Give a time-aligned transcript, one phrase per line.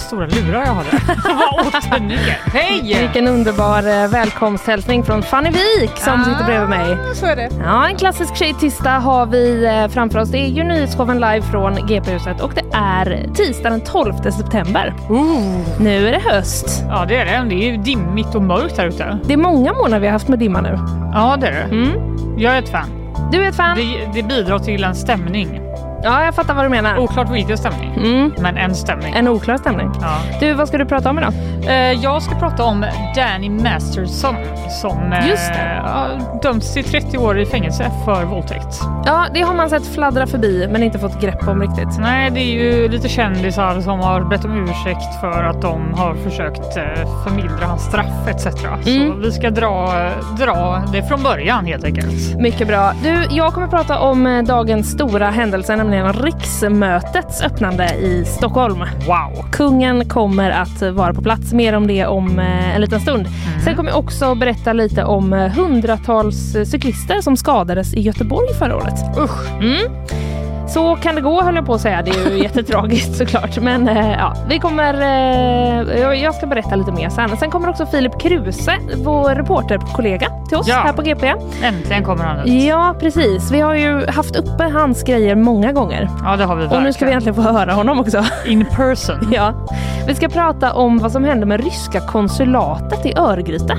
[0.00, 0.74] Vad stora lurar jag
[1.24, 2.34] vad åternyckel.
[2.52, 2.96] Hej!
[3.00, 6.96] Vilken underbar eh, välkomsthälsning från Fanny Wik som Ah, sitter bredvid mig.
[7.14, 7.48] Så är det.
[7.64, 10.28] Ja, en klassisk tjejtisdag har vi eh, framför oss.
[10.30, 14.94] Det är ju nyhetsshowen live från GP-huset och det är tisdag den 12 september.
[15.78, 16.84] Nu är det höst.
[16.88, 17.48] Ja, det är det.
[17.48, 19.18] Det är ju dimmigt och mörkt här ute.
[19.24, 20.78] Det är många månader vi har haft med dimma nu.
[21.14, 21.74] Ja, det är det.
[21.76, 22.16] Mm.
[22.38, 22.88] Jag är ett fan.
[23.32, 23.76] Du är ett fan?
[23.76, 25.60] Det, det bidrar till en stämning.
[26.02, 26.98] Ja, jag fattar vad du menar.
[26.98, 28.32] Oklart vilken stämning, Mm.
[28.38, 29.14] men en stämning.
[29.16, 29.90] En oklar stämning.
[30.00, 30.16] Ja.
[30.40, 31.32] Du, vad ska du prata om idag?
[31.66, 34.34] Eh, jag ska prata om Danny Masterson
[34.80, 38.80] som eh, dömts till 30 år i fängelse för våldtäkt.
[39.06, 41.98] Ja, det har man sett fladdra förbi men inte fått grepp om riktigt.
[41.98, 46.14] Nej, det är ju lite kändisar som har bett om ursäkt för att de har
[46.14, 48.46] försökt eh, förmildra hans straff etc.
[48.86, 49.12] Mm.
[49.12, 52.38] Så vi ska dra, dra det från början helt enkelt.
[52.38, 52.92] Mycket bra.
[53.02, 58.78] Du, jag kommer prata om eh, dagens stora händelse, nämligen riksmötets öppnande i Stockholm.
[58.78, 59.50] Wow!
[59.52, 61.52] Kungen kommer att vara på plats.
[61.52, 63.26] Mer om det om eh, en liten stund.
[63.64, 68.54] Sen kommer jag också berätta lite om eh, hundratals eh, cyklister som skadades i Göteborg
[68.54, 69.18] förra året.
[69.18, 69.50] Usch!
[69.50, 70.29] Mm.
[70.74, 72.02] Så kan det gå höll jag på att säga.
[72.02, 73.58] Det är ju jättetragiskt såklart.
[73.58, 74.94] Men eh, ja, vi kommer...
[74.94, 77.36] Eh, jag- ska berätta lite mer sen.
[77.36, 78.72] Sen kommer också Filip Kruse,
[79.04, 80.74] vår reporterkollega till oss Ja.
[80.84, 81.34] här på GP.
[81.62, 82.46] Äntligen kommer han ut.
[82.64, 83.50] Ja, precis.
[83.50, 86.08] Vi har ju haft uppe hans grejer många gånger.
[86.24, 87.12] Ja, det har vi Och nu ska vi verkligen.
[87.12, 88.24] äntligen få höra honom också.
[88.46, 89.28] In person.
[89.32, 89.52] Ja.
[90.06, 93.76] Vi ska prata om vad som hände med ryska konsulatet i Örgryte.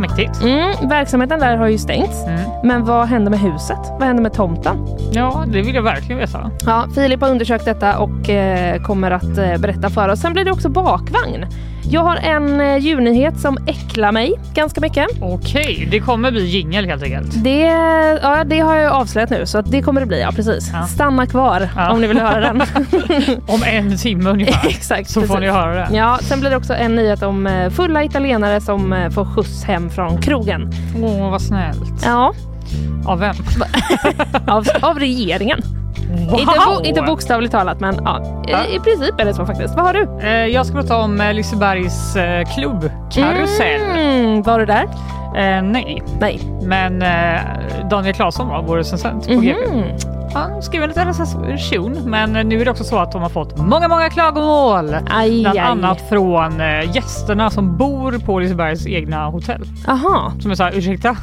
[0.00, 0.42] Mäktigt.
[0.42, 2.24] Mm, verksamheten där har ju stängts.
[2.26, 2.40] Mm.
[2.64, 3.78] Men vad hände med huset?
[3.98, 4.76] Vad hände med tomten?
[5.12, 6.50] Ja, det vill jag verkligen veta.
[6.66, 10.20] Ja, Filip har undersökt detta och eh, kommer att eh, berätta för oss.
[10.20, 11.46] Sen blir det också bakvagn.
[11.88, 15.06] Jag har en eh, djurnyhet som äcklar mig ganska mycket.
[15.20, 17.44] Okej, det kommer bli jingel helt enkelt.
[17.44, 17.60] Det,
[18.22, 20.20] ja, det har jag avslöjat nu så det kommer det bli.
[20.20, 20.70] Ja, precis.
[20.72, 20.86] Ja.
[20.86, 21.90] Stanna kvar Ja.
[21.92, 22.62] om ni vill höra den.
[23.46, 24.68] Om en timme ungefär.
[24.68, 25.10] Exakt.
[25.10, 25.40] Så får precis.
[25.40, 25.88] ni höra det.
[25.96, 29.64] Ja, sen blir det också en nyhet om eh, fulla italienare som eh, får skjuts
[29.64, 30.70] hem från krogen.
[31.02, 32.02] Åh, vad snällt.
[32.04, 32.32] Ja,
[33.06, 33.34] Av vem?
[34.46, 35.62] av, av regeringen.
[36.30, 36.40] Wow!
[36.40, 38.58] Inte, bo, inte bokstavligt talat, men ja, Ja.
[38.66, 39.74] i, i princip är det så faktiskt.
[39.76, 40.26] Vad har du?
[40.26, 43.80] Eh, Jag ska prata om eh, Lisebergs eh, klubb Karusell.
[43.80, 44.82] Mm, var du där?
[45.36, 46.40] Eh, nej, Nej.
[46.62, 47.40] men eh,
[47.90, 49.58] Daniel Claesson var vår recensent på GP.
[50.34, 53.58] Han skrev en liten recension, men nu är det också så att de har fått
[53.58, 54.96] många, många klagomål.
[55.10, 55.64] Aj, Bland aj.
[55.64, 59.62] annat från eh, gästerna som bor på Lisebergs egna hotell.
[59.88, 60.32] Aha.
[60.40, 61.16] Som är såhär, ursäkta?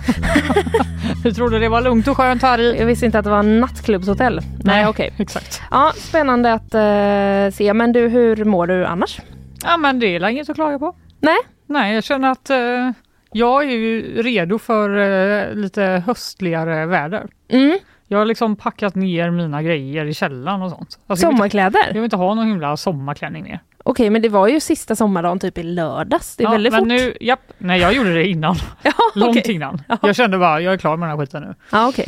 [1.23, 2.77] du trodde det var lugnt och skönt här i?
[2.79, 4.41] Jag visste inte att det var en nattklubbshotell.
[4.63, 5.13] Nej, okej.
[5.17, 5.61] Exakt.
[5.71, 7.73] Ja, spännande att eh, se.
[7.73, 9.19] Men du, hur mår du annars?
[9.63, 10.95] Ja men det är inget att klaga på.
[11.19, 11.37] Nej?
[11.67, 12.91] Nej, jag känner att eh,
[13.31, 17.27] jag är ju redo för eh, lite höstligare väder.
[17.49, 17.79] Mm.
[18.07, 20.99] Jag har liksom packat ner mina grejer i källaren och sånt.
[21.07, 21.79] Alltså, jag, vill inte, Sommarkläder?
[21.87, 23.59] jag vill inte ha någon himla sommarklänning mer.
[23.83, 26.35] Okej, men det var ju sista sommardagen typ i lördags.
[26.35, 26.87] Det är Ja, väldigt men fort.
[26.87, 28.55] nu, japp, nej jag gjorde det innan.
[28.83, 29.55] Ja, Långt okej.
[29.55, 29.81] innan.
[29.87, 29.97] Jaha.
[30.01, 31.55] Jag kände bara, jag är klar med den här skiten nu.
[31.71, 32.07] Ja, okej.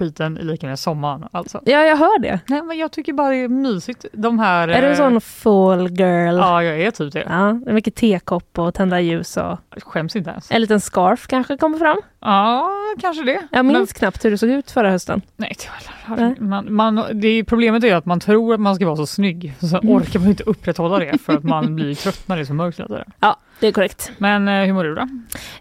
[0.00, 1.60] Skiten lika med sommaren alltså.
[1.64, 2.40] Ja, jag hör det.
[2.46, 4.04] Nej men jag tycker bara det är mysigt.
[4.12, 4.68] De här...
[4.68, 6.36] Är du en eh, sån fall girl?
[6.36, 7.26] Ja, jag är typ det.
[7.28, 9.42] Ja, det är mycket tekopp och tända ljus och
[9.74, 10.50] Jag skäms inte ens.
[10.50, 11.96] en liten scarf kanske kommer fram.
[12.20, 13.40] Ja, kanske det.
[13.52, 15.22] Jag minns knappt hur det såg ut förra hösten.
[15.36, 15.56] Nej,
[16.04, 16.36] heller.
[16.40, 19.76] man, man, det Problemet är att man tror att man ska vara så snygg, så
[19.76, 19.94] Mm.
[19.96, 22.80] orkar man inte upprätthålla det för att man blir trött när det är så mörkt.
[23.20, 24.12] Ja, det är korrekt.
[24.18, 25.08] Men eh, hur mår du då?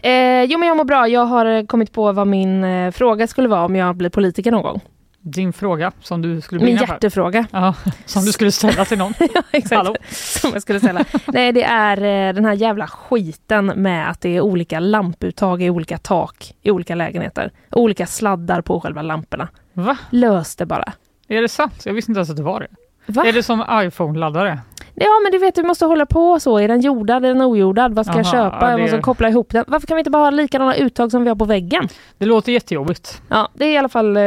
[0.10, 1.08] Eh, jo, men jag mår bra.
[1.08, 4.52] Jag har eh, kommit på vad min eh, fråga skulle vara om jag blir politiker
[4.52, 4.82] någon gång.
[5.22, 6.88] Din fråga som du skulle Min för?
[6.88, 7.46] hjärtefråga.
[7.52, 7.74] Ja,
[8.06, 9.14] som du skulle ställa till någon.
[9.34, 9.78] ja, exakt.
[9.78, 9.96] Hallå?
[10.12, 11.06] Som jag skulle ställa.
[11.28, 15.70] Nej, det är eh, den här jävla skiten med att det är olika lamputtag i
[15.70, 17.52] olika tak i olika lägenheter.
[17.72, 19.48] Olika sladdar på själva lamporna.
[19.74, 19.98] Va?
[20.10, 20.94] Lös det bara.
[21.28, 21.86] Är det sant?
[21.86, 22.68] Jag visste inte ens att det var det.
[23.06, 23.24] Va?
[23.26, 24.60] Är det som iPhone-laddare?
[25.00, 26.58] Ja, men du vet, du måste hålla på så.
[26.60, 27.26] Är den jordad?
[27.26, 27.94] Är den ojordad?
[27.96, 28.58] Vad ska jag Aha, köpa?
[28.62, 29.66] ja, Jag det- måste koppla ihop den.
[29.68, 31.88] Varför kan vi inte bara ha likadana uttag som vi har på väggen?
[32.18, 33.22] Det låter jättejobbigt.
[33.30, 34.18] Ja, det är i alla fall...
[34.18, 34.24] Eh,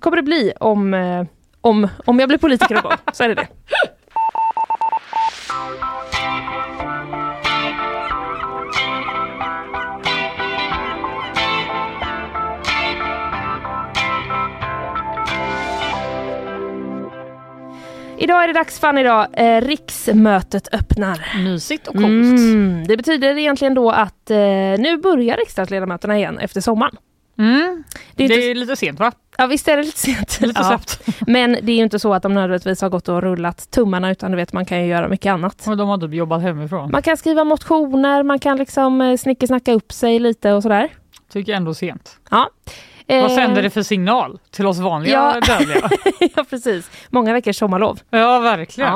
[0.00, 1.24] kommer det bli om, eh,
[1.60, 2.92] om, om jag blir politiker någon gång.
[3.12, 3.46] Så är det det.
[18.22, 19.26] Idag är det dags Fanny idag.
[19.32, 21.42] Eh, riksmötet öppnar.
[21.44, 22.06] Mysigt och coolt.
[22.06, 24.36] Mm, det betyder egentligen då att eh,
[24.78, 26.96] nu börjar riksdagsledamöterna igen efter sommaren.
[27.38, 27.84] Mm.
[28.14, 29.12] Det Det är är, inte- lite sent va?
[29.38, 30.40] Ja visst är det lite sent.
[30.40, 30.80] Lite ja.
[31.26, 34.30] Men det är ju inte så att de nödvändigtvis har gått och rullat tummarna utan
[34.30, 35.66] du vet man kan ju göra mycket annat.
[35.68, 36.90] Och de har typ jobbat hemifrån.
[36.90, 40.88] Man kan skriva motioner, man kan liksom eh, snickesnacka upp sig lite och sådär.
[41.32, 42.16] Tycker ändå sent.
[42.30, 42.50] Ja.
[43.06, 45.40] Vad Eh, sänder det för signal till oss vanliga Ja.
[45.58, 45.88] dödliga?
[46.36, 48.00] ja precis, många veckors sommarlov.
[48.10, 48.90] Ja, verkligen.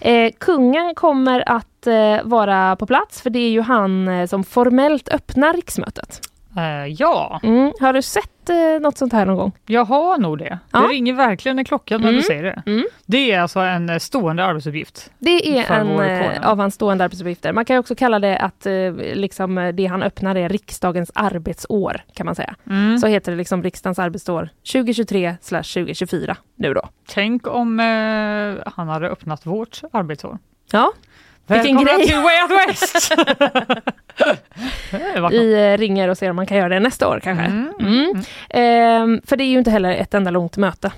[0.00, 0.08] Ja.
[0.10, 4.44] Eh, kungen kommer att eh, vara på plats för det är ju han eh, som
[4.44, 6.20] formellt öppnar riksmötet.
[6.56, 7.72] Eh, ja, Mm.
[7.80, 9.52] Har du sett eh, något sånt här någon gång?
[9.66, 10.58] jag har nog det.
[10.72, 10.78] Ja.
[10.80, 12.16] Det ringer verkligen i klockan när Mm.
[12.20, 12.62] du säger det.
[12.66, 12.86] Mm.
[13.06, 15.10] Det är alltså en eh, stående arbetsuppgift.
[15.18, 17.52] Det är en av hans stående arbetsuppgifter.
[17.52, 18.72] Man kan också kalla det att eh,
[19.14, 22.54] liksom, det han öppnar är riksdagens arbetsår kan man säga.
[22.70, 22.98] Mm.
[22.98, 26.88] Så heter det liksom riksdagens arbetsår 2023 2024 nu då.
[27.08, 27.78] Tänk om
[28.76, 30.38] han hade öppnat vårt arbetsår.
[30.72, 30.92] Ja,
[31.48, 32.06] Vilken Välkomna grej.
[32.06, 33.14] till Way Out West!
[34.90, 37.44] Det vi eh, ringer och ser om man kan göra det nästa år kanske.
[37.44, 37.94] Mm, Mm.
[38.10, 38.22] mm.
[38.50, 40.92] Ehm, för det är ju inte heller ett enda långt möte.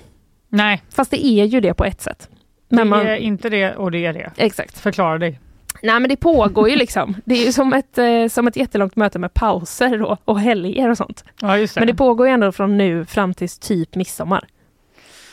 [0.49, 2.29] Nej, Fast det är ju det på ett sätt.
[2.69, 4.31] det Men man, är inte det och det är det.
[4.37, 4.79] Exakt.
[4.79, 5.41] Förklara dig.
[5.83, 7.17] Nej men det pågår ju liksom.
[7.25, 10.91] Det är ju som ett, eh, som ett jättelångt möte med pauser då, och helger
[10.91, 11.25] och sånt.
[11.41, 11.81] Ja, just det.
[11.81, 14.45] Men det pågår ju ändå från nu fram till typ midsommar.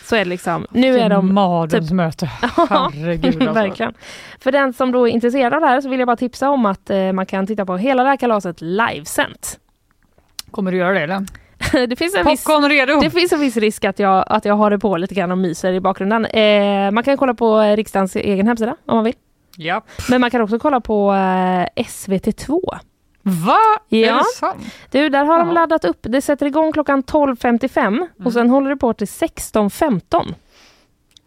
[0.05, 0.67] Så är det liksom.
[0.69, 1.33] Nu är de...
[1.33, 2.25] Mardens möte.
[2.69, 3.51] Herregud alltså.
[3.51, 3.93] Verkligen.
[4.39, 6.65] För den som då är intresserad av det här så vill jag bara tipsa om
[6.65, 9.59] att eh, man kan titta på hela det här kalaset livesänt.
[10.51, 11.25] Kommer du göra det eller?
[11.87, 12.99] det, finns en viss, redo!
[12.99, 15.37] det finns en viss risk att jag, att jag har det på lite grann och
[15.37, 16.25] myser i bakgrunden.
[16.25, 19.15] Eh, man kan kolla på eh, riksdagens egen hemsida om man vill.
[19.57, 19.81] Ja.
[20.09, 22.59] Men man kan också kolla på eh, SVT2.
[23.27, 23.57] Va?
[23.89, 24.17] Är Ja.
[24.17, 24.73] det sant?
[24.91, 25.53] Du, där har de Jaha.
[25.53, 25.97] laddat upp.
[26.01, 28.07] Det sätter igång klockan 12.55 Mm.
[28.25, 30.33] och sen håller det på till 16.15.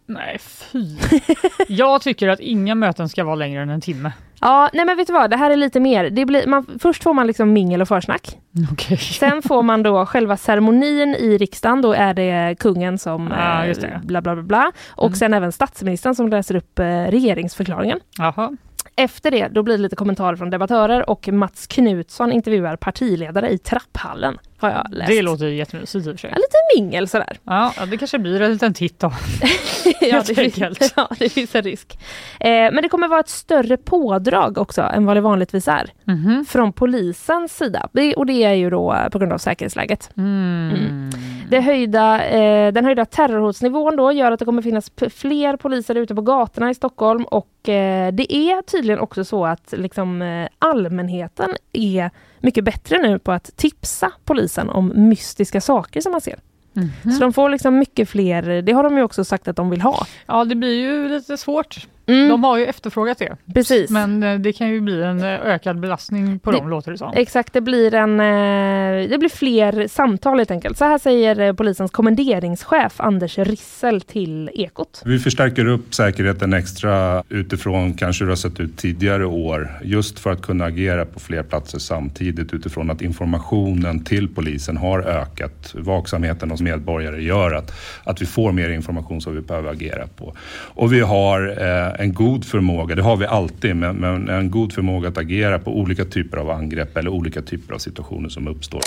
[0.05, 0.85] Nej, fy.
[1.67, 4.11] Jag tycker att inga möten ska vara längre än en timme.
[4.41, 6.09] Ja, nej men vet du vad, det här är lite mer.
[6.09, 8.37] Det blir, man, först får man liksom mingel och försnack.
[8.71, 8.97] Okej.
[8.97, 13.99] Sen får man då själva ceremonin i riksdagen, då är det kungen som Ja, eh,
[14.03, 14.71] bla bla bla bla.
[14.89, 15.15] Och Mm.
[15.15, 17.99] sen även statsministern som läser upp eh, regeringsförklaringen.
[18.17, 18.57] Jaha.
[18.99, 23.57] Efter det, då blir det lite kommentarer från debattörer och Mats Knutsson intervjuar partiledare i
[23.57, 24.37] trapphallen.
[24.57, 25.09] Har jag läst.
[25.09, 26.29] Det låter jättemysigt i och för sig.
[26.29, 27.37] Ja, lite mingel sådär.
[27.43, 29.13] Ja, det kanske blir en liten titt då.
[30.01, 31.99] ja, det, finns, ja, det finns en risk.
[32.39, 35.89] Eh, men det kommer vara ett större pådrag också än vad det vanligtvis är.
[36.03, 36.45] Mhm.
[36.49, 37.89] Från polisens sida.
[38.15, 40.09] Och det är ju då på grund av säkerhetsläget.
[40.17, 41.09] Mm.
[41.49, 46.15] Det höjda, eh, den höjda terrorhotsnivån då gör att det kommer finnas fler poliser ute
[46.15, 51.49] på gatorna i Stockholm och eh, det är tydligen också så att liksom, eh, allmänheten
[51.73, 56.39] är mycket bättre nu på att tipsa polisen om mystiska saker som man ser.
[56.73, 57.11] Mhm.
[57.11, 59.81] Så de får liksom mycket fler, det har de ju också sagt att de vill
[59.81, 60.05] ha.
[60.25, 61.87] Ja, det blir ju lite svårt.
[62.09, 63.35] Mm, De har ju efterfrågat det.
[63.53, 63.89] precis.
[63.91, 66.97] Men eh, det kan ju bli en eh, ökad belastning på Det- dem, låter det
[66.97, 67.13] som.
[67.15, 70.77] Exakt, det blir, en, eh, det blir fler samtal helt enkelt.
[70.77, 75.01] Så här säger polisens kommenderingschef Anders Rissel till Ekot.
[75.05, 79.71] Vi förstärker upp säkerheten extra utifrån kanske hur det har sett ut tidigare år.
[79.83, 84.99] Just för att kunna agera på fler platser samtidigt utifrån att informationen till polisen har
[85.01, 85.73] ökat.
[85.75, 87.71] Vaksamheten hos medborgare gör att,
[88.03, 90.33] att vi får mer information som vi behöver agera på.
[90.75, 91.47] Och vi har
[91.97, 95.59] eh, en god förmåga, det har vi alltid, men, men en god förmåga att agera
[95.59, 98.81] på olika typer av angrepp eller olika typer av situationer som uppstår.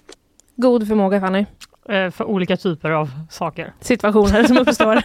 [0.56, 1.46] God förmåga Fanny.
[1.88, 3.72] Eh, för olika typer av saker.
[3.80, 4.94] Situationer som uppstår.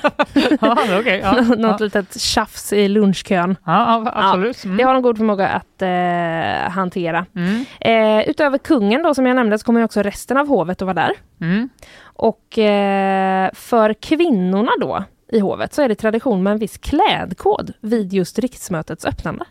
[0.62, 1.20] ja, okej.
[1.24, 1.42] ja.
[1.42, 1.78] Något ja.
[1.80, 3.56] litet tjafs i lunchkön.
[3.66, 4.62] Ja, ja, absolut.
[4.64, 4.88] Det Mm.
[4.88, 7.26] har de god förmåga att eh, hantera.
[7.36, 7.66] Mm.
[7.80, 10.94] Eh, utöver kungen då som jag nämnde så kommer också resten av hovet att vara
[10.94, 11.12] där.
[11.42, 11.70] Mm.
[12.04, 17.74] Och eh, för kvinnorna då i hovet så är det tradition med en viss klädkod
[17.82, 19.46] vid just riksmötets öppnande.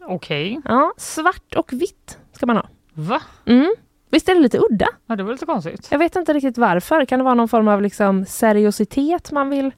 [0.00, 0.60] Okej.
[0.64, 2.68] Ja, svart och vitt ska man ha.
[2.94, 3.20] Va?
[3.46, 3.74] Mm.
[4.10, 4.86] Visst är det lite udda?
[5.06, 5.88] Ja, det var lite konstigt.
[5.90, 7.04] Jag vet inte riktigt varför.
[7.04, 9.70] Kan det vara någon form av liksom seriositet man vill?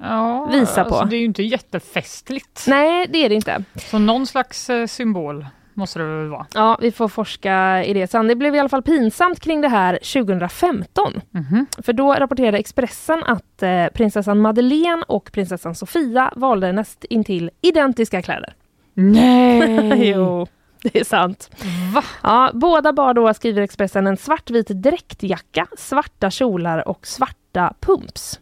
[0.00, 0.94] Ja, Visa på.
[0.94, 2.64] Alltså, det är ju inte jättefestligt.
[2.66, 3.64] Nej, det är det inte.
[3.90, 5.46] Så någon slags eh, symbol
[5.78, 6.46] måste det väl vara.
[6.54, 8.28] Ja, vi får forska i det sen.
[8.28, 11.20] Det blev i alla fall pinsamt kring det här 2015.
[11.30, 11.66] Mhm.
[11.82, 18.22] För då rapporterade Expressen att eh, prinsessan Madeleine och prinsessan Sofia valde näst intill identiska
[18.22, 18.54] kläder.
[18.94, 20.08] Nej!
[20.14, 20.46] jo,
[20.82, 21.50] det är sant.
[21.94, 22.04] Va?
[22.22, 28.40] Ja, båda bar då, skriver Expressen, en svartvit dräktjacka, svarta kjolar och svarta pumps.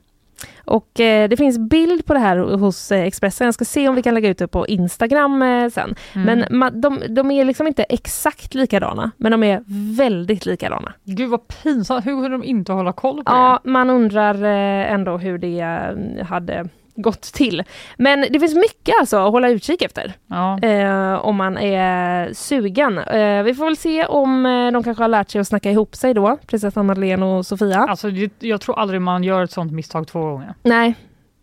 [0.65, 3.45] Och eh, det finns bild på det här hos eh, Expressen.
[3.45, 5.95] Jag ska se om vi kan lägga ut det på Instagram eh, sen.
[6.15, 6.27] Mm.
[6.27, 9.63] Men ma- de, de är liksom inte exakt likadana, men de är
[9.97, 10.93] väldigt likadana.
[11.05, 12.07] Gud vad pinsamt.
[12.07, 16.27] Hur kunde de inte hålla koll på Ja, man undrar eh, ändå hur det eh,
[16.27, 17.63] hade gått till.
[17.97, 20.13] Men det finns mycket alltså att hålla utkik efter.
[20.27, 20.59] Ja.
[20.59, 22.99] Eh, om man är sugen.
[22.99, 25.97] Eh, vi får väl se om eh, de kanske har lärt sig att snacka ihop
[25.97, 27.79] sig då, prinsessan Madeleine och Sofia.
[27.79, 30.55] Alltså, jag tror aldrig man gör ett sånt misstag två gånger.
[30.63, 30.95] Nej,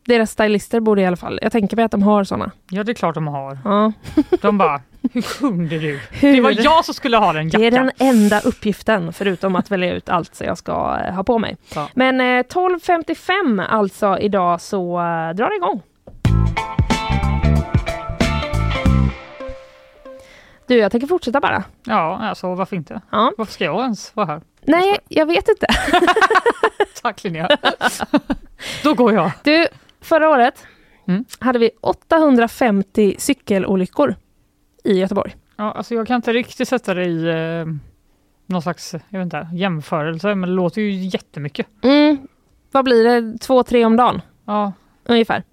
[0.06, 1.40] deras stylister borde i alla fall.
[1.42, 2.52] Jag tänker mig att de har såna.
[2.70, 3.58] Ja, det är klart de har.
[3.66, 3.92] Ja.
[4.42, 4.82] De bara,
[5.14, 6.00] hur kunde du?
[6.12, 6.34] Hur?
[6.36, 7.92] Det var jag som skulle ha den Det är jackan.
[7.98, 11.58] den enda uppgiften förutom att välja ut allt jag ska eh, ha på mig.
[11.76, 11.90] Ja.
[11.94, 15.82] Men eh, 12.55 alltså idag så eh, drar det igång.
[20.68, 21.64] Du, jag tänker fortsätta bara.
[21.84, 23.02] Ja, alltså varför inte?
[23.12, 23.32] Ja.
[23.38, 24.42] Varför ska jag ens vara här?
[24.62, 25.68] Nej, jag vet inte.
[27.02, 27.50] Tack Linnea.
[28.84, 29.32] Då går jag.
[29.44, 29.68] Du,
[30.04, 30.66] förra året
[31.08, 31.26] Mm.
[31.40, 34.16] hade vi 850 cykelolyckor
[34.84, 35.36] i Göteborg.
[35.56, 37.66] Ja, alltså jag kan inte riktigt sätta det i eh,
[38.46, 41.68] någon slags jag vet inte, jämförelse, men det låter ju jättemycket.
[41.84, 42.18] Mm,
[42.72, 43.38] vad blir det?
[43.38, 44.74] Två, tre om dagen Ja,
[45.06, 45.44] ungefär.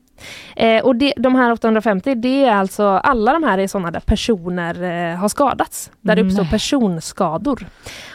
[0.56, 4.00] Eh, och det, de här 850, det är alltså alla de här är sådana där
[4.00, 5.90] personer eh, har skadats.
[6.00, 7.66] Där det uppstår personskador.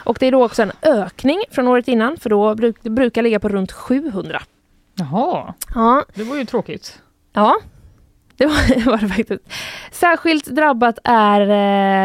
[0.04, 3.22] Och det är då också en ökning från året innan, för då bruk, det brukar
[3.22, 4.42] ligga på runt 700.
[4.96, 7.02] Jaha, Ja, det var ju tråkigt.
[7.32, 7.56] Ja,
[8.36, 9.42] det var, var det faktiskt.
[9.92, 11.40] Särskilt drabbat är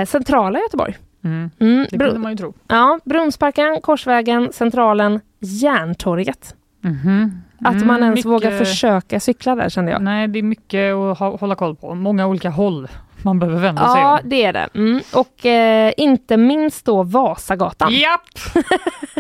[0.02, 0.98] eh, centrala Göteborg.
[1.24, 1.50] Mm.
[1.60, 2.54] Mm, Det kunde man ju tro.
[2.68, 6.56] ja, Brunnsparken, Korsvägen, Centralen, Järntorget.
[6.82, 7.42] Mhm.
[7.66, 10.02] Att Mm, man ens mycket- vågar försöka cykla där kände jag.
[10.02, 11.96] Nej, det är mycket att ha, hålla koll på.
[11.96, 12.88] Många olika håll
[13.24, 14.30] man behöver vända sig Ja, om.
[14.30, 14.70] det är det.
[14.76, 15.02] Mm.
[15.14, 18.22] Och eh, inte minst då Vasagatan Japp!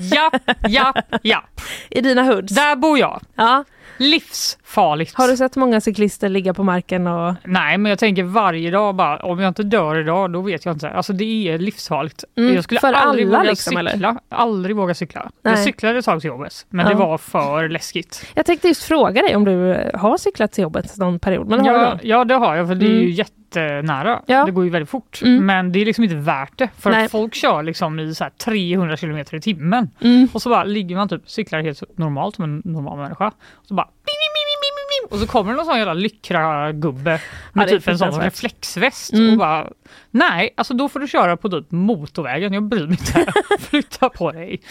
[0.01, 1.61] Japp, japp, japp.
[1.89, 2.55] i dina hoods.
[2.55, 3.21] Där bor jag.
[3.35, 3.63] Ja.
[3.97, 5.15] Livsfarligt.
[5.17, 7.33] Har du sett många cyklister ligga på marken och...
[7.43, 10.75] Nej, men jag tänker varje dag bara, om jag inte dör idag, då vet jag
[10.75, 10.89] inte.
[10.89, 12.23] Alltså det är livsfarligt.
[12.37, 13.91] Mm, jag skulle för aldrig alla våga liksom, cykla.
[13.91, 14.15] eller?
[14.29, 15.31] Aldrig våga cykla.
[15.43, 15.53] Nej.
[15.53, 16.89] Jag cyklade ett tag till jobbet, men Ja.
[16.91, 18.25] det var för läskigt.
[18.33, 21.47] Jag tänkte just fråga dig om du har cyklat till jobbet någon period.
[21.49, 23.01] Men Ja, ja, det har jag, för det är Mm.
[23.03, 23.09] ju
[23.55, 24.21] jättenära.
[24.25, 24.45] Ja.
[24.45, 25.21] Det går ju väldigt fort.
[25.21, 25.45] Mm.
[25.45, 26.69] Men det är liksom inte värt det.
[26.79, 27.05] För Nej.
[27.05, 29.89] att folk kör liksom i så här 300 kilometer i timmen.
[30.01, 30.27] Mm.
[30.33, 33.27] Och så bara ligger man typ cyklar helt normalt som en normal människa.
[33.53, 33.87] Och så bara
[35.09, 37.21] och så kommer det någon sån jävla lyckra gubbe
[37.53, 39.31] med är typ en sån reflexväst Mm.
[39.31, 39.67] och bara
[40.11, 42.53] nej, alltså då får du köra på typ motorvägen.
[42.53, 43.31] Jag bryr mig inte.
[43.59, 44.61] Flytta på dig.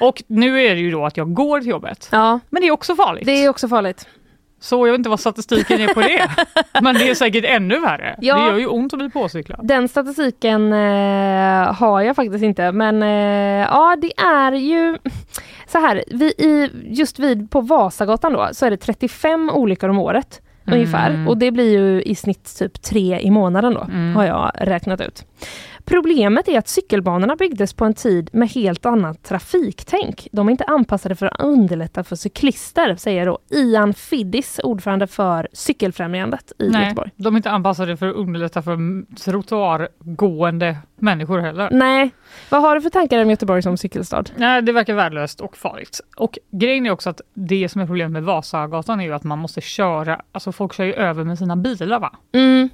[0.00, 2.08] Och nu är det ju då att jag går till jobbet.
[2.12, 3.26] Ja, Men det är också farligt.
[3.26, 4.08] det är också farligt.
[4.62, 6.30] Så jag vet inte vad statistiken är på det.
[6.82, 8.16] Men det är säkert ännu värre.
[8.20, 8.36] Ja.
[8.38, 9.60] Det gör ju ont att bli påcyklad.
[9.62, 14.98] Den statistiken eh, har jag faktiskt inte men eh, ja det är ju
[15.66, 19.98] så här, vi, i, just vid på Vasagatan då så är det 35 olyckor om
[19.98, 20.78] året Mm.
[20.78, 24.16] ungefär och det blir ju i snitt typ tre i månaden då Mm.
[24.16, 25.24] har jag räknat ut.
[25.84, 30.28] Problemet är att cykelbanorna byggdes på en tid med helt annat trafiktänk.
[30.32, 35.48] De är inte anpassade för att underlätta för cyklister, säger då Ian Fiddis, ordförande för
[35.52, 37.10] Cykelfrämjandet i Nej, Göteborg.
[37.16, 38.78] de är inte anpassade för att underlätta för
[39.14, 41.68] trottoargående människor heller.
[41.72, 42.10] Nej,
[42.50, 44.24] vad har du för tankar om Göteborg som cykelstad?
[44.36, 46.00] Nej, det verkar värdelöst och farligt.
[46.16, 49.38] Och grejen är också att det som är problemet med Vasagatan är ju att man
[49.38, 52.16] måste köra, alltså folk kör ju över med sina bilar va?
[52.32, 52.68] Mm.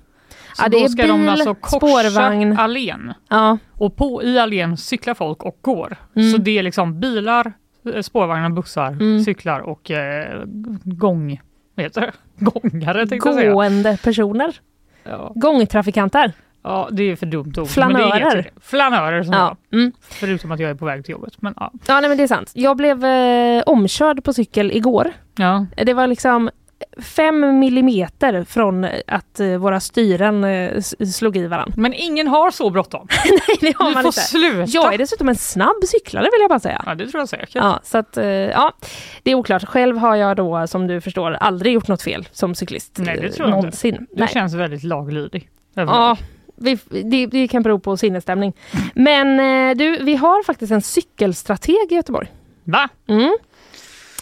[0.58, 2.58] Så Ja, det då ska de bil, alltså korsa spårvagn.
[2.58, 3.12] allén.
[3.28, 5.96] Ja, Och på, i allén cyklar folk och går.
[6.16, 6.32] Mm.
[6.32, 7.52] Så det är liksom bilar,
[7.94, 9.24] eh, spårvagnar, bussar, Mm.
[9.24, 10.42] cyklar och eh,
[10.84, 11.40] gång...
[11.74, 12.12] Vad heter det?
[12.44, 13.52] Gångare tänkte jag säga.
[13.52, 14.54] gående personer.
[15.04, 15.32] Ja.
[15.34, 16.32] Gångtrafikanter.
[16.62, 17.68] ja, det är för dumt ord.
[17.68, 18.50] Flanörer.
[18.60, 19.56] Flanörer som Ja.
[19.70, 19.80] jag.
[19.80, 19.92] Mm.
[20.00, 21.32] Förutom att jag är på väg till jobbet.
[21.42, 21.72] Men ja.
[21.86, 22.50] ja, nej men det är sant.
[22.54, 25.12] Jag blev eh, omkörd på cykel igår.
[25.36, 25.66] ja.
[25.84, 26.50] Det var liksom
[27.02, 30.80] fem millimeter från att eh, våra styren eh,
[31.12, 31.74] slog i varandra.
[31.76, 33.08] Men ingen har så bråttom.
[33.24, 34.20] Nej, det har Du man får inte.
[34.20, 34.70] sluta.
[34.70, 36.82] Jag är dessutom en snabb cyklare vill jag bara säga.
[36.86, 37.50] Ja, det tror jag säkert.
[37.54, 38.72] Ja, så att, eh, ja,
[39.22, 39.64] det är oklart.
[39.64, 42.96] Själv har jag då, som du förstår, aldrig gjort något fel som cyklist.
[42.98, 43.56] Nej, det tror jag inte.
[43.56, 44.06] någonsin.
[44.10, 44.28] Du Nej.
[44.28, 45.48] känns väldigt laglydig.
[45.74, 46.16] Ja,
[46.56, 48.52] vi, det, det kan bero på sinnesstämning.
[48.94, 49.36] Men
[49.78, 52.32] du, vi har faktiskt en cykelstrateg i Göteborg.
[52.64, 52.88] Va?
[53.08, 53.36] Mm.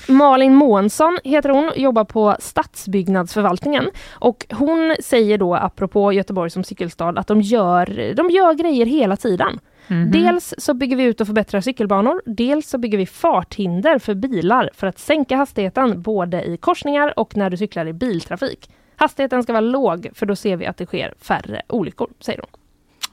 [0.09, 7.09] Malin Månsson heter hon, jobbar på stadsbyggnadsförvaltningen och hon säger då apropå Göteborg som cykelstad
[7.19, 9.61] att de gör, de gör grejer hela tiden.
[9.89, 10.11] Mhm.
[10.11, 14.71] Dels så bygger vi ut och förbättrar cykelbanor, dels så bygger vi farthinder för bilar
[14.75, 18.71] för att sänka hastigheten både i korsningar och när du cyklar i biltrafik.
[18.97, 22.61] Hastigheten ska vara låg för då ser vi att det sker färre olyckor, säger hon.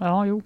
[0.08, 0.42] Ja, jo.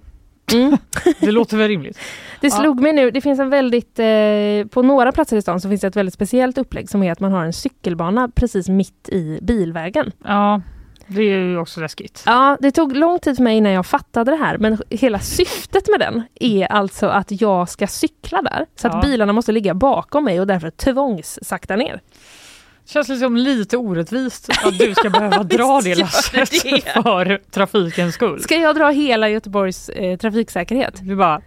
[0.54, 0.77] Mm.
[1.20, 2.00] Det låter väl rimligt.
[2.42, 2.54] Det Ja.
[2.56, 5.82] slog mig nu, det finns en väldigt, eh, på några platser i stan så finns
[5.82, 9.39] det ett väldigt speciellt upplägg som är att man har en cykelbana precis mitt i
[9.42, 10.12] bilvägen.
[10.25, 10.62] Ja,
[11.08, 12.24] det är ju också läskigt.
[12.25, 15.88] Ja, det tog lång tid för mig innan jag fattade det här men hela syftet
[15.89, 19.01] med den är alltså att jag ska cykla där så att Ja.
[19.01, 22.01] bilarna måste ligga bakom mig och därför tvångssakta ner.
[22.88, 26.50] Känns liksom lite orättvist att du ska behöva dra det lasset
[26.94, 28.41] för trafikens skull.
[28.41, 31.00] Ska jag dra hela Göteborgs eh, trafiksäkerhet?
[31.01, 31.41] Du bara...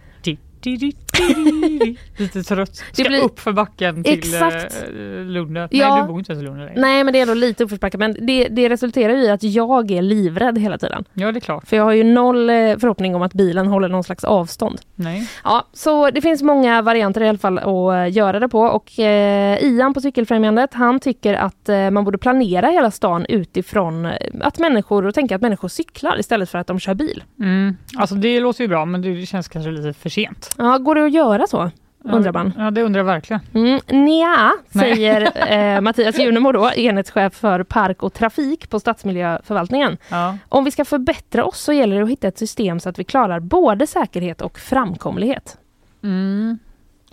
[2.17, 2.83] Lite trött.
[2.91, 4.83] Ska blir- upp för backen till Exakt.
[4.83, 5.67] eh, Lunden.
[5.71, 5.89] Ja.
[5.95, 6.81] Nej, du bor inte ens i Lunden längre.
[6.81, 10.01] Nej men det är nog lite uppförsbacke men det, det resulterar i att jag är
[10.01, 11.03] livrädd hela tiden.
[11.13, 11.67] Ja, det är klart.
[11.67, 14.81] För jag har ju noll eh, förhoppning om att bilen håller någon slags avstånd.
[14.95, 15.29] Nej.
[15.43, 18.99] Ja, så det finns många varianter i alla fall att eh, göra det på och
[18.99, 24.09] eh, Ian på Cykelfrämjandet han tycker att eh, man borde planera hela stan utifrån
[24.41, 27.23] att människor och tänka att människor cyklar istället för att de kör bil.
[27.39, 27.75] Mm.
[27.97, 30.50] Alltså det låter ju bra, men det känns kanske lite för sent.
[30.57, 31.71] Ja, går det att göra så?
[32.03, 32.53] Undrar man.
[32.57, 33.41] Ja, det undrar jag verkligen.
[33.53, 39.97] Mm, nja, säger eh, Mattias Junemo då, enhetschef för park och trafik på Stadsmiljöförvaltningen.
[40.09, 40.37] Ja.
[40.49, 43.03] Om vi ska förbättra oss så gäller det att hitta ett system så att vi
[43.03, 45.57] klarar både säkerhet och framkomlighet.
[46.03, 46.59] Mm.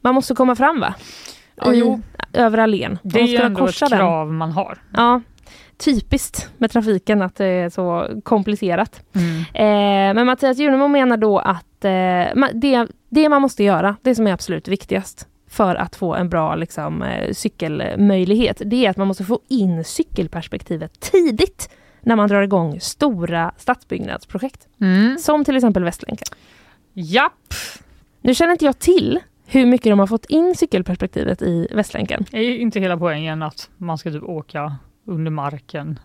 [0.02, 0.94] Man måste komma fram va?
[1.54, 2.00] Ja, I, jo.
[2.32, 2.98] Över allén.
[3.02, 3.98] Det är ju ändå ett korsa den.
[3.98, 4.78] krav man har.
[4.96, 5.20] Ja,
[5.76, 9.02] typiskt med trafiken att det är så komplicerat.
[9.14, 9.40] Mm.
[9.40, 14.26] Eh, men Mattias Junemo menar då att eh, det, det man måste göra, det som
[14.26, 19.06] är absolut viktigast för att få en bra liksom, eh, cykelmöjlighet, det är att man
[19.06, 24.68] måste få in cykelperspektivet tidigt när man drar igång stora stadsbyggnadsprojekt.
[24.80, 25.18] Mm.
[25.18, 26.26] Som till exempel Västlänken.
[26.92, 27.54] Japp!
[28.20, 32.24] Nu känner inte jag till hur mycket de har fått in cykelperspektivet i Västlänken.
[32.32, 34.76] Är inte hela poängen att man ska typ åka
[35.08, 35.98] under marken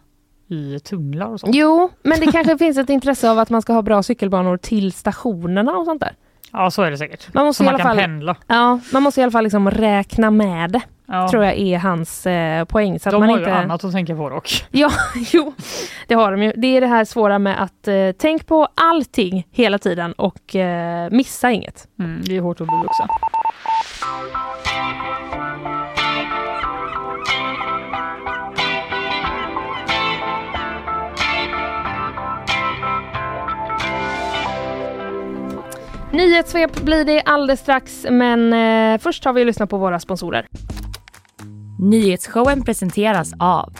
[0.47, 1.55] i tunnlar och sånt?
[1.55, 4.91] Jo, men det kanske finns ett intresse av att man ska ha bra cykelbanor till
[4.91, 6.15] stationerna och sånt där.
[6.51, 7.33] Ja, så är det säkert.
[7.33, 8.35] Man måste Så i man alla kan fall, pendla.
[8.47, 11.29] ja, man måste i alla fall liksom räkna med det, Ja.
[11.29, 12.99] tror jag är hans eh, poäng.
[12.99, 13.49] Så att De man har inte...
[13.49, 14.65] ju annat att tänka på dock.
[14.71, 14.91] Ja,
[15.33, 15.53] jo,
[16.07, 16.53] det har de ju.
[16.57, 21.09] Det är det här svåra med att eh, tänk på allting hela tiden och eh,
[21.11, 21.87] missa inget.
[21.99, 23.07] Mm, det är hårt att bli vuxen.
[36.13, 40.47] Nyhetssvep blir det alldeles strax, men eh, först har vi lyssnat på våra sponsorer.
[41.79, 43.73] Nyhetsshowen presenteras av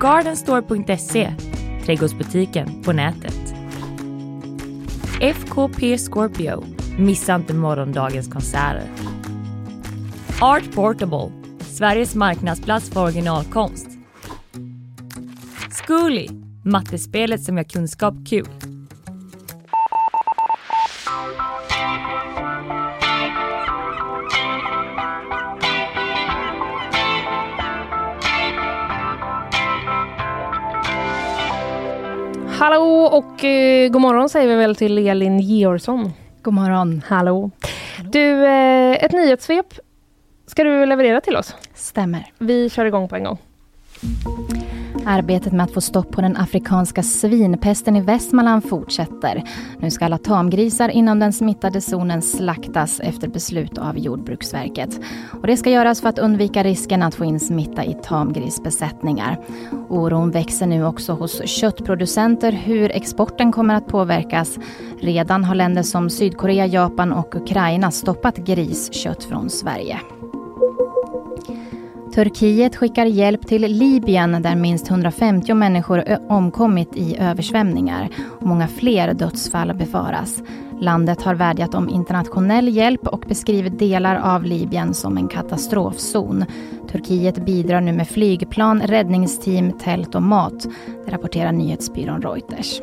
[0.00, 1.32] Gardenstore.se,
[1.84, 3.54] trädgårdsbutiken på nätet.
[5.20, 6.64] FKP Scorpio,
[6.98, 8.88] missa inte morgondagens konserter.
[10.40, 13.86] Art Portable, Sveriges marknadsplats för originalkonst.
[15.70, 16.28] Zcooly,
[16.64, 18.75] mattespelet som gör kunskap kul.
[32.58, 36.12] Hallå och eh, god morgon säger vi väl till Elin Georgsson.
[36.42, 37.02] God morgon.
[37.06, 37.50] Hallå.
[38.12, 39.66] Du, eh, ett nyhetssvep
[40.46, 41.54] ska du leverera till oss.
[41.74, 42.26] Stämmer.
[42.38, 43.38] Vi kör igång på en gång.
[45.08, 49.42] Arbetet med att få stopp på den afrikanska svinpesten i Västmanland fortsätter.
[49.78, 55.00] Nu ska alla tamgrisar inom den smittade zonen slaktas efter beslut av Jordbruksverket.
[55.40, 59.38] Och det ska göras för att undvika risken att få in smitta i tamgrisbesättningar.
[59.88, 64.58] Oron växer nu också hos köttproducenter hur exporten kommer att påverkas.
[65.00, 70.00] Redan har länder som Sydkorea, Japan och Ukraina stoppat griskött från Sverige.
[72.16, 78.08] Turkiet skickar hjälp till Libyen där minst 150 människor omkommit i översvämningar.
[78.40, 80.42] Och många fler dödsfall befaras.
[80.80, 86.44] Landet har vädjat om internationell hjälp och beskriver delar av Libyen som en katastrofzon.
[86.92, 90.66] Turkiet bidrar nu med flygplan, räddningsteam, tält och mat.
[91.06, 92.80] Det rapporterar nyhetsbyrån Reuters.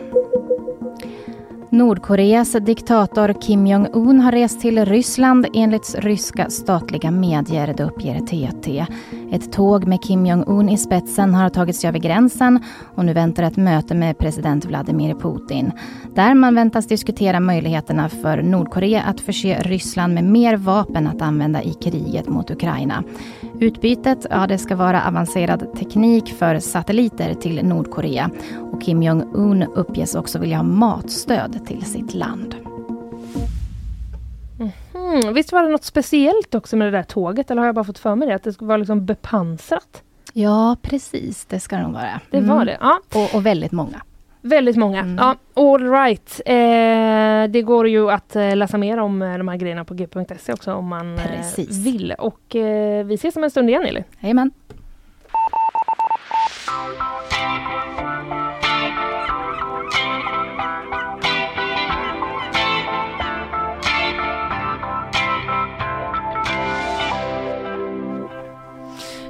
[1.74, 8.86] Nordkoreas diktator Kim Jong-Un har rest till Ryssland enligt ryska statliga medier, det uppger TT.
[9.32, 12.60] Ett tåg med Kim Jong-Un i spetsen har tagit sig över gränsen
[12.96, 15.72] och nu väntar ett möte med president Vladimir Putin.
[16.16, 21.64] Där man väntas diskutera möjligheterna för Nordkorea att förse Ryssland med mer vapen att använda
[21.64, 23.04] i kriget mot Ukraina.
[23.64, 28.30] Utbytet, ja det ska vara avancerad teknik för satelliter till Nordkorea
[28.72, 32.56] och Kim Jong-Un uppges också vilja ha matstöd till sitt land.
[34.94, 37.86] Mm, visst var det något speciellt också med det där tåget eller har jag bara
[37.86, 38.36] fått för mig det?
[38.36, 40.04] Att det skulle vara liksom bepansrat?
[40.34, 41.46] Ja, precis.
[41.46, 42.22] Det ska det nog vara.
[42.32, 42.78] Det var det.
[42.82, 44.02] Ja, Och, och väldigt många.
[44.44, 45.00] Väldigt många.
[45.00, 45.16] Mm.
[45.18, 46.42] Ja, all right.
[46.46, 50.54] Eh, det går ju att eh, läsa mer om eh, de här grejerna på g.se
[50.54, 51.78] också om man eh, Precis.
[51.86, 52.14] vill.
[52.18, 54.04] Och eh, vi ses om en stund igen Elin.
[54.20, 54.52] Jajamän.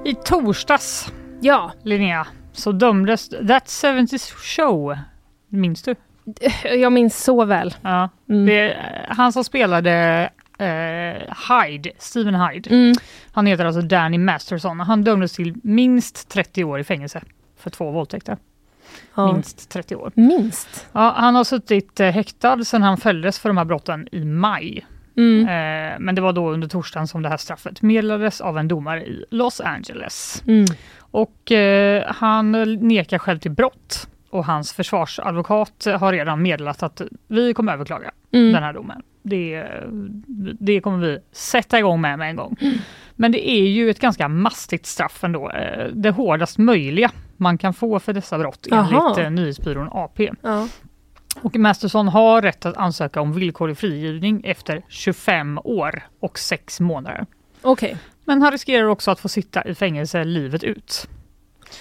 [0.06, 4.98] I torsdags, Ja, Linnea, så dömdes That 70's Show.
[5.50, 5.96] Minns du?
[6.64, 7.76] jag minns så väl.
[7.82, 8.10] Ja.
[8.30, 8.46] Mm.
[8.46, 12.70] Det han som spelade eh, Hyde, Stephen Hyde.
[12.70, 12.96] Mm.
[13.32, 14.80] Han heter alltså Danny Masterson.
[14.80, 17.22] Han dömdes till minst 30 år i fängelse
[17.58, 18.38] för två våldtäkter.
[19.16, 19.34] Ja.
[19.34, 20.12] Minst 30 år.
[20.16, 20.88] Minst.
[20.92, 24.86] Ja, han har suttit eh, häktad sedan han fälldes för de här brotten i maj.
[25.18, 25.40] Mm.
[25.42, 29.06] Eh, men det var då under torsdagen som det här straffet meddelades av en domare
[29.06, 30.44] i Los Angeles.
[30.48, 30.66] Mm.
[31.14, 32.52] Och eh, han
[32.88, 38.54] nekar själv till brott och hans försvarsadvokat har redan meddelat att vi kommer överklaga Mm.
[38.54, 39.02] den här domen.
[39.24, 39.68] Det,
[40.60, 42.58] det kommer vi sätta igång med med en gång.
[43.16, 45.50] Men det är ju ett ganska mastigt straff ändå.
[45.52, 48.88] Eh, Det hårdast möjliga man kan få för dessa brott Jaha.
[49.12, 50.30] enligt eh, nyhetsbyrån AP.
[50.42, 50.68] Ja.
[51.42, 57.26] Och Masterson har rätt att ansöka om villkorlig frigivning efter 25 år och 6 månader.
[57.62, 57.98] Okej.
[58.26, 61.08] Men han riskerar också att få sitta i fängelse livet ut.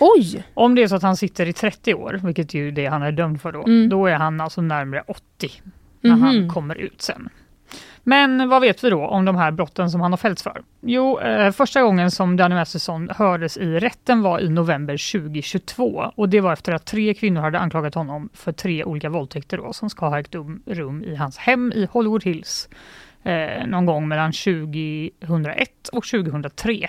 [0.00, 0.44] Oj!
[0.54, 3.02] Om det är så att han sitter i 30 år, vilket ju är det han
[3.02, 3.88] är dömd för då, Mm.
[3.88, 5.62] då är han alltså närmare 80
[6.00, 6.50] när han Mhm.
[6.50, 7.28] kommer ut sen.
[8.04, 10.62] Men vad vet vi då om de här brotten som han har fällts för?
[10.80, 16.28] Jo, eh, första gången som Danny Masterson hördes i rätten var i november 2022 och
[16.28, 19.90] det var efter att tre kvinnor hade anklagat honom för tre olika våldtäkter då, som
[19.90, 20.34] ska ha ägt
[20.66, 22.68] rum i hans hem i Hollywood Hills
[23.24, 26.88] eh, någon gång mellan 2001 och 2003.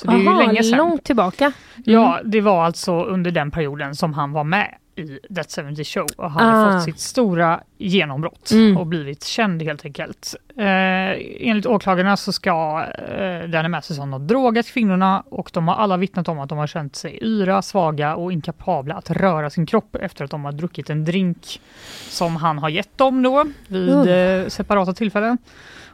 [0.00, 0.78] Så det är ju Aha, länge sedan.
[0.78, 1.52] långt tillbaka.
[1.84, 6.06] Ja, det var alltså under den perioden som han var med i That 70 Show
[6.16, 6.72] och hade Ah.
[6.72, 8.76] fått sitt stora genombrott Mm.
[8.76, 10.34] och blivit känd helt enkelt.
[10.56, 10.66] Eh,
[11.48, 16.28] enligt åklagarna så ska eh, Danny Masterson ha drogat kvinnorna och de har alla vittnat
[16.28, 20.24] om att de har känt sig yra, svaga och inkapabla att röra sin kropp efter
[20.24, 21.60] att de har druckit en drink
[22.08, 24.08] som han har gett dem då vid Uh.
[24.10, 25.38] eh, separata tillfällen.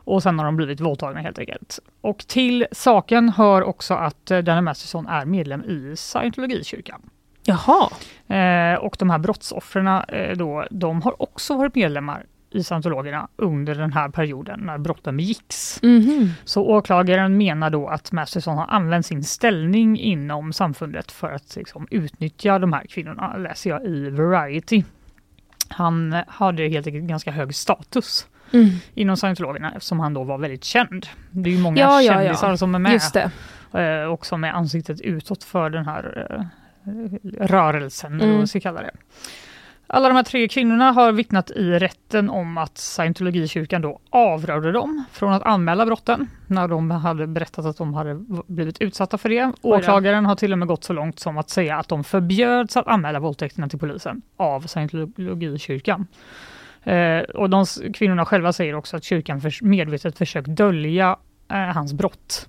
[0.05, 1.79] Och sen har de blivit våldtagna helt enkelt.
[2.01, 7.01] Och till saken hör också att eh, Danny Masterson är medlem i scientologikyrkan.
[7.45, 7.89] Jaha.
[8.37, 13.75] Eh, och de här brottsoffren eh, då, de har också varit medlemmar i scientologerna under
[13.75, 15.83] den här perioden när brotten begicks.
[15.83, 16.31] Mhm.
[16.45, 21.87] Så åklagaren menar då att Masterson har använt sin ställning inom samfundet för att liksom,
[21.91, 24.83] utnyttja de här kvinnorna, läser jag i Variety.
[25.69, 28.69] Han eh, hade helt enkelt ganska hög status Mm.
[28.95, 31.07] inom scientologerna eftersom han då var väldigt känd.
[31.31, 32.23] Det är ju många Ja, ja, ja.
[32.23, 33.31] kändisar som är med
[34.03, 36.29] eh, och som är ansiktet utåt för den här
[37.41, 38.31] rörelsen, eller Mm.
[38.35, 38.91] vad man ska kalla det.
[39.87, 45.05] Alla de här tre kvinnorna har vittnat i rätten om att scientologikyrkan då avrådde dem
[45.13, 49.53] från att anmäla brotten när de hade berättat att de hade blivit utsatta för det.
[49.63, 52.87] Åklagaren har till och med gått så långt som att säga att de förbjöds att
[52.87, 56.07] anmäla våldtäkterna till polisen av scientologikyrkan.
[56.83, 57.65] Eh, och de
[57.95, 61.17] kvinnorna själva säger också att kyrkan förs- medvetet försökt dölja
[61.49, 62.49] eh, hans brott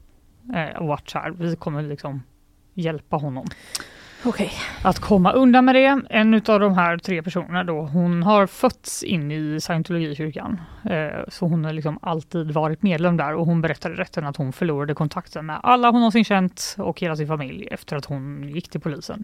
[0.55, 2.23] eh, och varit så här, vi kommer liksom
[2.73, 3.45] hjälpa honom
[4.25, 4.51] Okej.
[4.83, 6.01] att komma undan med det.
[6.09, 10.61] En av de här tre personerna då, hon har fötts in i scientologikyrkan.
[10.83, 14.37] Eh, så hon har liksom alltid varit medlem där och hon berättade i rätten att
[14.37, 18.49] hon förlorade kontakten med alla hon någonsin känt och hela sin familj efter att hon
[18.49, 19.23] gick till polisen.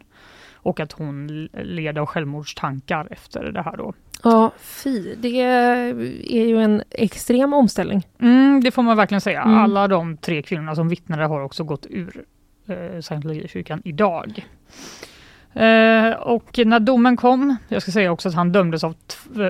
[0.54, 3.94] Och att hon led av självmordstankar efter det här då.
[4.24, 5.16] Ja, fy.
[5.16, 8.08] Det är ju en extrem omställning.
[8.20, 9.42] Mm, det får man verkligen säga.
[9.42, 9.58] Mm.
[9.58, 12.26] Alla de tre kvinnorna som vittnade har också gått ur
[12.70, 14.46] eh, scientologikyrkan idag.
[15.54, 18.82] Eh, och när domen kom, jag ska säga också att han dömdes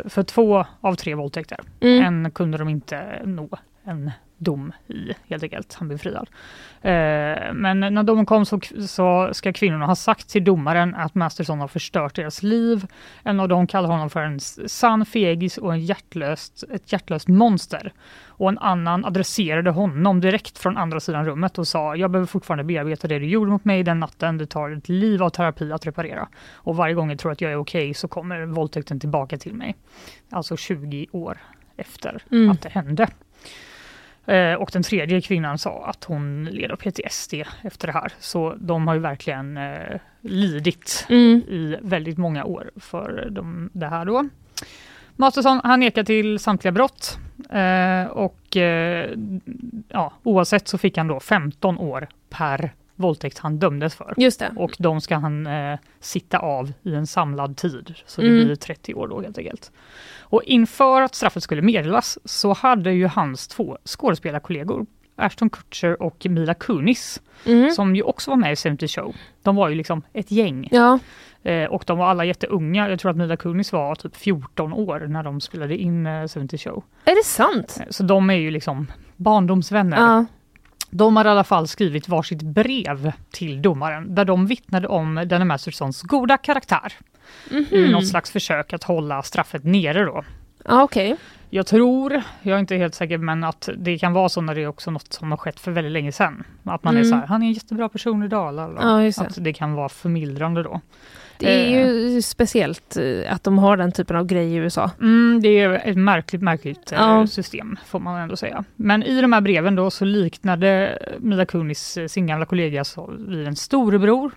[0.05, 1.59] för två av tre våldtäkter.
[1.79, 2.03] Mm.
[2.03, 3.49] En kunde de inte nå
[3.83, 5.73] en dom i helt enkelt.
[5.73, 6.29] Han blev friad.
[6.81, 11.59] Eh, men när domen kom så, så ska kvinnorna ha sagt till domaren att Masterson
[11.59, 12.85] har förstört deras liv.
[13.23, 17.93] En av dem kallar honom för en sann fegis och en hjärtlöst, ett hjärtlöst monster.
[18.39, 22.63] Och en annan adresserade honom direkt från andra sidan rummet och sa jag behöver fortfarande
[22.63, 24.37] bearbeta det du gjorde mot mig den natten.
[24.37, 26.27] Det tar ett liv av terapi att reparera.
[26.53, 29.75] Och varje gång jag tror att jag är okej så kommer våldtäkten tillbaka till mig.
[30.29, 31.37] Alltså 20 år
[31.77, 32.51] efter Mm.
[32.51, 33.07] att det hände.
[34.25, 38.11] Eh, och den tredje kvinnan sa att hon led av PTSD efter det här.
[38.19, 41.41] Så de har ju verkligen eh, lidit Mm.
[41.47, 44.29] i väldigt många år för de, det här då.
[45.15, 47.17] Masterson han nekar till samtliga brott
[48.11, 49.09] och eh,
[49.87, 54.13] ja, oavsett så fick han då 15 år per våldtäkt han dömdes för.
[54.17, 54.51] Just det.
[54.55, 58.45] Och de ska han eh, sitta av i en samlad tid, så det Mm.
[58.45, 59.71] blir 30 år då helt enkelt.
[60.21, 64.85] Och inför att straffet skulle meddelas så hade ju hans två skådespelarkollegor,
[65.15, 67.71] Ashton Kutcher och Mila Kunis, Mm.
[67.71, 69.15] som ju också var med i 70 Show.
[69.43, 70.99] De var ju liksom ett gäng Ja.
[71.49, 72.89] Eh, och de var alla jätteunga.
[72.89, 76.57] Jag tror att Mila Kunis var typ 14 år när de spelade in eh, 70
[76.57, 76.83] Show.
[77.05, 77.77] Är det sant?
[77.79, 79.97] Eh, Så de är ju liksom barndomsvänner.
[79.97, 80.25] Ja.
[80.91, 85.45] De har i alla fall skrivit varsitt brev till domaren där de vittnade om Danny
[85.45, 86.93] Mastersons goda karaktär
[87.71, 90.23] i något slags försök att hålla straffet nere då.
[90.65, 91.15] Ja, Okej.
[91.49, 94.61] Jag tror, jag är inte helt säker, men att det kan vara så när det
[94.63, 96.43] är också något som har skett för väldigt länge sedan.
[96.63, 97.09] Att man är Mm.
[97.11, 99.03] så här, han är en jättebra person idag.
[99.05, 99.25] just det.
[99.25, 100.81] Att det kan vara förmildrande då.
[101.39, 104.91] Det är ju speciellt eh, att de har den typen av grej i USA.
[105.01, 107.27] Mm, det är ett märkligt, märkligt eh, Ja.
[107.27, 108.63] system får man ändå säga.
[108.75, 112.83] Men i de här breven då så liknade Mila Kunis eh, sin gamla kollega
[113.17, 114.31] vid en storebror.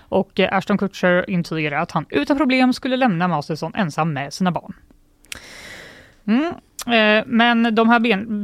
[0.00, 4.50] Och eh, Ashton Kutcher intygade att han utan problem skulle lämna Masterson ensam med sina
[4.52, 4.72] barn.
[6.28, 6.54] Mm.
[6.86, 8.00] Eh, men de här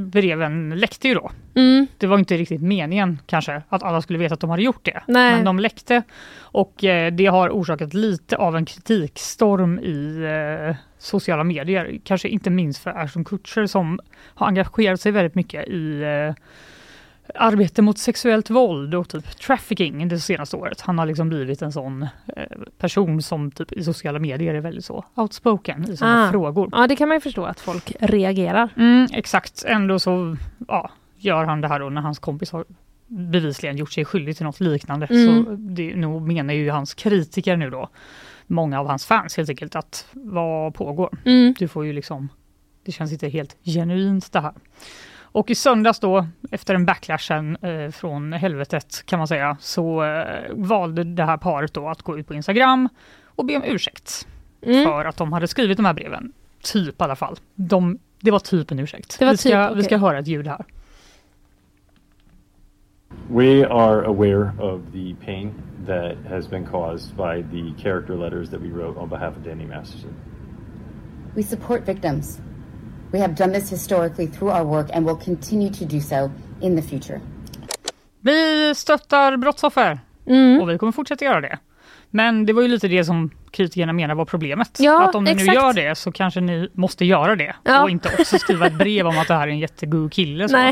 [0.07, 1.31] breven läckte ju då.
[1.55, 1.87] Mm.
[1.99, 5.03] Det var inte riktigt meningen kanske att alla skulle veta att de hade gjort det.
[5.07, 5.35] Nej.
[5.35, 6.03] Men de läckte
[6.39, 10.23] och eh, det har orsakat lite av en kritikstorm i
[10.69, 11.99] eh, sociala medier.
[12.05, 14.01] Kanske inte minst för Ashton Kutcher som
[14.35, 16.03] har engagerat sig väldigt mycket i
[17.35, 20.81] arbete mot sexuellt våld och typ trafficking det senaste året.
[20.81, 22.03] Han har liksom blivit en sån
[22.37, 22.43] eh,
[22.79, 26.31] person som typ i sociala medier är väldigt så outspoken i sådana Ah.
[26.31, 26.69] frågor.
[26.73, 28.69] Ja, det kan man ju förstå att folk reagerar.
[28.77, 30.37] Mm, exakt, ändå så
[30.69, 32.65] ja, gör han det här då när hans kompis har
[33.07, 35.07] bevisligen gjort sig skyldig till något liknande.
[35.07, 35.45] Mm.
[35.45, 37.89] Så det nog menar ju hans kritiker nu då,
[38.47, 41.19] många av hans fans helt enkelt, att vad pågår?
[41.25, 41.55] Mm.
[41.59, 42.29] Du får ju liksom,
[42.85, 44.53] det känns inte helt genuint det här.
[45.35, 50.51] Och i söndags då, efter en backlashen eh, från helvetet kan man säga, så eh,
[50.53, 52.89] valde det här paret då att gå ut på Instagram
[53.27, 54.27] och be om ursäkt
[54.67, 54.85] Mm.
[54.85, 56.33] för att de hade skrivit de här breven.
[56.63, 57.37] Typ i alla fall.
[57.55, 59.19] De, det var typ en ursäkt.
[59.19, 60.65] Det var vi, ska, typ, vi ska höra ett ljud här.
[63.29, 65.55] We are aware of the pain
[65.87, 69.67] that has been caused by the character letters that we wrote on behalf of Danny
[69.67, 70.11] Masterson.
[71.35, 72.41] We support victims.
[73.15, 76.77] We have done this historically through our work and will continue to do so in
[76.77, 77.21] the future.
[78.21, 80.61] Vi stöttar brottsoffer Mm.
[80.63, 81.59] och vi kommer fortsätta göra det.
[82.11, 84.77] Men det var ju lite det som kritikerna menar var problemet.
[84.81, 85.55] Ja, att om ni nu exakt.
[85.55, 87.83] gör det så kanske ni måste göra det Ja.
[87.83, 90.49] och inte också skriva ett brev om att det här är en jättegod kille.
[90.49, 90.57] Så.
[90.57, 90.71] Nej.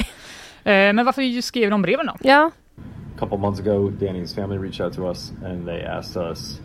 [0.65, 2.15] Eh, Men varför skrev de breven då?
[2.21, 2.51] Ja.
[2.77, 6.61] A couple months ago, Danny's family reached out to us and they asked us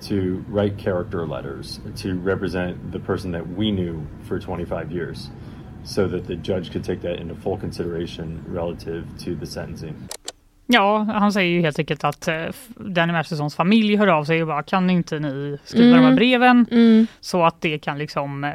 [0.00, 0.14] to
[0.54, 3.94] write character letters to represent the person that we knew
[4.28, 5.30] for 25 years
[5.84, 9.94] so that the judge could take that into full consideration relative to the sentencing.
[10.70, 12.44] Ja, han säger ju helt enkelt att eh,
[12.76, 16.16] Danny Mastersons familj hör av sig och bara kan inte ni skriva de här Mm.
[16.16, 17.06] breven Mm.
[17.20, 18.50] så att det kan liksom eh,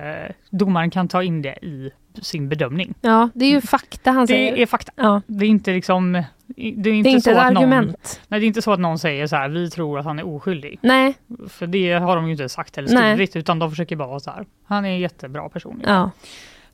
[0.50, 2.94] domaren kan ta in det i sin bedömning.
[3.02, 4.56] ja, det är ju fakta han säger.
[4.56, 4.92] Det är fakta.
[4.96, 5.22] Ja.
[5.28, 6.24] Det är inte liksom
[6.56, 8.22] det är inte, Det är inte så ett att någon, argument.
[8.28, 10.28] nej, det är inte så att någon säger så här, vi tror att han är
[10.36, 10.80] oskyldig.
[10.82, 11.14] Nej.
[11.48, 13.14] För det har de ju inte sagt eller Nej.
[13.16, 15.82] skrivit utan de försöker bara vara så här, han är en jättebra person.
[15.86, 16.12] Ja.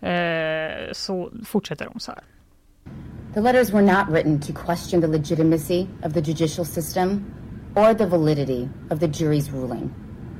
[0.08, 2.22] Eh, så fortsätter de så här.
[3.34, 7.26] The letters were not written to question the legitimacy of the judicial system
[7.76, 9.90] or the validity of the jury's ruling.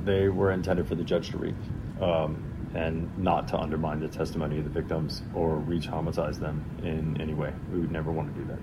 [0.06, 1.54] They were intended for the judge to read
[2.00, 2.36] um,
[2.74, 7.34] and not to undermine the testimony of the victims or re traumatize them in any
[7.34, 7.52] way.
[7.72, 8.58] We would never want to do that.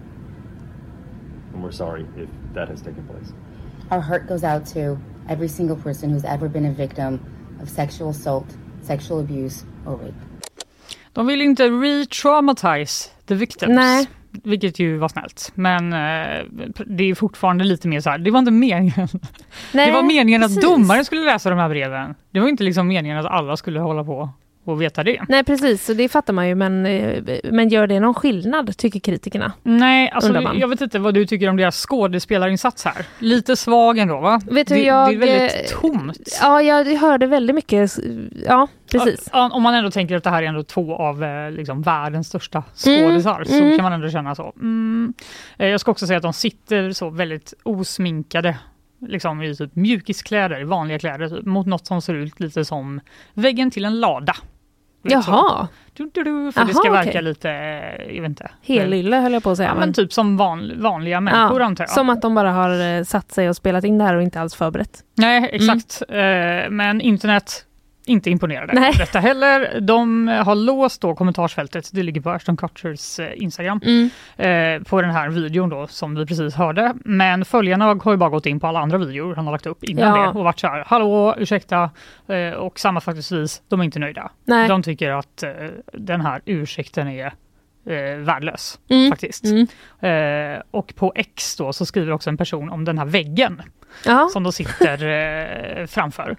[1.53, 3.33] And we're sorry if that has taken place.
[3.91, 4.97] Our heart goes out to
[5.29, 7.19] every single person who's ever been a victim
[7.61, 10.13] of sexual assault, sexual abuse, or rape.
[11.13, 13.75] De vill inte re-traumatize the victims.
[13.75, 14.07] Nej.
[14.43, 15.51] Vilket ju var snällt.
[15.55, 16.45] Men eh,
[16.85, 19.07] det är fortfarande lite mer så här, det var inte meningen.
[19.73, 20.57] Nej, det var meningen precis.
[20.57, 22.15] att domaren skulle läsa de här breven.
[22.31, 24.29] Det var inte liksom meningen att alla skulle hålla på
[24.67, 25.25] och veta det.
[25.29, 28.99] Nej precis, så det fattar man ju men, eh, men gör det någon skillnad tycker
[28.99, 29.51] kritikerna?
[29.63, 33.05] Nej, alltså, jag vet inte vad du tycker om deras skådespelarinsats här.
[33.19, 34.41] Lite svag ändå va?
[34.49, 36.39] Vet du, det, jag, det är väldigt eh, tomt.
[36.41, 37.91] Ja, jag hörde väldigt mycket,
[38.45, 39.29] ja precis.
[39.33, 42.27] Ja, Om man ändå tänker att det här är ändå två av eh, liksom, världens
[42.27, 43.77] största skådisar så mm.
[43.77, 44.53] kan man ändå känna så.
[44.55, 45.13] Mm.
[45.57, 48.57] Jag ska också säga att de sitter så väldigt osminkade
[48.99, 52.99] liksom i typ mjukiskläder, vanliga kläder, typ, mot något som ser ut lite som
[53.33, 54.35] väggen till en lada.
[55.03, 55.33] Liksom.
[55.33, 57.21] Jaha, Du, du, du, för det Jaha, ska verka okej.
[57.21, 57.47] lite,
[58.13, 58.51] jag vet inte.
[58.67, 59.69] helylle höll jag på att säga.
[59.69, 61.89] Ja, men typ som van, vanliga människor antar jag.
[61.89, 64.41] Som att de bara har eh, satt sig och spelat in det här och inte
[64.41, 65.03] alls förberett.
[65.15, 66.01] Nej, exakt.
[66.09, 66.15] Eh,
[66.69, 67.65] men internet
[68.07, 68.89] inte imponerade Nej.
[68.89, 69.79] av detta heller.
[69.81, 74.09] De har låst då kommentarsfältet, det ligger på Ashton Kutchers eh, Instagram, Mm.
[74.37, 76.93] eh, på den här videon då som vi precis hörde.
[77.05, 79.83] Men följarna har ju bara gått in på alla andra videor han har lagt upp
[79.83, 80.23] innan Ja.
[80.23, 81.89] det och varit så här, hallå, ursäkta,
[82.27, 84.31] eh, och sammanfattningsvis, de är inte nöjda.
[84.45, 84.67] Nej.
[84.67, 85.51] De tycker att eh,
[85.93, 87.25] den här ursäkten är
[87.85, 89.09] eh, värdelös Mm.
[89.11, 89.43] faktiskt.
[89.45, 89.67] Mm.
[90.55, 93.61] Eh, och på X då så skriver också en person om den här väggen
[94.05, 94.29] Ja.
[94.33, 95.07] som de sitter
[95.81, 96.35] eh, framför.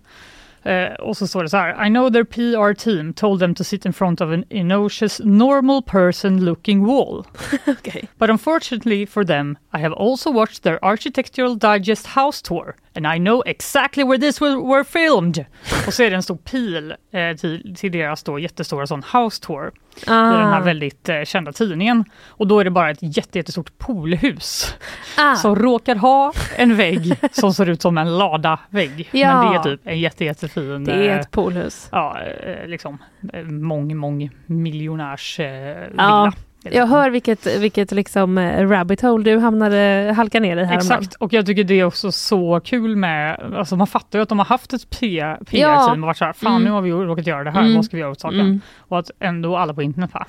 [0.69, 1.87] Eh, och så står det så här.
[1.87, 5.83] I know their PR team told them to sit in front of an innocuous normal
[5.83, 7.27] person looking wall.
[7.67, 8.03] Okay.
[8.19, 13.19] But unfortunately for them, I have also watched their Architectural Digest house tour and I
[13.19, 15.45] know exactly where this were, filmed.
[15.87, 19.43] Och så är det en stor pil eh, till, till deras då jättestora sån house
[19.43, 19.73] tour
[20.07, 20.35] Ah.
[20.35, 22.05] i den här väldigt eh, kända tidningen.
[22.29, 24.75] Och då är det bara ett jätte, jättestort poolhus
[25.19, 25.35] Ah.
[25.35, 29.09] som råkar ha en vägg som ser ut som en lada-vägg.
[29.13, 29.43] Ja.
[29.43, 31.89] Men det är typ en jätte, jättefin Det är eh, ett poolhus.
[31.93, 32.99] ja, eh, liksom,
[33.33, 35.47] eh, mång, mång miljonärs eh,
[35.91, 35.93] villa.
[35.97, 36.33] Ja,
[36.63, 41.15] Jag hör vilket, vilket liksom eh, rabbit hole du hamnade, halka ner i här Exakt,
[41.15, 44.39] och jag tycker det är också så kul med, alltså man fattar ju att de
[44.39, 45.93] har haft ett PR-team Ja.
[45.93, 46.65] och varit så här, fan Mm.
[46.65, 47.75] nu har vi råkat göra det här, Mm.
[47.75, 48.41] vad ska vi göra åt saken?
[48.41, 48.61] Mm.
[48.79, 50.27] Och att ändå alla på internet bara,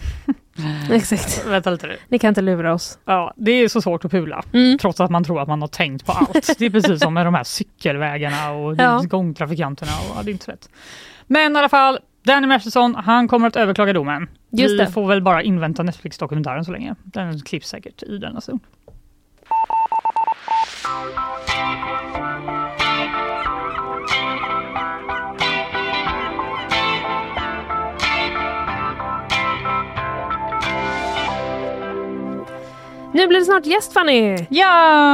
[0.96, 1.46] Exakt.
[1.48, 1.98] vänta lite nu.
[2.08, 3.00] Ni kan inte lura oss.
[3.06, 4.78] Ja, det är så svårt att pula, Mm.
[4.78, 6.56] trots att man tror att man har tänkt på allt.
[6.60, 9.02] Det är precis som med de här cykelvägarna och Ja.
[9.08, 10.70] gångtrafikanterna och ja, det är inte så lätt.
[11.28, 14.28] Men i alla fall, Danny Masterson, han kommer att överklaga domen.
[14.52, 14.92] Just vi det.
[14.92, 16.96] får väl bara invänta Netflix-dokumentären så länge.
[17.04, 18.60] Den klipps säkert i denna stund.
[33.14, 34.46] Nu blir det snart gäst Fanny!
[34.50, 34.68] Ja!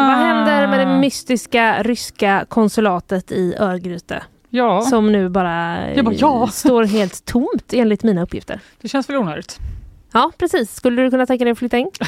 [0.09, 4.23] Vad händer med det mystiska ryska konsulatet i Örgryte?
[4.55, 6.43] Ja, Som nu bara, bara, ja.
[6.43, 8.59] eh, står helt tomt enligt mina uppgifter.
[8.81, 9.59] det känns väl onödigt.
[10.13, 10.75] Ja, precis.
[10.75, 11.89] Skulle du kunna tänka dig att flytta in?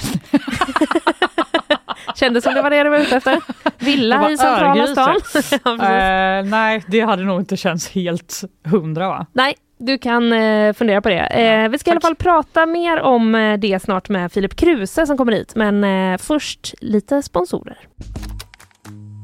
[2.15, 3.31] Kändes som det var det du var ute efter.
[3.31, 5.15] Det Villa i centrala stan.
[5.63, 5.73] ja.
[5.73, 9.25] Eh, nej, det hade nog inte känts helt hundra va?
[9.33, 11.19] Nej, du kan eh, fundera på det.
[11.19, 12.07] Eh, vi ska i alla tack.
[12.07, 15.55] fall prata mer om det snart med Filip Kruse som kommer hit.
[15.55, 17.77] Men eh, först lite sponsorer.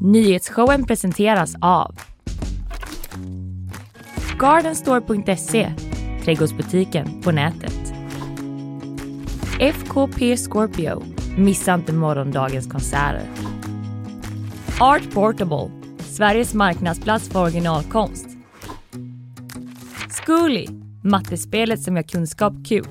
[0.01, 1.95] Nyhetsshowen presenteras av
[4.39, 5.73] Gardenstore.se
[6.23, 7.93] Trädgårdsbutiken på nätet.
[9.59, 11.03] FKP Scorpio
[11.37, 13.23] Missa inte morgondagens konserter.
[14.79, 18.27] Art Portable Sveriges marknadsplats för originalkonst.
[20.09, 20.67] Zcooly
[21.03, 22.87] Mattespelet som gör kunskap kul.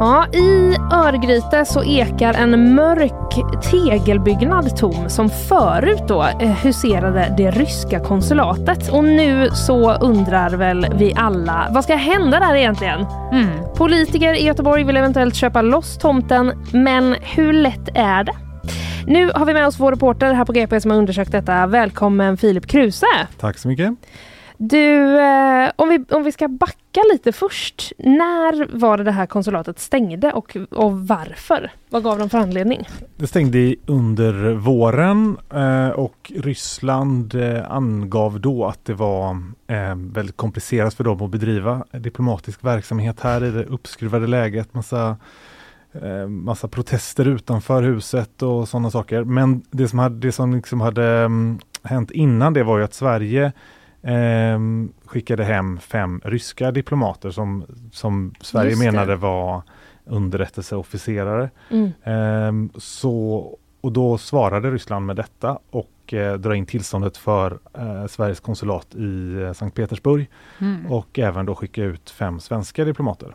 [0.00, 3.27] Ja, I Örgryte så ekar en mörk
[3.70, 8.88] tegelbyggnad tom som förut då eh, huserade det ryska konsulatet.
[8.88, 13.06] Och nu så undrar väl vi alla, vad ska hända där egentligen?
[13.32, 13.48] Mm.
[13.76, 18.34] Politiker i Göteborg vill eventuellt köpa loss tomten, men hur lätt är det?
[19.06, 21.66] Nu har vi med oss vår reporter här på GP som har undersökt detta.
[21.66, 23.06] Välkommen Filip Kruse!
[23.40, 23.94] Tack så mycket.
[24.60, 27.92] Du, eh, om, vi, om vi ska backa lite först.
[27.98, 31.72] När var det det här konsulatet stängde och, och varför?
[31.90, 32.88] Vad gav de för anledning?
[33.16, 39.30] Det stängde under våren eh, och Ryssland eh, angav då att det var
[39.66, 44.74] eh, väldigt komplicerat för dem att bedriva diplomatisk verksamhet här i det uppskruvade läget.
[44.74, 45.16] Massa,
[45.92, 49.24] eh, massa protester utanför huset och sådana saker.
[49.24, 52.94] Men det som hade, det som liksom hade mm, hänt innan det var ju att
[52.94, 53.52] Sverige
[54.08, 54.58] eh,
[55.06, 59.62] skickade hem fem ryska diplomater som, som Sverige menade var
[60.04, 61.50] underrättelseofficerare.
[61.70, 61.90] Mm.
[62.04, 68.06] Ehm, så, och då svarade Ryssland med detta och eh, dra in tillståndet för eh,
[68.06, 70.86] Sveriges konsulat i eh, Sankt Petersburg Mm.
[70.92, 73.34] och även då skicka ut fem svenska diplomater.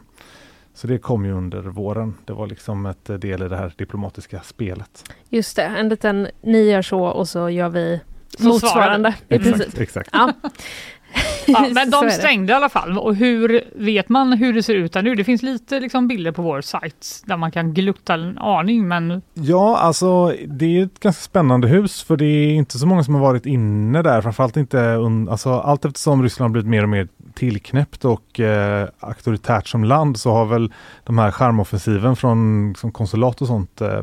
[0.74, 2.14] Så det kom ju under våren.
[2.26, 5.04] Det var liksom ett eh, del i det här diplomatiska spelet.
[5.30, 8.02] Just det, en liten ni gör så och så gör vi
[8.39, 9.15] motsvarande.
[9.30, 10.10] Exakt, exakt.
[10.13, 10.34] Ja.
[11.46, 12.98] Ja, men de stängde i alla fall.
[12.98, 15.15] Och hur vet man hur det ser ut där nu?
[15.15, 19.22] Det finns lite liksom, bilder på vår sajt där man kan glutta en aning, men
[19.34, 23.13] Ja, alltså det är ett ganska spännande hus för det är inte så många som
[23.13, 24.22] har varit inne där.
[24.22, 24.98] Framförallt inte,
[25.30, 30.32] alltså allt eftersom Ryssland blivit mer och mer tillknäppt och eh, auktoritärt som land så
[30.32, 34.02] har väl de här charmoffensiven från liksom, konsulat och sånt eh,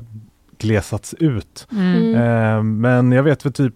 [0.59, 1.67] glesats ut.
[1.73, 2.15] Mm.
[2.15, 3.75] Eh, men jag vet för typ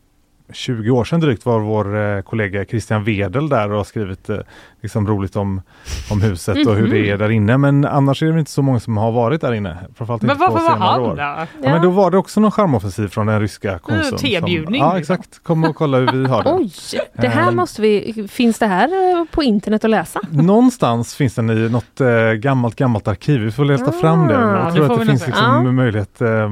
[0.52, 4.38] 20 år sedan drygt var vår eh, kollega Christian Wedel där och har skrivit eh,
[4.84, 5.62] liksom roligt om,
[6.10, 7.56] om huset och hur det är där inne.
[7.58, 9.76] Men annars är det inte så många som har varit där inne.
[9.94, 11.16] Framförallt men inte på varför var senare han år.
[11.16, 11.22] där?
[11.62, 11.70] Ja.
[11.70, 14.04] men då var det också någon charmoffensiv från den ryska konsuln.
[14.04, 16.52] som- tebjudning, Ja exakt, kom och kolla hur vi har det.
[16.54, 16.72] Oj,
[17.12, 17.54] det här Eh.
[17.54, 18.88] måste vi, finns det här
[19.20, 20.20] eh, på internet att läsa?
[20.30, 23.40] Någonstans finns den i något eh, gammalt gammalt arkiv.
[23.40, 24.38] Vi får leta fram det.
[24.38, 24.64] Ah.
[24.64, 25.72] Jag tror att det finns liksom Ja.
[25.72, 26.50] möjlighet eh, att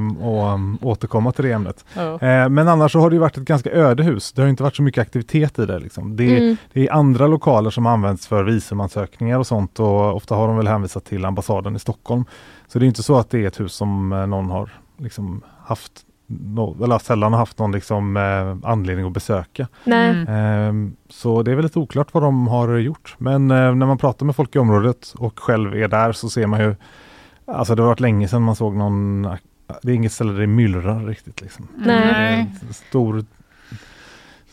[0.53, 1.85] um, återkomma till det ämnet.
[1.93, 2.13] Ja.
[2.21, 4.31] Eh, men annars så har det ju varit ett ganska öde hus.
[4.33, 5.79] Det har inte varit så mycket aktivitet i det.
[5.79, 6.15] Liksom.
[6.15, 6.57] Det, Mm.
[6.73, 10.67] det är andra lokaler som används för visumansökningar och sånt och ofta har de väl
[10.67, 12.25] hänvisat till ambassaden i Stockholm.
[12.67, 15.41] Så det är inte så att det är ett hus som eh, någon har liksom
[15.65, 15.91] haft
[16.27, 19.67] no, eller sällan har haft någon liksom, eh, anledning att besöka.
[19.83, 20.09] Nej.
[20.09, 20.27] Mm.
[20.27, 23.15] Ehm, så det är väl lite oklart vad de har gjort.
[23.17, 26.47] Men eh, när man pratar med folk i området och själv är där så ser
[26.47, 26.75] man ju
[27.45, 29.21] Alltså det har varit länge sedan man såg någon
[29.81, 31.41] Det är inget ställe där det myllrar riktigt.
[31.41, 31.67] Liksom.
[31.77, 32.47] Nej.
[32.59, 33.25] Det är en stor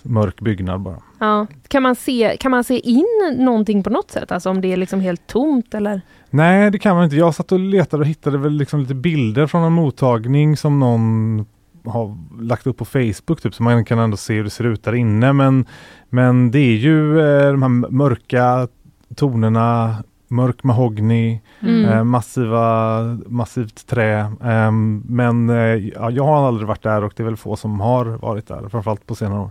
[0.02, 0.98] mörk byggnad bara.
[1.18, 1.46] Ja.
[1.68, 3.06] Kan, man se, kan man se in
[3.38, 4.32] någonting på något sätt?
[4.32, 6.00] Alltså om det är liksom helt tomt eller?
[6.30, 7.16] Nej, det kan man inte.
[7.16, 11.46] Jag satt och letade och hittade väl liksom lite bilder från en mottagning som någon
[11.84, 14.82] har lagt upp på Facebook typ så man kan ändå se hur det ser ut
[14.84, 15.32] där inne.
[15.32, 15.64] Men,
[16.08, 18.68] men det är ju eh, de här mörka
[19.16, 19.96] tonerna,
[20.28, 21.84] mörk mahogny, Mm.
[21.84, 24.32] eh, massiva, massivt trä.
[24.42, 27.80] Ehm, men eh, ja, jag har aldrig varit där och det är väl få som
[27.80, 29.50] har varit där, framförallt på senare år.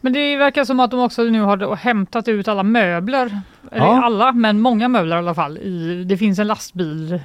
[0.00, 3.40] Men det verkar som att de också nu har hämtat ut alla möbler.
[3.72, 4.04] Eller Ja.
[4.04, 5.58] alla, men många möbler i alla fall.
[5.58, 7.20] I, det finns en lastbil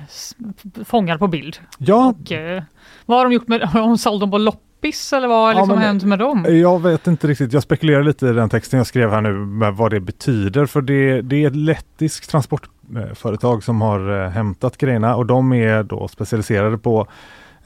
[0.85, 1.57] fångad på bild.
[1.77, 2.63] Ja, Och, eh,
[3.05, 5.57] vad har de gjort med Har de sålt dem på loppis eller vad har Ja,
[5.59, 6.45] liksom men- hänt med dem?
[6.49, 9.73] Jag vet inte riktigt, jag spekulerar lite i den texten jag skrev här nu med
[9.73, 15.15] vad det betyder för det, det är ett lettiskt transportföretag som har eh, hämtat grejerna
[15.15, 17.07] och de är då specialiserade på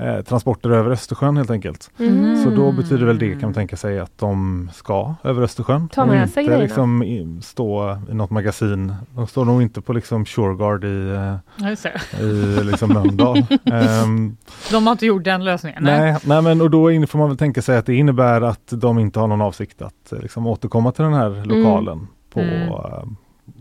[0.01, 1.91] eh, transporter över Östersjön helt enkelt.
[1.99, 2.43] Mm.
[2.43, 5.89] Så då betyder väl det kan man tänka sig att de ska över Östersjön.
[5.89, 6.63] Ta med inte sig grejerna.
[6.63, 8.93] liksom i, stå i något magasin.
[9.15, 11.09] De står nog inte på liksom Shurgard i,
[11.59, 13.37] eh, i liksom Mölndal.
[13.65, 14.37] Ehm,
[14.71, 15.83] De har inte gjort den lösningen.
[15.83, 18.67] Nej, nej men och då in- får man väl tänka sig att det innebär att
[18.71, 23.15] de inte har någon avsikt att eh, liksom, återkomma till den här lokalen på, Mm.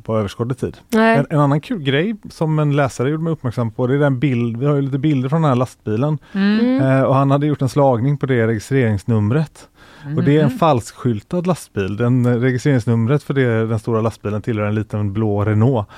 [0.05, 0.77] På överskådlig tid.
[0.95, 4.19] En, en annan kul grej som en läsare gjorde mig uppmärksam på det är den
[4.19, 6.61] bild, vi har ju lite bilder från den här lastbilen Mm.
[6.61, 6.81] Mm.
[6.99, 9.69] eh, och han hade gjort en slagning på det registreringsnumret.
[10.17, 10.59] Och det är en Mm.
[10.59, 11.97] falskskyltad lastbil.
[11.97, 15.89] Den, eh, registreringsnumret för det, den stora lastbilen tillhör en liten blå Renault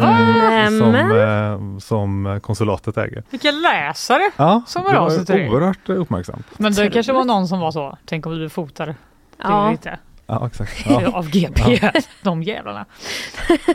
[0.00, 3.22] eh, som, eh, som konsulatet äger.
[3.30, 4.30] Vilken läsare!
[4.36, 5.50] Ja, Som det hör av var sig till dig.
[5.50, 6.46] oerhört uppmärksamt.
[6.58, 8.94] Men det kanske var någon som var så, tänk om du fotar det
[9.42, 9.70] Ja.
[9.70, 9.98] lite
[10.30, 10.86] Ja, exakt.
[10.88, 11.10] Ja.
[11.12, 11.80] av GP,
[12.22, 12.86] de jävlarna.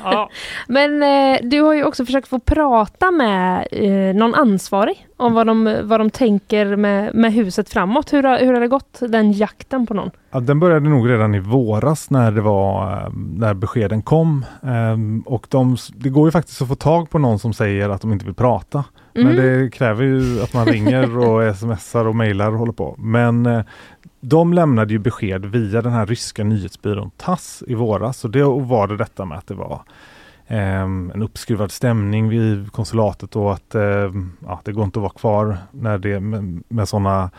[0.03, 0.29] Ja.
[0.67, 5.47] Men eh, du har ju också försökt få prata med eh, någon ansvarig om vad
[5.47, 8.13] de, vad de tänker med, med huset framåt.
[8.13, 10.11] Hur, har- hur har det gått den jakten på någon?
[10.31, 14.45] Ja, den började nog redan i våras när det var eh, när beskeden kom.
[14.63, 18.01] Ehm, och de, det går ju faktiskt att få tag på någon som säger att
[18.01, 18.83] de inte vill prata.
[19.13, 19.35] Men Mm.
[19.63, 22.95] det kräver ju att man ringer och smsar och mejlar och håller på.
[22.97, 23.61] Men eh,
[24.27, 28.25] de lämnade ju besked via den här ryska nyhetsbyrån TASS i våras.
[28.25, 29.81] Och då var det detta med att det var
[30.47, 35.13] ehm, en uppskruvad stämning vid konsulatet och att ehm, ja, det går inte att vara
[35.13, 37.31] kvar när det med, med sådana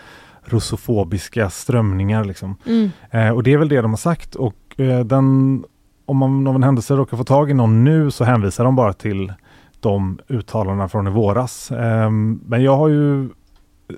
[0.45, 2.24] russofobiska strömningar.
[2.24, 2.57] Liksom.
[2.66, 2.91] Mm.
[3.11, 5.64] Eh, och det är väl det de har sagt och eh, den,
[6.07, 8.93] om man av en händelse råkar få tag i någon nu så hänvisar de bara
[8.93, 9.32] till
[9.80, 11.70] de uttalandena från i våras.
[11.70, 13.28] Ehm, men jag har ju,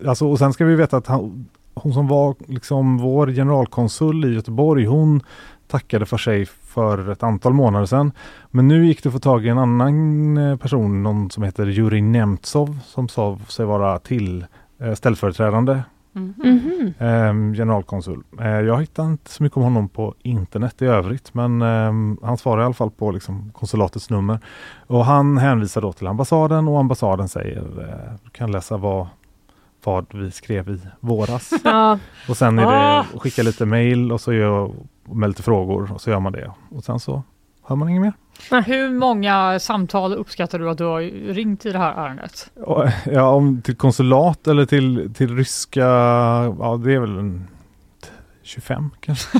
[0.06, 1.48] alltså, och sen ska vi veta att han,
[1.82, 5.20] hon som var liksom vår generalkonsul i Göteborg, hon
[5.66, 8.12] tackade för sig för ett antal månader sedan.
[8.50, 11.66] Men nu gick det att få tag i en annan eh, person, någon som heter
[11.66, 14.46] Jurij Nemtsov, som sa sig vara till
[14.80, 15.82] eh, ställföreträdande
[16.18, 16.94] Mhm.
[16.98, 18.22] Ehm, generalkonsul.
[18.40, 22.38] Eh, jag hittar inte så mycket om honom på internet i övrigt men ehm, han
[22.38, 24.38] svarar i alla fall på liksom, konsulatets nummer.
[24.86, 27.64] Och han hänvisar då till ambassaden och ambassaden säger
[28.24, 29.06] du kan läsa vad,
[29.84, 31.52] vad vi skrev i våras.
[31.64, 31.98] Ja,
[32.28, 33.06] och sen är Ah.
[33.12, 34.72] det skicka lite mail och så gör,
[35.12, 36.52] med lite frågor och så gör man det.
[36.70, 37.22] Och sen så
[37.64, 38.12] hör man inget mer.
[38.66, 41.00] Hur många samtal uppskattar du att du har
[41.34, 42.50] ringt i det här ärendet?
[43.04, 45.80] Ja, om till konsulat eller till, till ryska,
[46.58, 47.46] ja det är väl en
[48.42, 49.38] 25 kanske.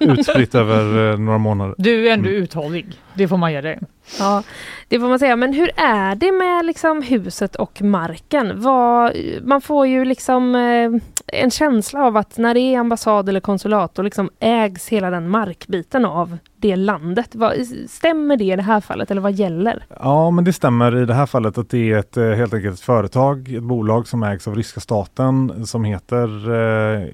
[0.00, 1.74] Utspritt över eh, några månader.
[1.78, 2.42] Du är ändå Mm.
[2.42, 3.78] uthållig, det får man ge dig
[4.18, 4.42] ja,
[4.88, 5.36] det får man säga.
[5.36, 8.60] Men hur är det med liksom huset och marken?
[8.60, 10.90] Vad, man får ju liksom eh,
[11.26, 15.28] en känsla av att när det är ambassad eller konsulat då liksom ägs hela den
[15.28, 17.34] markbiten av det landet.
[17.34, 17.52] Vad,
[17.88, 19.84] stämmer det i det här fallet eller vad gäller?
[20.00, 22.74] Ja, men det stämmer i det här fallet att det är ett, eh, helt enkelt
[22.74, 27.08] ett företag, ett bolag som ägs av ryska staten som heter, eh,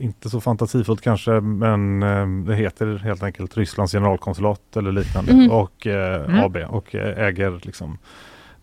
[0.00, 5.50] inte så fantasifullt kanske, men eh, det heter helt enkelt Rysslands generalkonsulat eller liknande Mhm.
[5.50, 6.44] och eh, Mm.
[6.44, 7.98] AB och eh, äger liksom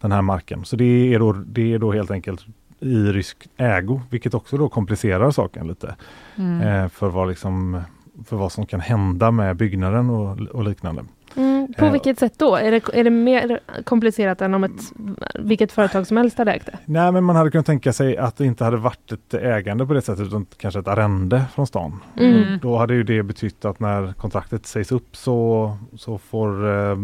[0.01, 0.65] den här marken.
[0.65, 2.45] Så det är då, det är då helt enkelt
[2.79, 5.95] i rysk ägo, vilket också då komplicerar saken lite
[6.35, 6.89] Mm.
[6.89, 7.81] för, vad liksom,
[8.25, 11.03] för vad som kan hända med byggnaden och, och liknande.
[11.35, 12.55] Mm, på Eh, vilket sätt då?
[12.55, 14.93] Är det, är det mer komplicerat än om ett,
[15.39, 16.77] vilket företag som helst hade ägt det?
[16.85, 19.93] Nej, men man hade kunnat tänka sig att det inte hade varit ett ägande på
[19.93, 21.99] det sättet utan kanske ett arrende från stan.
[22.17, 22.59] Mm.
[22.61, 26.97] Då hade ju det betytt att när kontraktet sägs upp så, så får eh,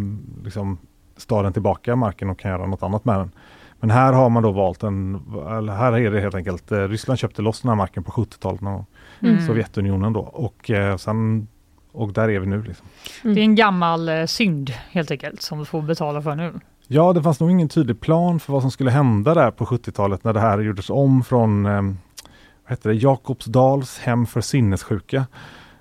[0.44, 0.78] liksom
[1.18, 3.32] staden tillbaka marken och kan göra något annat med den.
[3.80, 5.22] Men här har man då valt en,
[5.58, 8.62] eller här är det helt enkelt, eh, Ryssland köpte loss den här marken på 70-talet,
[8.62, 8.86] någon gång.
[9.20, 9.42] Mm.
[9.42, 11.48] Sovjetunionen då och eh, sen
[11.92, 12.64] och där är vi nu.
[12.64, 12.88] Liksom.
[13.24, 16.54] Det är en gammal eh, synd helt enkelt som vi får betala för nu.
[16.88, 20.24] Ja, det fanns nog ingen tydlig plan för vad som skulle hända där på 70-talet
[20.24, 25.26] när det här gjordes om från eh, vad heter det, Jakobsdals hem för sinnessjuka.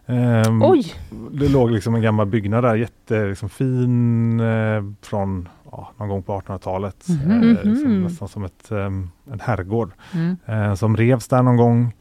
[0.07, 0.95] Ehm, Oj!
[1.33, 6.23] Det låg liksom en gammal byggnad där, jätte liksom, fin eh, från ja, någon gång
[6.23, 7.07] på 1800-talet.
[7.09, 7.31] Mhm.
[7.31, 8.03] Eh, liksom, Mhm.
[8.03, 10.37] nästan som ett, um, en herrgård Mm.
[10.47, 11.93] eh, som revs där någon gång.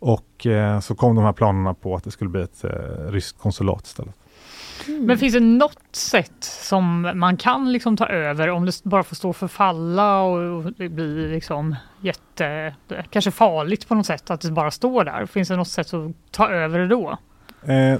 [0.00, 2.70] Och eh, så kom de här planerna på att det skulle bli ett eh,
[3.10, 4.14] ryskt konsulat istället.
[5.00, 9.16] Men finns det något sätt som man kan liksom ta över om det bara får
[9.16, 12.74] stå och förfalla och det blir liksom jätte,
[13.10, 15.26] kanske farligt på något sätt att det bara står där?
[15.26, 17.18] Finns det något sätt att ta över det då?
[17.62, 17.98] Eh,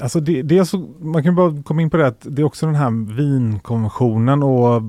[0.00, 2.46] alltså det, det är så, man kan bara komma in på det att det är
[2.46, 4.82] också den här Wienkonventionen och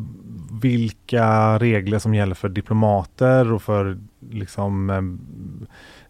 [0.62, 3.98] vilka regler som gäller för diplomater och för
[4.30, 5.02] liksom eh,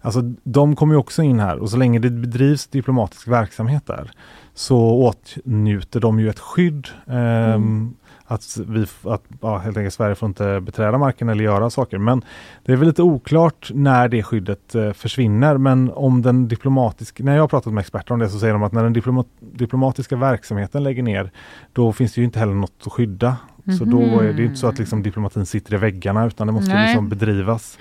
[0.08, 4.12] Alltså de kommer ju också in här och så länge det bedrivs diplomatisk verksamhet där
[4.54, 6.88] så åtnjuter de ju ett skydd.
[7.08, 7.94] ehm,
[8.26, 11.98] Att, vi, att ja, helt enkelt Sverige får inte beträda marken eller göra saker.
[11.98, 12.22] Men
[12.66, 15.58] det är väl lite oklart när det skyddet eh, försvinner.
[15.58, 18.64] Men om den diplomatiska, när jag har pratat med experter om det så säger de
[18.64, 21.32] att när den diploma, diplomatiska verksamheten lägger ner
[21.74, 23.38] då finns det ju inte heller något att skydda.
[23.78, 26.74] Så då är det inte så att liksom diplomatin sitter i väggarna utan det måste
[26.74, 26.86] Nej.
[26.88, 27.78] liksom bedrivas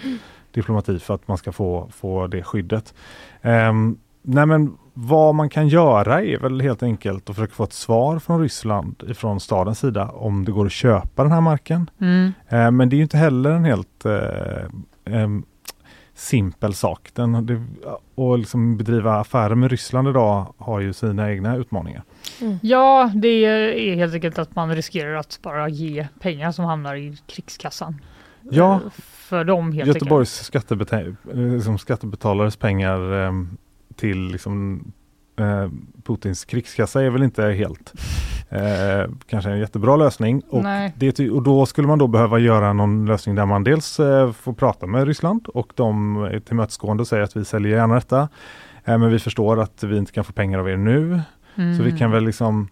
[0.56, 2.94] diplomati för att man ska få, få det skyddet.
[3.42, 7.72] Um, nej men vad man kan göra är väl helt enkelt att försöka få ett
[7.72, 11.90] svar från Ryssland ifrån stadens sida om det går att köpa den här marken.
[12.00, 12.32] Mm.
[12.48, 15.44] Eh, men det är ju inte heller en helt eh, em,
[16.14, 17.10] simpel sak.
[17.14, 17.64] Den, det,
[18.14, 22.02] och liksom bedriva affärer med Ryssland idag har ju sina egna utmaningar.
[22.60, 27.18] Ja, det är helt enkelt att man riskerar att bara ge pengar som hamnar i
[27.26, 28.00] krigskassan.
[28.50, 28.90] Ja, Eh,
[29.28, 31.16] För dem helt Göteborgs skattebeta-
[31.54, 33.32] liksom skattebetalares pengar eh,
[33.96, 34.84] till liksom,
[35.38, 35.68] eh,
[36.04, 37.92] Putins krigskassa är väl inte helt
[38.48, 40.42] eh, kanske en jättebra lösning.
[40.48, 40.64] Och,
[40.96, 44.52] det, och då skulle man då behöva göra någon lösning där man dels eh, får
[44.52, 48.28] prata med Ryssland och de är tillmötesgående och säger att vi säljer gärna detta.
[48.84, 51.20] Eh, men vi förstår att vi inte kan få pengar av er nu.
[51.54, 51.76] Mm.
[51.76, 52.68] Så vi kan väl liksom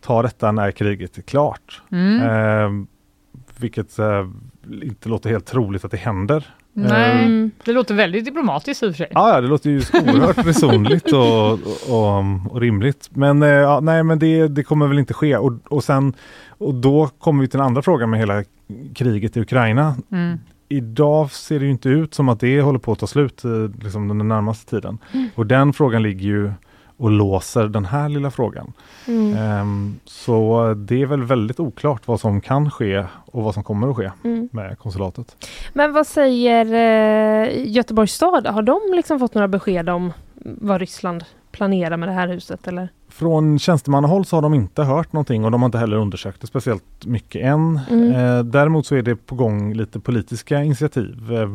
[0.00, 1.82] ta detta när kriget är klart.
[1.90, 2.22] Mm.
[2.22, 2.86] Eh,
[3.56, 4.28] vilket eh,
[4.82, 6.54] inte låter helt troligt att det händer.
[6.72, 7.50] Nej, Mm.
[7.64, 9.08] det låter väldigt diplomatiskt i och för sig.
[9.10, 11.52] Ja, ja, det låter ju oerhört resonligt och,
[11.90, 13.08] och, och rimligt.
[13.12, 15.36] Men, eh, ja, nej, men det, det kommer väl inte ske.
[15.36, 16.12] Och, och, sen,
[16.48, 18.44] och då kommer vi till den andra frågan med hela
[18.94, 19.94] kriget i Ukraina.
[20.12, 20.38] Mm.
[20.68, 23.50] Idag ser det ju inte ut som att det håller på att ta slut eh,
[23.82, 24.98] liksom den närmaste tiden.
[25.34, 26.52] Och den frågan ligger ju
[27.02, 28.72] och låser den här lilla frågan.
[29.06, 29.36] Mm.
[29.36, 33.90] Ehm, så det är väl väldigt oklart vad som kan ske och vad som kommer
[33.90, 34.48] att ske Mm.
[34.52, 35.46] med konsulatet.
[35.72, 38.46] Men vad säger eh, Göteborgs stad?
[38.46, 42.68] Har de liksom fått några besked om vad Ryssland planerar med det här huset?
[42.68, 42.88] Eller?
[43.12, 46.46] Från tjänstemannahåll så har de inte hört någonting och de har inte heller undersökt det
[46.46, 47.80] speciellt mycket än.
[47.90, 48.12] Mm.
[48.12, 51.48] Eh, däremot så är det på gång lite politiska initiativ eh,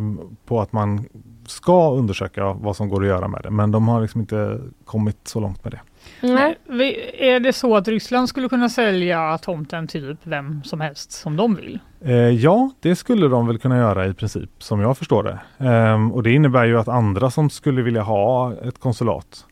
[0.45, 1.05] på att man
[1.47, 3.49] ska undersöka vad som går att göra med det.
[3.49, 5.79] Men de har liksom inte kommit så långt med det.
[6.27, 6.57] Nej.
[6.69, 11.11] Vi- Är det så att Ryssland skulle kunna sälja tomten till typ vem som helst
[11.11, 11.79] som de vill?
[12.01, 15.39] Eh, ja, det skulle de väl kunna göra i princip som jag förstår det.
[15.69, 19.45] Ehm, och det innebär ju att andra som skulle vilja ha ett konsulat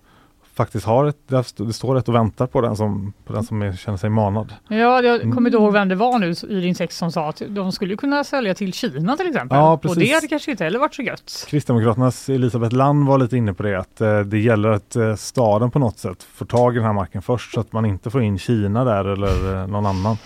[0.55, 1.17] faktiskt har ett,
[1.57, 4.53] det står ett och väntar på den som, på den som är, känner sig manad.
[4.67, 5.31] Ja, jag Mm.
[5.35, 7.95] kommer inte ihåg vem det var nu i din text som sa att de skulle
[7.95, 9.57] kunna sälja till Kina till exempel.
[9.57, 9.97] Ja, och precis.
[10.09, 11.45] det hade kanske inte heller varit så gött.
[11.47, 15.71] Kristdemokraternas Elisabeth Land var lite inne på det att eh, det gäller att eh, staden
[15.71, 18.21] på något sätt får tag i den här marken först så att man inte får
[18.23, 20.17] in Kina där eller eh, någon annan.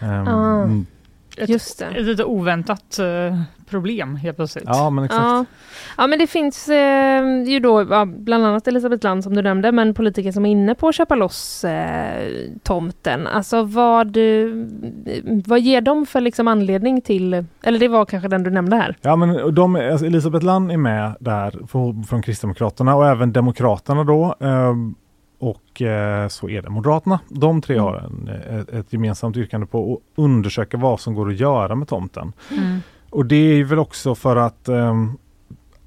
[0.00, 0.04] Ah.
[0.62, 0.86] mm,
[1.36, 1.84] Ett, Just det.
[1.86, 4.64] ett lite oväntat eh, problem helt plötsligt.
[4.66, 5.22] ja men exakt.
[5.22, 5.44] Ja.
[5.96, 9.72] ja, men det finns eh, ju då ja, bland annat Elisabeth Land som du nämnde,
[9.72, 12.32] men politiker som är inne på att köpa loss eh,
[12.62, 13.26] tomten.
[13.26, 14.48] Alltså vad, eh,
[15.46, 18.96] vad ger de för liksom anledning till, eller det var kanske den du nämnde här.
[19.02, 24.04] Ja men de, alltså Elisabeth Land är med där från, från Kristdemokraterna och även Demokraterna
[24.04, 24.34] då.
[25.38, 27.20] Och eh, så är det Moderaterna.
[27.28, 31.40] De tre har en, ett, ett gemensamt yrkande på att undersöka vad som går att
[31.40, 32.32] göra med tomten.
[32.50, 32.80] Mm.
[33.10, 35.18] Och det är väl också för att ehm,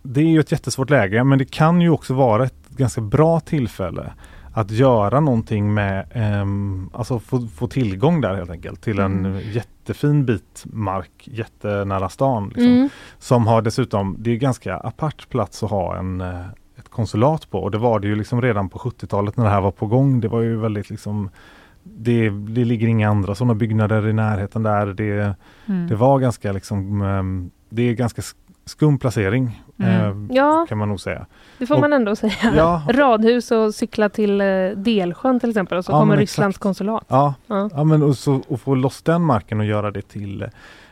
[0.04, 3.40] det är ju ett jättesvårt läge men det kan ju också vara ett ganska bra
[3.40, 4.14] tillfälle
[4.54, 6.06] att göra någonting med,
[6.42, 9.52] um, alltså få, få tillgång där helt enkelt till en Mm.
[9.52, 12.48] jättefin bit mark jättenära stan.
[12.48, 12.90] Liksom, Mm.
[13.20, 16.42] Som har dessutom, det är ganska apart plats att ha en, eh,
[16.90, 19.72] konsulat på och det var det ju liksom redan på 70-talet när det här var
[19.72, 20.20] på gång.
[20.20, 21.30] Det var ju väldigt liksom
[21.84, 24.86] det, det ligger inga andra sådana byggnader i närheten där.
[24.88, 25.36] Det,
[25.66, 25.88] Mm.
[25.88, 28.36] det var ganska liksom, ehm, det är ganska sk-
[28.66, 30.30] skum placering Mm.
[30.30, 31.26] eh, Ja, kan man nog säga.
[31.58, 32.34] det får Och- man ändå säga.
[32.56, 36.64] Ja, Radhus och cykla till eh, Delsjön till exempel och så Ja, kommer Rysslands exakt.
[36.64, 37.04] konsulat.
[37.08, 37.70] ja, Ja.
[37.74, 40.48] ja men och, så, och få loss den marken och göra det till, eh,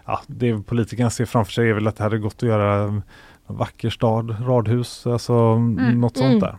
[0.05, 3.03] ja, det politikerna ser framför sig är väl att det hade gått att göra en
[3.47, 6.39] vacker stad, radhus, alltså något sånt Mm.
[6.39, 6.57] där.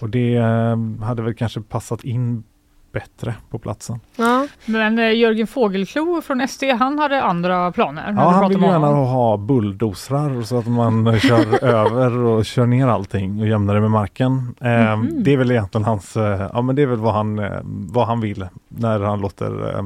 [0.00, 2.44] Och det eh, hade väl kanske passat in
[2.92, 4.00] bättre på platsen.
[4.16, 4.46] Ja.
[4.66, 8.14] Men eh, Jörgen Fågelklo från SD, han hade andra planer.
[8.16, 13.40] Ja, han vill gärna ha bulldozrar så att man kör över och kör ner allting
[13.40, 14.54] och jämnar det med marken.
[14.60, 15.22] Eh, Mhm.
[15.22, 18.06] Det är väl egentligen hans, eh, ja men det är väl vad han, eh, vad
[18.06, 19.84] han vill när han låter eh,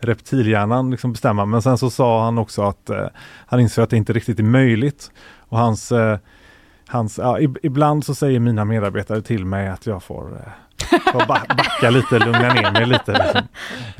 [0.00, 1.44] reptilhjärnan liksom bestämma.
[1.44, 3.06] Men sen så sa han också att eh,
[3.46, 5.10] han inser att det inte riktigt är möjligt.
[5.38, 6.18] Och hans, eh,
[6.86, 10.52] hans ja, ib- ibland så säger mina medarbetare till mig att jag får eh,
[11.12, 13.12] får ba- backa lite, lugna ner mig lite.
[13.12, 13.42] Liksom.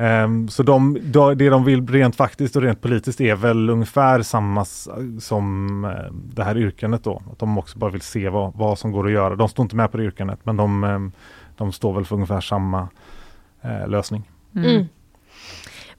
[0.05, 4.21] Um, så de, de, det de vill rent faktiskt och rent politiskt är väl ungefär
[4.21, 4.65] samma
[5.19, 7.21] som eh, det här yrkandet då.
[7.31, 9.35] Att de också bara vill se vad, vad som går att göra.
[9.35, 11.11] De står inte med på det yrkandet men de, ehm,
[11.57, 12.87] de står väl för ungefär samma
[13.61, 14.29] eh, lösning.
[14.55, 14.85] Mm.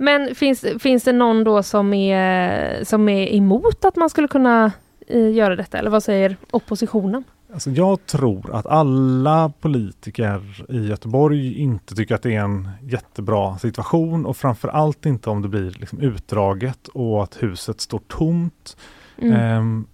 [0.03, 4.73] Men finns, finns det någon då som är, som är emot att man skulle kunna
[5.07, 5.79] eh, göra detta?
[5.79, 7.25] Eller vad säger oppositionen?
[7.53, 13.59] Alltså jag tror att alla politiker i Göteborg inte tycker att det är en jättebra
[13.59, 18.77] situation och framförallt inte om det blir liksom utdraget och att huset står tomt.
[19.19, 19.35] Mm.
[19.41, 19.87] Ehm,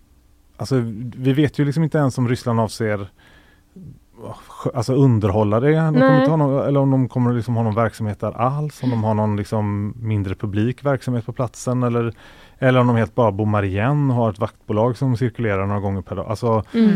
[0.57, 0.77] alltså,
[1.17, 3.09] vi vet ju liksom inte ens om Ryssland avser
[4.75, 5.71] alltså underhålla det.
[5.77, 8.83] De kommer inte ha någon, eller om de kommer liksom ha någon verksamhet där alls.
[8.83, 11.83] Om de har någon liksom mindre publik verksamhet på platsen.
[11.83, 12.15] Eller,
[12.59, 16.03] eller om de helt bara bommar igen och har ett vaktbolag som cirkulerar några gånger
[16.03, 16.27] per dag.
[16.29, 16.93] Alltså, Mm.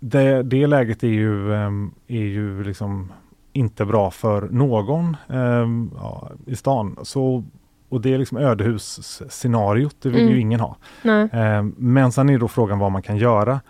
[0.00, 3.12] det, det läget är ju, ehm, är ju liksom
[3.52, 6.96] inte bra för någon ehm, ja, i stan.
[7.02, 7.44] Så,
[7.88, 10.32] och det är liksom ödehusscenariot, det vill Mm.
[10.34, 10.76] ju ingen ha.
[11.32, 13.60] Ehm, Men sen är då frågan vad man kan göra.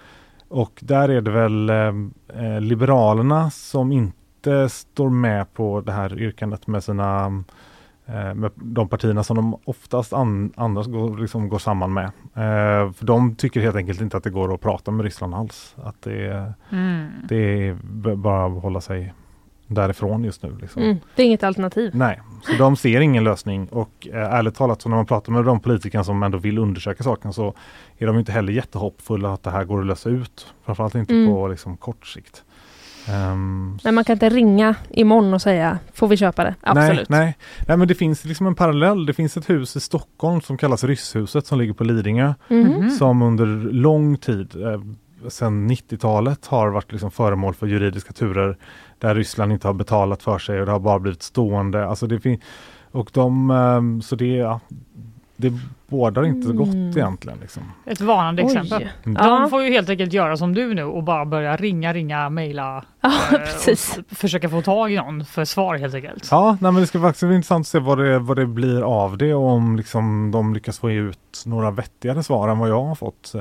[0.52, 6.18] Och där är det väl ehm, eh, Liberalerna som inte står med på det här
[6.18, 7.24] yrkandet med sina
[8.06, 12.04] eh, med de partierna som de oftast an, annars går, liksom går samman med.
[12.34, 15.76] Eh, för de tycker helt enkelt inte att det går att prata med Ryssland alls.
[15.84, 17.06] Att det, Mm.
[17.28, 17.36] det
[17.68, 17.74] är
[18.16, 19.12] bara att hålla sig
[19.74, 20.56] därifrån just nu.
[20.60, 20.82] Liksom.
[20.82, 20.96] Mm.
[21.16, 21.90] Det är inget alternativ.
[21.94, 25.44] Nej, så de ser ingen lösning och eh, ärligt talat så när man pratar med
[25.44, 27.54] de politikerna som ändå vill undersöka saken så
[27.98, 30.46] är de inte heller jättehoppfulla att det här går att lösa ut.
[30.64, 31.26] Framförallt inte Mm.
[31.34, 32.42] på liksom, kort sikt.
[33.08, 36.54] Ehm, Men man kan inte ringa imorgon och säga, får vi köpa det?
[36.60, 37.08] Absolut.
[37.08, 37.36] Nej, nej.
[37.68, 39.06] nej, men det finns liksom en parallell.
[39.06, 42.34] Det finns ett hus i Stockholm som kallas Rysshuset som ligger på Lidingö.
[42.48, 42.90] Mhm.
[42.90, 44.80] Som under lång tid, eh,
[45.28, 48.56] sedan 90-talet, har varit liksom föremål för juridiska turer
[48.98, 51.86] där Ryssland inte har betalat för sig och det har bara blivit stående.
[51.86, 52.40] Alltså det fin-
[52.92, 54.60] och de, eh, så det, ja,
[55.36, 55.52] det
[55.86, 56.90] bådar inte så gott Mm.
[56.90, 57.38] egentligen.
[57.40, 57.62] Liksom.
[57.86, 58.46] Ett varnande Oj.
[58.46, 58.82] exempel.
[59.04, 59.14] Mm.
[59.14, 59.46] De Ja.
[59.50, 62.84] får ju helt enkelt göra som du nu och bara börja ringa, ringa, mejla.
[63.00, 63.98] Ja, eh, precis.
[64.10, 66.28] och försöka få tag i någon för svar helt enkelt.
[66.30, 68.82] Ja, nej, men det ska faktiskt bli intressant att se vad det, vad det blir
[68.82, 72.84] av det och om liksom, de lyckas få ut några vettigare svar än vad jag
[72.84, 73.32] har fått.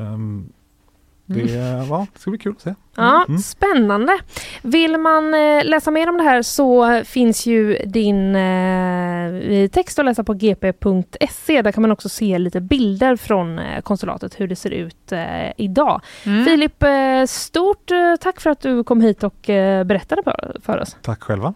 [1.39, 1.53] Ehm, Det,
[1.89, 2.73] ja, det ska bli kul att se.
[2.95, 3.39] Ja, Mm.
[3.41, 4.19] Spännande!
[4.61, 10.05] Vill man eh, läsa mer om det här så finns ju din eh, text att
[10.05, 11.61] läsa på gp.se.
[11.61, 15.13] Där kan man också se lite bilder från eh, konsulatet, hur det ser ut
[15.57, 16.01] idag.
[16.25, 16.45] Mm.
[16.45, 16.83] Filip,
[17.27, 19.39] stort tack för att du kom hit och
[19.85, 20.97] berättade för, för oss.
[21.01, 21.53] Tack själva.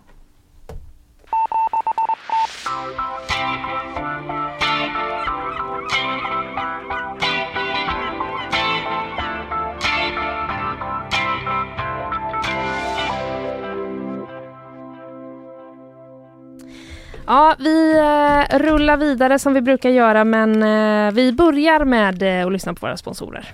[17.27, 22.45] Ja, vi eh, rullar vidare som vi brukar göra men eh, vi börjar med eh,
[22.45, 23.53] att lyssna på våra sponsorer.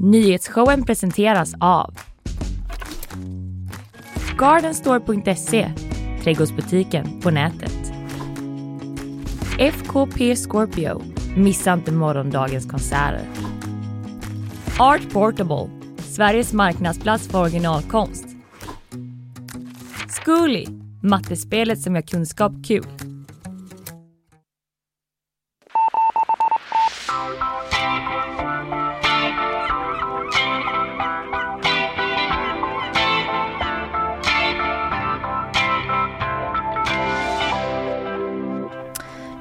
[0.00, 1.94] Nyhetsshowen presenteras av
[4.38, 5.70] Gardenstore.se,
[6.22, 7.92] trädgårdsbutiken på nätet.
[9.58, 11.02] FKP Scorpio,
[11.36, 13.20] missa inte morgondagens konserter.
[14.78, 18.24] Art Portable, Sveriges marknadsplats för originalkonst.
[20.08, 20.66] Zcooly,
[21.02, 22.84] mattespelet som gör kunskap kul.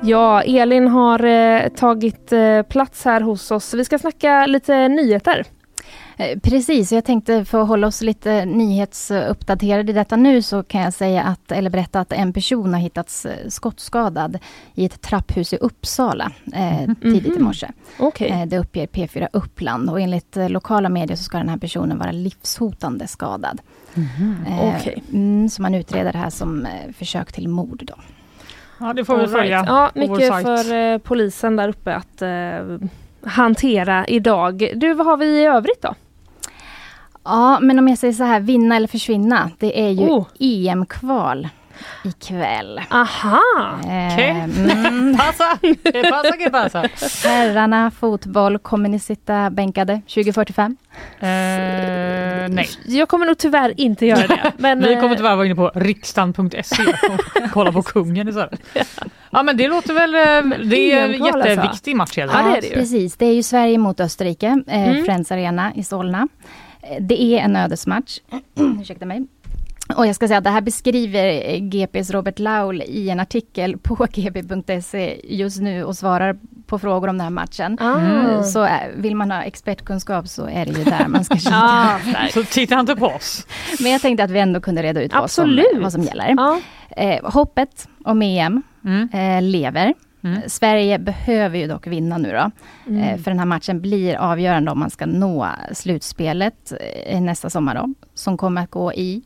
[0.07, 3.73] Ja, Elin har eh, tagit eh, plats här hos oss.
[3.73, 5.45] Vi ska snacka lite nyheter.
[6.17, 10.81] Eh, Precis, jag tänkte för att hålla oss lite nyhetsuppdaterade i detta nu så kan
[10.81, 14.37] jag säga att, eller berätta att en person har hittats eh, skottskadad
[14.75, 17.67] i ett trapphus i Uppsala eh, tidigt i morse.
[17.99, 18.29] Okej.
[18.29, 21.97] Eh, det uppger P4 Uppland och enligt eh, lokala medier så ska den här personen
[21.97, 23.61] vara livshotande skadad.
[24.47, 25.03] Eh, Okej.
[25.13, 27.93] mm, så man utreder det här som eh, försök till mord då.
[28.79, 29.39] Ja, det får vi All right.
[29.39, 32.89] följa Ja, mycket för eh, polisen där uppe att eh,
[33.29, 34.71] hantera idag.
[34.75, 35.95] Du, vad har vi i övrigt då?
[37.27, 39.51] Ja, men om jag säger så här, vinna eller försvinna.
[39.59, 40.25] Det är ju Oh.
[40.39, 41.47] EM-kval
[42.03, 42.81] ikväll.
[42.89, 43.39] Aha!
[43.83, 44.29] Eh, Okej.
[44.29, 45.57] mm, Passa!
[46.37, 46.83] Que pasa?
[47.23, 50.77] herrarna fotboll, kommer ni sitta bänkade 2045?
[51.19, 51.27] Eh,
[52.49, 52.69] nej.
[52.85, 54.51] Jag kommer nog tyvärr inte göra det.
[54.57, 58.61] Men, Vi kommer eh, tyvärr vara inne på riksdagen.se och kolla på kungen istället.
[59.29, 61.49] Ja men det låter väl, eh, det är en alltså.
[61.49, 62.73] jätteviktig match Ja, det är det ju.
[62.73, 65.05] Precis, det är ju Sverige mot Österrike, eh, Mm.
[65.05, 66.27] Friends Arena i Solna.
[66.99, 68.19] Det är en ödesmatch.
[68.81, 69.27] Ursäkta mig.
[69.97, 73.95] Och jag ska säga att det här beskriver GPs Robert Laul i en artikel på
[74.13, 77.77] gp.se just nu och svarar på frågor om den här matchen.
[77.81, 78.43] Ah.
[78.43, 81.55] Så eh, vill man ha expertkunskap så är det ju där man ska kika.
[81.55, 81.99] Ah.
[82.33, 83.47] Så titta inte på oss.
[83.79, 85.81] Men jag tänkte att vi ändå kunde reda ut vad som, Absolut.
[85.83, 86.33] vad som gäller.
[86.37, 86.59] Ja.
[86.97, 89.09] Eh, hoppet om EM Mm.
[89.13, 89.93] eh, lever.
[90.35, 90.49] Mm.
[90.49, 92.51] Sverige behöver ju dock vinna nu då.
[92.91, 93.03] Mm.
[93.03, 96.73] Eh, för den här matchen blir avgörande om man ska nå slutspelet
[97.05, 97.93] eh, nästa sommar då.
[98.13, 99.23] Som kommer att gå i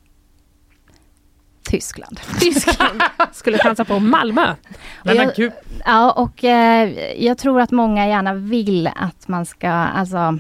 [1.63, 2.19] Tyskland.
[2.39, 3.01] Tyskland
[3.33, 4.55] skulle chansa på Malmö.
[5.03, 5.51] Men jag-.
[5.85, 6.89] Ja, och eh,
[7.25, 10.39] jag tror att många gärna vill att man ska, alltså,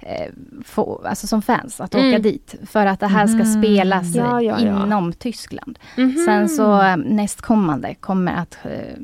[0.00, 0.26] eh,
[0.64, 2.22] få, alltså som fans, att åka Mm.
[2.22, 2.54] dit.
[2.66, 3.62] För att det här ska Mhm.
[3.62, 4.84] spelas eh, Ja, ja, ja.
[4.86, 5.78] inom Tyskland.
[5.96, 6.24] Mhm.
[6.26, 8.96] Sen så eh, nästkommande kommer att, eh,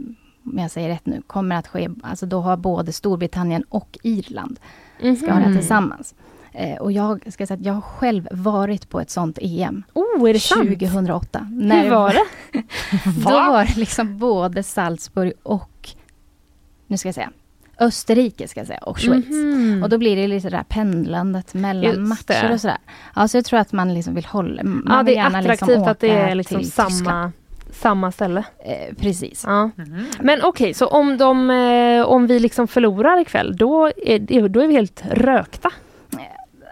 [0.53, 4.59] om jag säger rätt nu, kommer att ske, alltså då har både Storbritannien och Irland
[4.99, 5.57] ska ha det Mhm.
[5.57, 6.15] tillsammans.
[6.53, 9.83] Eh, och jag ska säga att jag har själv varit på ett sånt EM.
[9.95, 10.69] Oh, är det sant?
[10.69, 11.39] 2008.
[11.51, 12.25] Hur var det?
[13.25, 15.89] Då var det liksom både Salzburg och,
[16.87, 17.31] nu ska jag säga,
[17.81, 19.27] Österrike ska jag säga, och Schweiz.
[19.29, 19.83] Mhm.
[19.83, 22.79] Och då blir det lite det där pendlandet mellan matcher och sådär.
[23.17, 25.69] Ja, så jag tror att man liksom vill hålla, man Ja, det är gärna attraktivt
[25.69, 27.33] liksom att det är liksom till Tyskland.
[27.77, 28.45] Samma, ställe.
[28.65, 29.45] Eh, precis.
[29.47, 29.71] Ja.
[29.77, 30.05] Mhm.
[30.21, 34.67] Men okej, så om, de, eh, om vi liksom förlorar ikväll, då är, då är
[34.67, 35.71] vi helt rökta?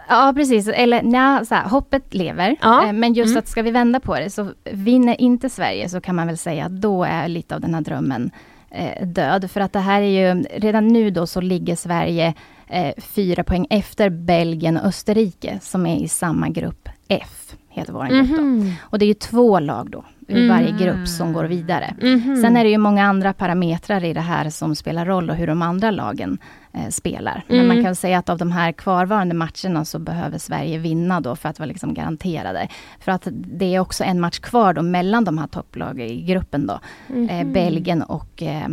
[0.09, 0.67] Ja, precis.
[0.67, 2.55] Eller nja, så här, hoppet lever.
[2.61, 2.85] Ja.
[2.87, 3.39] Eh, Men just Mm.
[3.39, 6.65] att ska vi vända på det, så vinner inte Sverige så kan man väl säga
[6.65, 8.31] att då är lite av den här drömmen
[8.71, 9.51] eh, död.
[9.51, 12.33] För att det här är ju, redan nu då så ligger Sverige
[12.67, 18.05] eh, fyra poäng efter Belgien och Österrike som är i samma grupp F, heter vår
[18.05, 18.41] grupp då.
[18.43, 18.73] Mhm.
[18.81, 20.49] Och det är ju två lag då, ur Mm.
[20.49, 21.95] varje grupp som går vidare.
[22.01, 22.35] Mhm.
[22.41, 25.47] Sen är det ju många andra parametrar i det här som spelar roll och hur
[25.47, 26.37] de andra lagen
[26.73, 27.43] eh, spelar.
[27.47, 27.67] Men Mm.
[27.75, 31.49] man kan säga att av de här kvarvarande matcherna så behöver Sverige vinna då för
[31.49, 32.67] att vara liksom garanterade.
[32.99, 36.67] För att det är också en match kvar då mellan de här topplagen i gruppen
[36.67, 36.79] då.
[37.09, 37.53] Eh, Mhm.
[37.53, 38.67] Belgien och eh,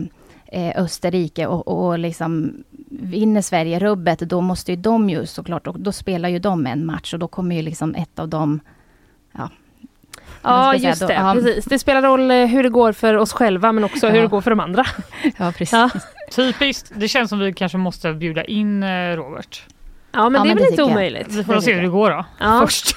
[0.47, 5.81] eh, Österrike och, och liksom vinner Sverige rubbet då måste ju de ju såklart, och
[5.81, 8.61] då spelar ju de en match och då kommer ju liksom ett av dem
[9.35, 9.49] Ja,
[10.43, 11.15] säga just då- det.
[11.15, 11.33] ja.
[11.35, 11.65] Precis.
[11.65, 14.23] Det spelar roll eh, hur det går för oss själva men också hur Ja.
[14.23, 14.85] det går för de andra.
[15.39, 15.73] Ja, precis.
[15.73, 15.91] Ja.
[16.31, 16.93] Typiskt.
[16.95, 19.63] Det känns som vi kanske måste bjuda in eh, Robert.
[20.15, 21.29] Ja, men Ja, det är väl inte omöjligt.
[21.33, 22.25] Vi får se hur det går då.
[22.41, 22.61] Ja.
[22.67, 22.97] Först.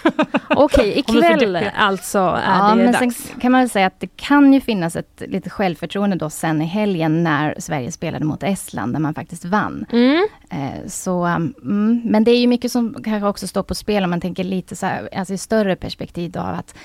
[0.49, 2.99] Okej, ikväll alltså är Ja, det men dags.
[3.17, 6.61] sen kan man väl säga att det kan ju finnas ett lite självförtroende då sen
[6.61, 9.85] i helgen när Sverige spelade mot Estland, där man faktiskt vann.
[9.91, 10.27] Mm.
[10.49, 14.09] Eh, så, mm, men det är ju mycket som kanske också står på spel om
[14.09, 16.75] man tänker lite så här, alltså i större perspektiv då av att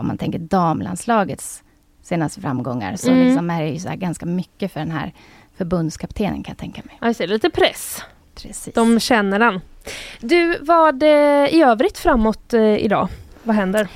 [0.00, 1.62] om man tänker damlandslagets
[2.02, 3.24] senaste framgångar så Mm.
[3.26, 5.12] liksom är det ju så ganska mycket för den här
[5.56, 6.98] förbundskaptenen kan jag tänka mig.
[7.00, 8.02] Ja, ser lite press.
[8.42, 8.74] Precis.
[8.74, 9.60] De känner den.
[10.20, 11.08] Du, vad eh,
[11.54, 13.08] i övrigt framåt eh, idag?
[13.42, 13.88] Vad händer?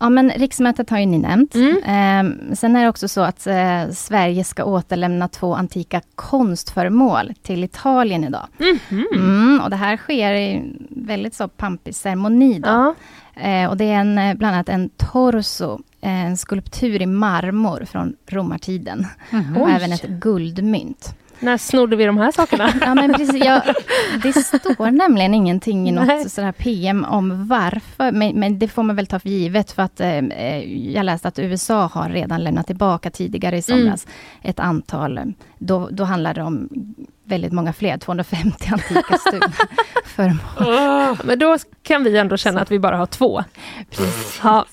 [0.00, 1.54] Ja men riksmötet har ju ni nämnt.
[1.54, 1.80] Mm.
[1.84, 7.64] Ehm, sen är det också så att eh, Sverige ska återlämna två antika konstföremål till
[7.64, 8.46] Italien idag.
[8.58, 9.06] Mhm.
[9.14, 12.58] Mm, och det här sker i väldigt så pampig ceremoni.
[12.58, 12.68] Då.
[12.68, 12.94] Ja.
[13.40, 18.16] Eh, och det är en, eh, bland annat en torso, en skulptur i marmor från
[18.26, 19.06] romartiden.
[19.56, 19.72] Och Oj.
[19.72, 21.14] även ett guldmynt.
[21.40, 22.72] När snodde vi de här sakerna?
[22.80, 23.62] Ja, men precis, jag,
[24.22, 26.18] det står nämligen ingenting i Nej.
[26.18, 29.82] något sådär PM om varför, men, men det får man väl ta för givet för
[29.82, 34.06] att eh, eh, jag läste att USA har redan lämnat tillbaka tidigare i somras
[34.42, 35.24] ett antal, eh,
[35.58, 36.68] då, då handlar det om
[37.28, 39.52] väldigt många fler, 250 antika stulna
[40.04, 41.16] föremål.
[41.24, 43.44] Men då kan vi ändå känna att vi bara har två.
[44.42, 44.66] Ja.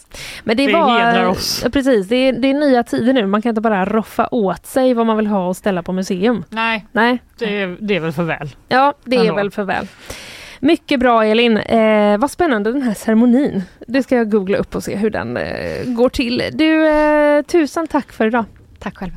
[0.43, 1.63] Men det, Det var, hedrar oss.
[1.73, 3.27] Precis, det är, det är nya tider nu.
[3.27, 6.43] Man kan inte bara roffa åt sig vad man vill ha och ställa på museum.
[6.49, 8.49] Nej, Nej, det är, det är väl för väl.
[8.67, 9.35] ja det är Ändå.
[9.35, 9.87] väl för väl.
[10.59, 11.57] Mycket bra Elin.
[11.57, 13.63] Eh, vad spännande den här ceremonin.
[13.87, 16.43] Det ska jag googla upp och se hur den eh, går till.
[16.53, 18.45] Du, eh, tusen tack för idag.
[18.79, 19.11] Tack själv.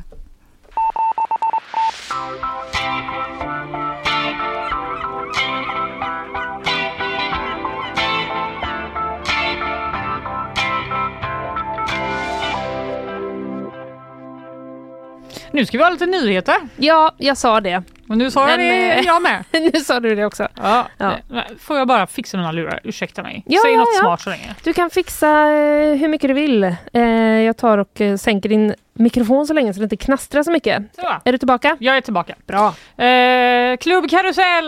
[15.51, 16.55] Nu ska vi ha lite nyheter.
[16.77, 17.83] Ja, jag sa det.
[18.09, 19.43] Och nu sa jag Men, det eh, jag med.
[19.73, 20.47] nu sa du det också.
[20.55, 20.87] Ja.
[20.97, 21.17] Ja.
[21.59, 22.79] Får jag bara fixa mina lurar?
[22.83, 23.43] Ursäkta mig.
[23.45, 23.99] Ja, Säg ja, något ja.
[23.99, 24.55] smart så länge.
[24.63, 26.63] Du kan fixa eh, hur mycket du vill.
[26.93, 27.01] Eh,
[27.41, 30.83] jag tar och sänker din mikrofon så länge så det inte knastrar så mycket.
[30.95, 31.07] Så.
[31.25, 31.77] Är du tillbaka?
[31.79, 32.35] Jag är tillbaka.
[32.47, 32.67] Bra.
[33.05, 34.65] Eh, klubbkarusell!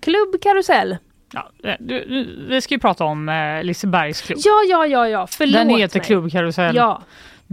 [0.00, 0.96] Klubb Karusell.
[1.32, 4.38] Ja, du, du, vi ska ju prata om eh, Lisebergs klubb.
[4.44, 5.26] Ja, ja, ja, ja.
[5.26, 6.06] Förlåt Den heter mig.
[6.06, 6.76] klubbkarusell.
[6.76, 7.02] Ja,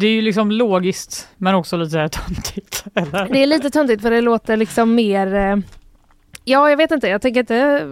[0.01, 2.83] det är ju liksom logiskt men också lite töntigt.
[2.95, 3.29] Eller?
[3.29, 5.35] det är lite töntigt för det låter liksom mer...
[5.35, 5.57] Eh,
[6.43, 7.07] ja, jag vet inte.
[7.07, 7.87] Jag tänker inte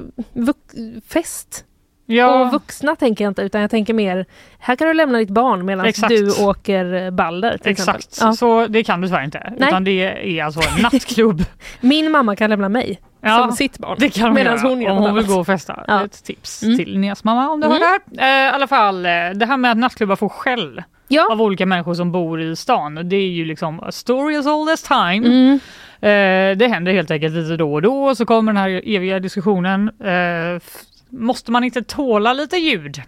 [1.08, 1.66] fest
[2.12, 4.26] Ja, och vuxna tänker jag inte utan jag tänker mer
[4.60, 6.10] här kan du lämna ditt barn medan Exakt.
[6.10, 8.18] du åker eh, Balder till exakt.
[8.22, 8.34] Ja.
[8.34, 9.54] Så det kan du tyvärr inte.
[9.58, 9.68] Nej.
[9.70, 10.02] Utan det
[10.40, 11.44] är alltså en nattklubb.
[11.82, 13.96] Min mamma kan lämna mig Ja, som sitt barn.
[14.00, 15.84] Det kan Medan hon gör om hon vill gå och festa.
[15.88, 16.06] Ja.
[16.06, 16.78] Ett tips Mm.
[16.78, 17.78] till Neas mamma om du Mm.
[17.82, 18.46] hör det här.
[18.48, 21.32] Eh, I alla fall, eh, det här med att nattklubbar får skäll Ja.
[21.32, 22.96] av olika människor som bor i stan.
[23.10, 25.28] Det är ju liksom a story as old as time.
[25.28, 25.60] Mm.
[26.02, 29.20] Eh, det händer helt enkelt lite då och då och så kommer den här eviga
[29.20, 29.88] diskussionen.
[30.04, 30.62] Eh,
[31.10, 33.02] måste man inte tåla lite ljud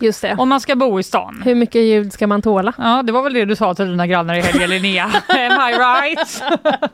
[0.00, 0.34] Just det.
[0.38, 1.42] om man ska bo i stan?
[1.44, 2.72] Hur mycket ljud ska man tåla?
[2.78, 5.04] Ja, det var väl det du sa till dina grannar i helgen Linnea.
[5.28, 6.42] Am I right?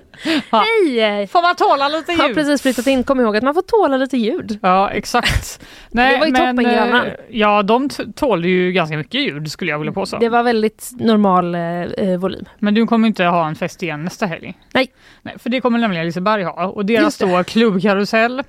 [0.50, 0.64] Ja.
[0.64, 1.26] Hej!
[1.26, 2.36] Får man tåla lite Jag har ljud?
[2.36, 4.58] precis flyttat in, kom ihåg att man får tåla lite ljud.
[4.62, 5.60] Ja, exakt.
[5.90, 7.16] Det var ju men, toppen, eh, grannar.
[7.30, 10.18] Ja, de tålde ju ganska mycket ljud skulle jag vilja påstå.
[10.18, 12.44] Det var väldigt normal eh, eh, volym.
[12.58, 14.54] Men du kommer inte ha en fest igen nästa helg?
[14.72, 14.92] Nej.
[15.22, 18.42] Nej för det kommer nämligen Liseberg ha och deras då klubbkarusell.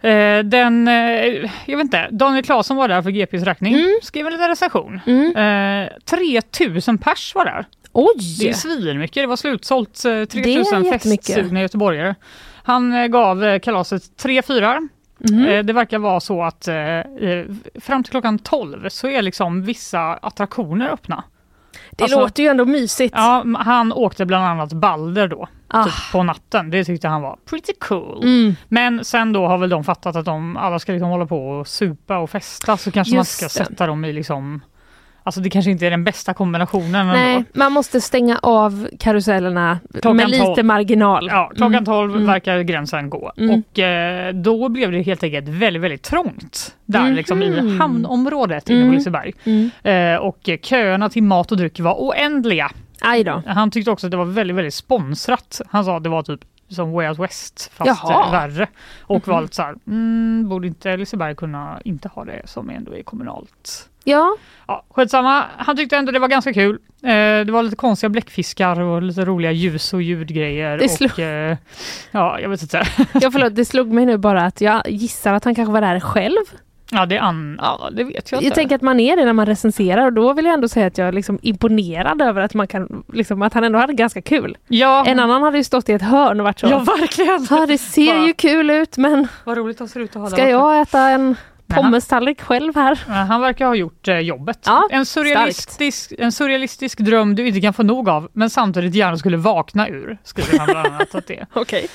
[0.00, 0.94] Eh, den, eh,
[1.66, 3.98] jag vet inte, Daniel Claesson var där för GPs räkning, Mm.
[4.02, 5.00] skrev en liten recension.
[5.06, 5.36] Mm.
[5.86, 7.64] Eh, 3000 pers var där.
[7.92, 8.36] Oj!
[8.40, 11.26] Det är svinmycket, det var slutsålt eh, 3000 jättemycket.
[11.26, 12.14] festsugna göteborgare.
[12.62, 14.88] Han eh, gav eh, kalaset tre fyrar.
[15.18, 15.46] Mhm.
[15.46, 17.44] Eh, Det verkar vara så att eh, eh,
[17.80, 21.24] fram till klockan 12 så är liksom vissa attraktioner öppna.
[21.96, 23.14] Det alltså- låter ju ändå mysigt.
[23.16, 25.84] Ja, han åkte bland annat Balder då, Ah.
[25.84, 26.70] typ på natten.
[26.70, 28.22] Det tyckte han var pretty cool.
[28.22, 28.54] Mm.
[28.68, 31.68] Men sen då har väl de fattat att de alla ska liksom hålla på och
[31.68, 33.50] supa och festa så kanske man Just ska det.
[33.68, 34.60] sätta dem i liksom
[35.26, 37.48] Alltså det kanske inte är den bästa kombinationen Nej, ändå.
[37.54, 40.64] man måste stänga av karusellerna Klockan med lite 12.
[40.66, 41.26] marginal.
[41.32, 41.84] Ja, klockan Mm.
[41.84, 42.26] 12 Mm.
[42.26, 43.62] verkar gränsen gå Mm.
[43.72, 47.14] och eh, då blev det helt enkelt väldigt, väldigt trångt där Mhm.
[47.14, 48.92] liksom i hamnområdet inne Mm.
[48.92, 49.32] på Liseberg.
[49.44, 49.70] Mm.
[50.14, 52.70] Eh, och köerna till mat och dryck var oändliga.
[53.46, 55.60] Han tyckte också att det var väldigt, väldigt sponsrat.
[55.68, 58.30] Han sa att det var typ som Way Out West fast Jaha.
[58.30, 58.66] värre.
[59.00, 62.94] Och var lite så här, mm, borde inte Liseberg kunna inte ha det som ändå
[62.96, 63.88] är kommunalt?
[64.04, 64.36] Ja,
[64.68, 65.44] Ja, skitsamma.
[65.56, 66.78] Han tyckte ändå det var ganska kul.
[67.02, 67.08] Eh,
[67.44, 70.78] det var lite konstiga bläckfiskar och lite roliga ljus och ljudgrejer.
[70.78, 71.56] Det slog- Och, eh,
[72.10, 72.82] ja, jag vet inte.
[73.14, 76.00] ja förlåt, det slog mig nu bara att jag gissar att han kanske var där
[76.00, 76.44] själv.
[76.90, 78.46] Ja, det, är an- ja, det vet jag inte.
[78.46, 80.86] Jag tänker att man är det när man recenserar och då vill jag ändå säga
[80.86, 84.22] att jag är liksom imponerad över att, man kan, liksom, att han ändå hade ganska
[84.22, 84.56] kul.
[84.68, 86.66] ja, En annan hade ju stått i ett hörn och varit så.
[86.66, 87.46] ja, verkligen.
[87.50, 90.30] Ja, det ser Bara- ju kul ut men Vad roligt att se ut att ha
[90.30, 91.36] ska jag äta en
[91.68, 92.98] han- pommestallrik själv här?
[93.06, 94.58] Ja, Han verkar ha gjort eh, jobbet.
[94.66, 99.16] Ja, en, surrealistisk, en surrealistisk dröm du inte kan få nog av men samtidigt gärna
[99.16, 100.18] skulle vakna ur.
[100.24, 101.46] Skriver han bland annat att det.
[101.52, 101.86] Okej.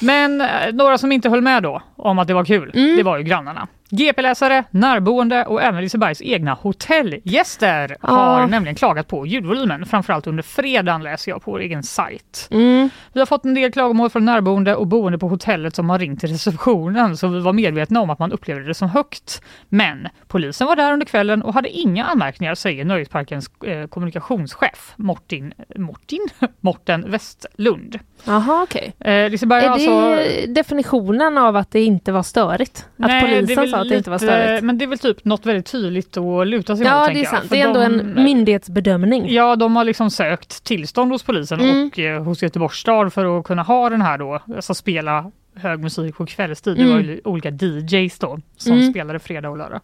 [0.00, 2.96] Men eh, några som inte höll med då om att det var kul, Mm.
[2.96, 3.66] det var ju grannarna.
[3.90, 8.08] GP-läsare, närboende och även Lisebergs egna hotellgäster Ja.
[8.08, 12.48] har nämligen klagat på ljudvolymen, framförallt under fredagen läser jag på vår egen sajt.
[12.50, 12.90] Mm.
[13.12, 16.20] Vi har fått en del klagomål från närboende och boende på hotellet som har ringt
[16.20, 19.42] till receptionen så vi var medvetna om att man upplevde det som högt.
[19.68, 25.52] Men polisen var där under kvällen och hade inga anmärkningar säger Nöjesparkens eh, kommunikationschef Mortin,
[25.76, 26.28] Mortin?
[26.60, 27.98] Morten Westlund.
[28.24, 28.94] Jaha okej.
[29.00, 32.78] Eh, Liseberg Är det alltså definitionen av att det inte var störigt?
[32.78, 34.64] Att Nej, polisen sa att det inte var störigt?
[34.64, 36.90] Men det är väl typ något väldigt tydligt att luta sig mot.
[36.92, 39.32] Ja det är sant, det är ändå de- en myndighetsbedömning.
[39.32, 41.86] Ja, de har liksom sökt tillstånd hos polisen Mm.
[41.86, 45.80] och eh, hos Göteborgs stad för att kunna ha den här då, alltså spela hög
[45.80, 46.76] musik på kvällstid.
[46.76, 46.94] Det Mm.
[46.94, 48.90] var ju olika DJs då som Mm.
[48.90, 49.80] spelade fredag och lördag.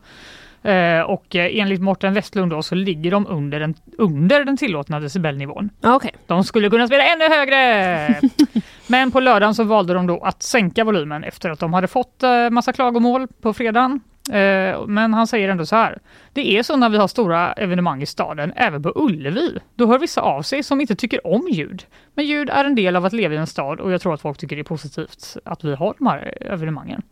[0.65, 5.01] Eh, och eh, enligt Mårten Westlund då så ligger de under den, under den tillåtna
[5.01, 5.71] decibelnivån.
[5.81, 6.11] Ja, Okej.
[6.27, 8.21] De skulle kunna spela ännu högre!
[8.93, 12.23] Men på lördagen så valde de då att sänka volymen efter att de hade fått
[12.23, 14.01] eh, massa klagomål på fredagen.
[14.29, 15.99] Eh, men han säger ändå så här.
[16.33, 19.59] Det är så när vi har stora evenemang i staden, även på Ullevi.
[19.75, 21.87] Då hör vissa av sig som inte tycker om ljud.
[22.15, 24.21] Men ljud är en del av att leva i en stad och jag tror att
[24.21, 27.03] folk tycker det är positivt att vi har de här evenemangen.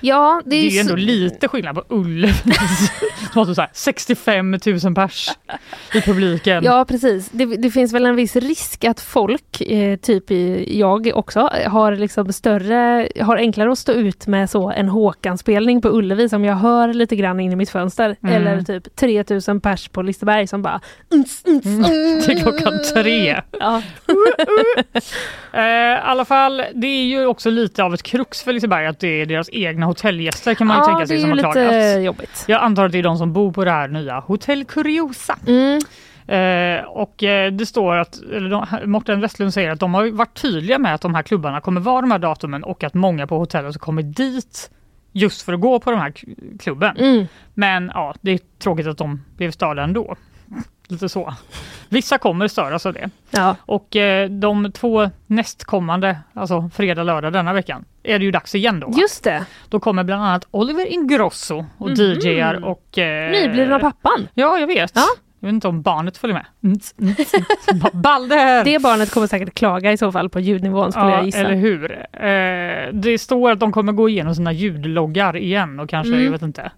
[0.00, 2.32] Ja, det Det är, är ju ändå så- lite skillnad på Ullevi.
[3.32, 4.50] som har typ så här 65
[4.84, 5.30] 000 pers
[5.94, 6.64] i publiken.
[6.64, 10.24] Ja precis, det, det finns väl en viss risk att folk, eh, typ
[10.66, 15.88] jag också, har liksom större, har enklare att stå ut med så en Håkan-spelning på
[15.88, 18.16] Ullevi som jag hör lite grann in i mitt fönster.
[18.22, 18.34] Mm.
[18.34, 21.42] Eller typ 3000 pers på Liseberg som bara uns.
[22.26, 23.40] Till klockan tre.
[23.60, 23.82] Ja.
[25.52, 29.00] Eh, I alla fall, det är ju också lite av ett krux för Liseberg att
[29.00, 31.36] det är deras egna hotellgäster kan man ju ja, tänka det sig är som har
[31.36, 32.04] lite klagat.
[32.04, 32.44] jobbigt.
[32.48, 35.38] Jag antar att det är de som bor på det här nya Hotell Curiosa.
[35.46, 35.80] Mm.
[36.28, 40.42] Eh, och eh, det står att, eller de, Morten Westlund säger att de har varit
[40.42, 43.38] tydliga med att de här klubbarna kommer vara de här datumen och att många på
[43.38, 44.70] hotellet kommer dit
[45.12, 46.12] just för att gå på den här
[46.58, 46.96] klubben.
[46.96, 47.26] Mm.
[47.54, 50.16] Men ja, det är tråkigt att de blev störda ändå.
[50.88, 51.34] Lite så.
[51.88, 53.10] Vissa kommer störas av det.
[53.30, 53.56] Ja.
[53.60, 58.80] Och eh, de två nästkommande, alltså fredag, lördag denna veckan, är det ju dags igen
[58.80, 58.86] då.
[58.86, 58.94] va?
[59.00, 61.96] Just det, Då kommer bland annat Oliver Ingrosso och Mhm.
[62.20, 62.98] DJar och...
[62.98, 64.28] Eh, nyblivna pappan.
[64.34, 64.92] Ja, jag vet.
[64.94, 65.04] Ja.
[65.40, 66.46] Jag vet inte om barnet följer med.
[66.64, 67.14] Mm, mm,
[67.72, 68.02] mm.
[68.02, 68.64] Balder!
[68.64, 71.38] Det barnet kommer säkert klaga i så fall på ljudnivån skulle jag Ja, gissa.
[71.38, 71.92] eller hur.
[72.12, 76.24] Eh, det står att de kommer gå igenom sina ljudloggar igen och kanske, Mm.
[76.24, 76.70] jag vet inte.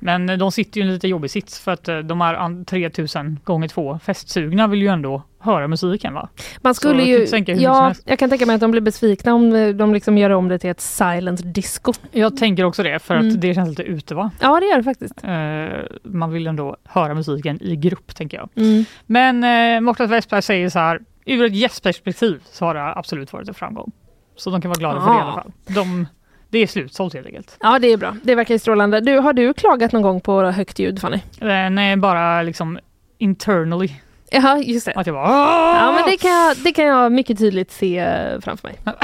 [0.00, 2.64] Men de sitter ju i en lite jobbig sits för att eh, de här an-
[2.64, 6.28] 3000 gånger två festsugna vill ju ändå höra musiken va?
[6.62, 9.92] Man skulle ju, ja, jag kan tänka mig att de blir besvikna om eh, de
[9.94, 11.92] liksom gör om det till ett silent disco.
[12.12, 13.28] Jag tänker också det för Mm.
[13.34, 14.30] att det känns lite ute va?
[14.40, 15.24] Ja det gör det faktiskt.
[15.24, 18.48] Eh, man vill ändå höra musiken i grupp tänker jag.
[18.56, 18.84] Mm.
[19.06, 19.44] Men
[19.74, 23.54] eh, Mårten Westberg säger så här, ur ett gästperspektiv så har det absolut varit en
[23.54, 23.92] framgång.
[24.36, 25.34] Så de kan vara glada för det i alla Ah.
[25.42, 25.52] fall.
[25.66, 26.06] De,
[26.50, 27.56] det är slutsålt helt enkelt.
[27.60, 29.00] Ja det är bra, det verkar ju strålande.
[29.00, 31.18] Du, har du klagat någon gång på högt ljud Fanny?
[31.40, 32.78] Eh, nej, bara liksom
[33.18, 33.88] internally.
[34.30, 34.92] Jaha, just det.
[34.92, 35.28] Att jag bara
[35.76, 38.78] Ja men det kan jag, det kan jag mycket tydligt se eh, framför mig.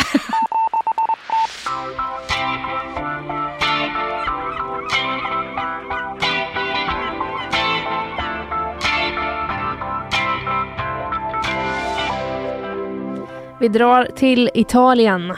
[13.60, 15.32] Vi drar till Italien.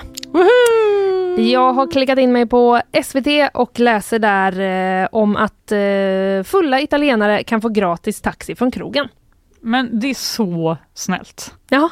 [1.39, 4.61] Jag har klickat in mig på SVT och läser där
[5.03, 9.09] eh, om att eh, fulla italienare kan få gratis taxi från krogen.
[9.61, 11.55] Men det är så snällt.
[11.69, 11.91] Ja,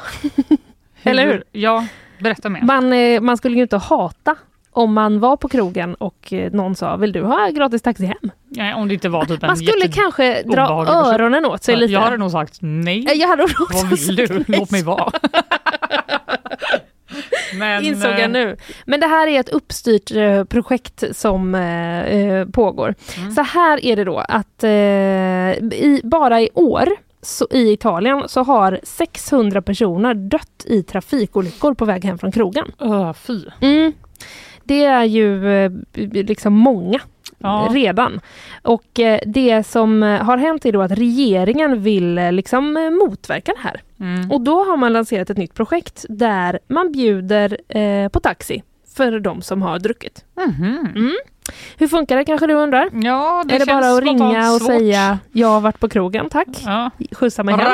[1.03, 1.43] Eller hur?
[1.51, 1.85] Ja,
[2.19, 2.61] berätta mer.
[2.61, 4.35] man, eh, man skulle ju inte hata
[4.71, 8.31] om man var på krogen och eh, någon sa vill du ha gratis taxi hem?
[8.49, 11.93] Nej, om det inte var typ en Man skulle kanske dra öronen åt sig lite.
[11.93, 13.05] Jag hade nog sagt nej.
[13.07, 14.43] Eh, Jag hade också Vad vill du?
[14.47, 15.11] Låt mig vara.
[17.57, 18.57] Men, Insåg eh, jag nu.
[18.85, 22.95] Men det här är ett uppstyrt eh, projekt som eh, eh, pågår.
[23.17, 23.31] Mm.
[23.31, 26.89] Så här är det då att eh, i, bara i år
[27.21, 32.71] så, i Italien så har 600 personer dött i trafikolyckor på väg hem från krogen.
[32.79, 33.45] Öh, fy.
[33.61, 33.93] Mm.
[34.63, 35.71] Det är ju eh,
[36.11, 37.01] liksom många
[37.39, 37.67] Ja.
[37.71, 38.19] redan.
[38.61, 42.73] Och eh, det som eh, har hänt är då att regeringen vill eh, liksom
[43.03, 43.81] motverka det här.
[43.99, 44.31] Mm.
[44.31, 48.63] Och då har man lanserat ett nytt projekt där man bjuder eh, på taxi
[48.95, 50.25] för de som har druckit.
[50.35, 50.87] Mhm.
[50.95, 51.15] Mm.
[51.77, 52.89] Hur funkar det kanske du undrar?
[52.93, 54.67] Ja, det är det bara att ringa och svårt.
[54.67, 56.47] säga jag har varit på krogen, tack.
[56.65, 56.89] Ja.
[57.11, 57.65] Skjutsa mig hem.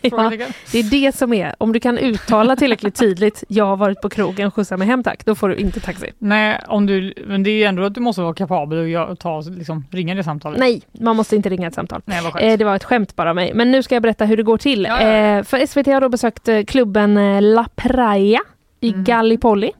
[0.00, 0.32] Ja,
[0.72, 4.08] det är det som är, om du kan uttala tillräckligt tydligt jag har varit på
[4.08, 6.12] krogen, skjutsa mig hem tack, då får du inte taxi.
[6.18, 9.40] Nej, om du, men det är ju ändå att du måste vara kapabel att ta,
[9.40, 10.58] liksom, ringa det samtalet.
[10.60, 12.02] Nej, man måste inte ringa ett samtal.
[12.04, 12.42] Nej, vad.
[12.42, 13.52] Eh, det var ett skämt bara av mig.
[13.54, 14.84] Men nu ska jag berätta hur det går till.
[14.84, 15.08] Ja, ja.
[15.38, 18.40] Eh, för SVT har då besökt eh, klubben eh, La Praia
[18.80, 19.04] i Mhm.
[19.04, 19.70] Gallipoli.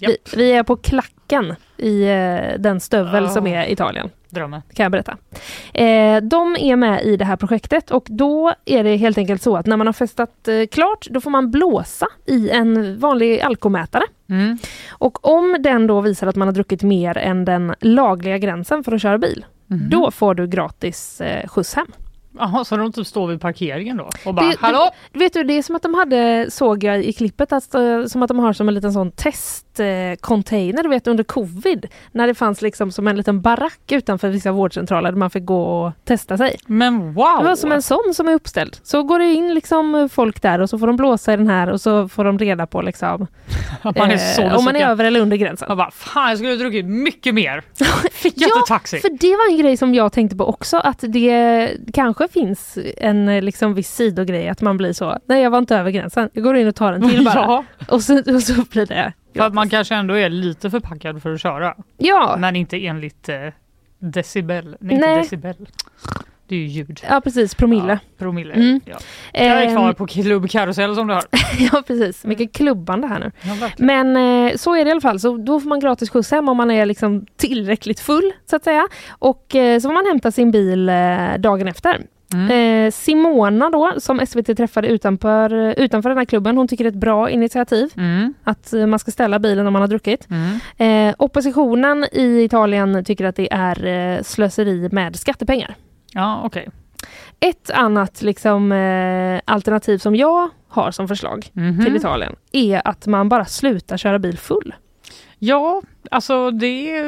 [0.00, 0.10] Japp.
[0.10, 0.76] Vi, vi är på
[1.28, 3.30] klacken i eh, den stövel Ja.
[3.30, 4.62] som är Italien, Drömmen.
[4.74, 5.16] kan jag berätta.
[5.74, 9.56] Eh, de är med i det här projektet och då är det helt enkelt så
[9.56, 14.02] att när man har festat eh, klart, då får man blåsa i en vanlig alkomätare.
[14.30, 14.58] Mm.
[14.90, 18.92] Och om den då visar att man har druckit mer än den lagliga gränsen för
[18.92, 19.88] att köra bil, Mhm.
[19.90, 21.86] då får du gratis eh, skjuts hem.
[22.38, 24.90] Jaha, så de typ står vid parkeringen då och bara Det- det- hallå?
[25.12, 28.04] Du vet du, det är som att de hade, såg jag i klippet, att, eh,
[28.04, 31.86] som att de har som en liten sån testcontainer, du vet under covid.
[32.12, 35.62] När det fanns liksom som en liten barack utanför vissa vårdcentraler där man fick gå
[35.62, 36.56] och testa sig.
[36.66, 37.38] Men wow!
[37.38, 38.76] Det var som en sån som är uppställd.
[38.82, 41.70] Så går det in liksom folk där och så får de blåsa i den här
[41.70, 43.26] och så får de reda på liksom,
[43.82, 45.66] man eh, om man är över eller under gränsen.
[45.68, 47.62] Jag bara, fan jag skulle ha druckit mycket mer.
[48.12, 48.98] Fick jag Ja, taxi?
[48.98, 52.78] För det var en grej som jag tänkte på också, att det kanske också finns
[52.96, 56.30] en eh, liksom viss sidogrej att man blir så, nej jag var inte över gränsen,
[56.32, 57.34] jag går in och tar en till bara.
[57.34, 59.12] Ja, Och, så, och så blir det...
[59.36, 61.74] för att man kanske ändå är lite förpackad för att köra.
[61.96, 63.36] Ja, Men inte enligt eh,
[63.98, 64.76] decibel.
[64.80, 65.16] Nej, Nej.
[65.18, 65.54] decibel.
[66.48, 67.00] Det är ju ljud.
[67.08, 67.92] ja precis, promille.
[67.92, 68.54] Ja, promille.
[68.54, 68.80] Mm.
[68.84, 68.96] Ja.
[69.32, 71.22] Jag är Ehm, kvar på klubb karusell som du hör.
[71.72, 73.30] ja precis, mycket klubbande här nu.
[73.60, 73.68] Ja.
[73.78, 76.48] Men eh, så är det i alla fall, så då får man gratis skjuts hem
[76.48, 78.88] om man är liksom tillräckligt full så att säga.
[79.08, 80.94] Och eh, så får man hämta sin bil eh,
[81.38, 82.02] dagen efter.
[82.34, 82.50] Mm.
[82.86, 85.50] Eh, Simona då, som SVT träffade utanför,
[85.80, 88.34] utanför den här klubben, hon tycker det är ett bra initiativ Mm.
[88.44, 90.28] att eh, man ska ställa bilen om man har druckit.
[90.30, 91.08] Mm.
[91.10, 95.74] Eh, oppositionen i Italien tycker att det är eh, slöseri med skattepengar.
[96.12, 96.68] Ja, okej.
[97.40, 101.84] Ett annat liksom, eh, alternativ som jag har som förslag Mhm.
[101.84, 104.74] till Italien är att man bara slutar köra bil full.
[105.38, 107.02] Ja, alltså det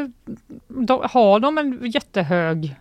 [0.69, 2.77] de, har de en jättehög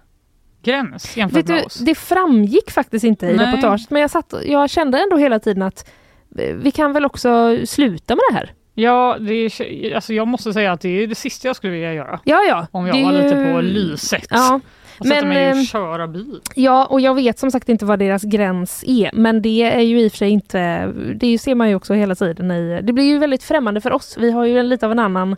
[0.64, 1.80] gräns jämfört Vet med du, oss?
[1.80, 3.45] det framgick faktiskt inte i Nej.
[3.45, 5.89] reportaget men jag, satt, jag kände ändå hela tiden att
[6.38, 8.53] eh, vi kan väl också sluta med det här.
[8.74, 11.93] Ja, det är, alltså jag måste säga att det är det sista jag skulle vilja
[11.93, 12.20] göra.
[12.24, 12.68] Ja, ja.
[12.72, 14.28] Om jag det var lite på lyset.
[14.30, 14.60] Ja,
[14.99, 16.39] och sätta men, mig och ehm, köra bil.
[16.55, 20.01] ja, och jag vet som sagt inte vad deras gräns är men det är ju
[20.01, 23.03] i och för sig inte, det ser man ju också hela tiden i, det blir
[23.03, 24.18] ju väldigt främmande för oss.
[24.20, 25.36] Vi har ju en, lite av en annan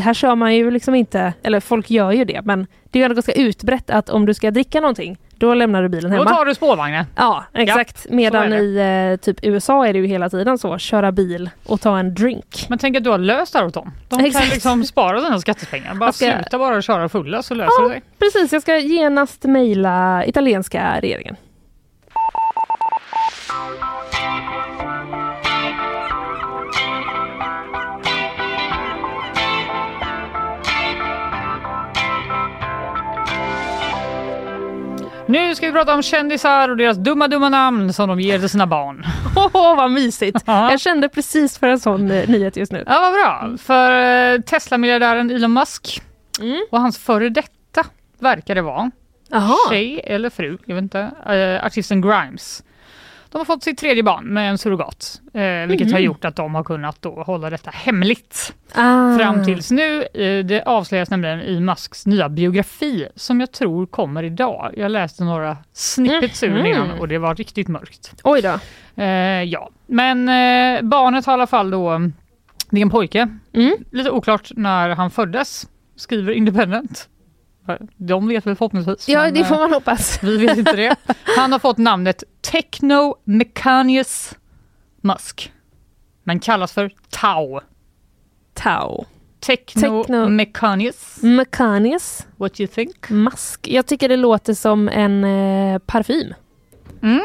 [0.00, 3.04] här kör man ju liksom inte, eller folk gör ju det, men det är ju
[3.04, 6.30] ändå ganska utbrett att om du ska dricka någonting, då lämnar du bilen Då hemma.
[6.30, 7.04] tar du spårvagnen.
[7.16, 7.98] Ja, exakt.
[8.02, 8.76] så Medan i
[9.12, 12.66] eh, typ USA är det ju hela tiden så, köra bil och ta en drink.
[12.68, 13.92] Men tänk att du har löst det här åt dem.
[14.08, 14.54] De kan Exakt.
[14.54, 15.94] liksom spara sina skattepengar.
[15.94, 18.02] Bara ska- sluta bara köra fulla så löser det sig.
[18.18, 21.36] Precis, jag ska genast mejla italienska regeringen.
[35.28, 38.48] Nu ska vi prata om kändisar och deras dumma dumma namn som de ger till
[38.48, 39.04] sina barn.
[39.36, 40.42] Åh, vad mysigt!
[40.46, 40.70] Ja.
[40.70, 42.84] Jag kände precis för en sån eh, nyhet just nu.
[42.86, 43.58] Ja, vad bra.
[43.58, 43.92] För
[44.34, 46.02] eh, Tesla-miljardären Elon Musk
[46.40, 46.66] Mm.
[46.70, 47.84] och hans före detta
[48.18, 48.90] verkar det vara.
[49.28, 49.54] Jaha.
[49.70, 51.10] Tjej eller fru, jag vet inte.
[51.26, 52.62] Eh, artisten Grimes.
[53.30, 55.20] De har fått sitt tredje barn med en surrogat.
[55.34, 55.92] Eh, vilket Mhm.
[55.92, 58.54] har gjort att de har kunnat då hålla detta hemligt.
[58.74, 59.18] Ah.
[59.18, 60.02] Fram tills nu.
[60.14, 64.74] Eh, det avslöjas nämligen i Musks nya biografi som jag tror kommer idag.
[64.76, 66.66] Jag läste några snippets ur den Mhm.
[66.66, 68.14] innan och det var riktigt mörkt.
[68.24, 68.58] Oj då.
[69.02, 71.98] Eh, ja, men eh, barnet har i alla fall då,
[72.70, 73.28] det är en pojke.
[73.52, 73.76] Mm.
[73.92, 75.66] Lite oklart när han föddes,
[75.96, 77.08] skriver Independent.
[77.96, 79.08] De vet väl förhoppningsvis.
[79.08, 80.18] Ja, det får eh, man hoppas.
[80.22, 80.96] Vi vet inte det.
[81.36, 84.34] Han har fått namnet Techno Mecanius
[85.00, 85.52] Musk.
[86.24, 87.60] Men kallas för Tau.
[88.54, 89.04] Tau.
[89.40, 91.22] Techno, Techno- Mecanius.
[91.22, 92.26] Mecanius.
[92.36, 93.10] What you think?
[93.10, 93.68] Mask.
[93.68, 96.34] Jag tycker det låter som en eh, parfym.
[97.02, 97.20] Mm,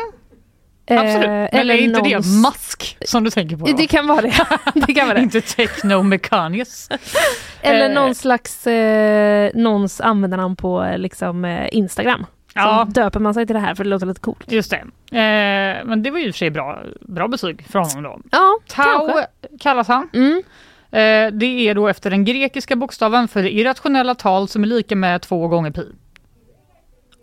[0.89, 1.25] absolut.
[1.25, 3.65] Eh, Men är inte det någons- Musk som du tänker på?
[3.65, 3.73] Då?
[3.77, 4.33] Det kan vara det.
[4.87, 5.23] det, kan vara det.
[5.23, 6.89] Inte Techno Mecanius.
[7.61, 7.95] Eller Eh.
[7.95, 12.25] någon slags eh, någons användarnamn på eh, liksom, eh, Instagram.
[12.55, 12.85] Ja.
[12.87, 14.51] Så döper man sig till det här för det låter lite coolt.
[14.51, 14.77] Just det.
[15.17, 18.19] Eh, men det var ju i och för sig bra, bra betyg för honom då.
[18.31, 19.27] Ja, Tau kanske.
[19.59, 20.09] kallas han.
[20.13, 20.43] Mm.
[20.91, 24.95] Eh, det är då efter den grekiska bokstaven för det irrationella tal som är lika
[24.95, 25.87] med två gånger pi.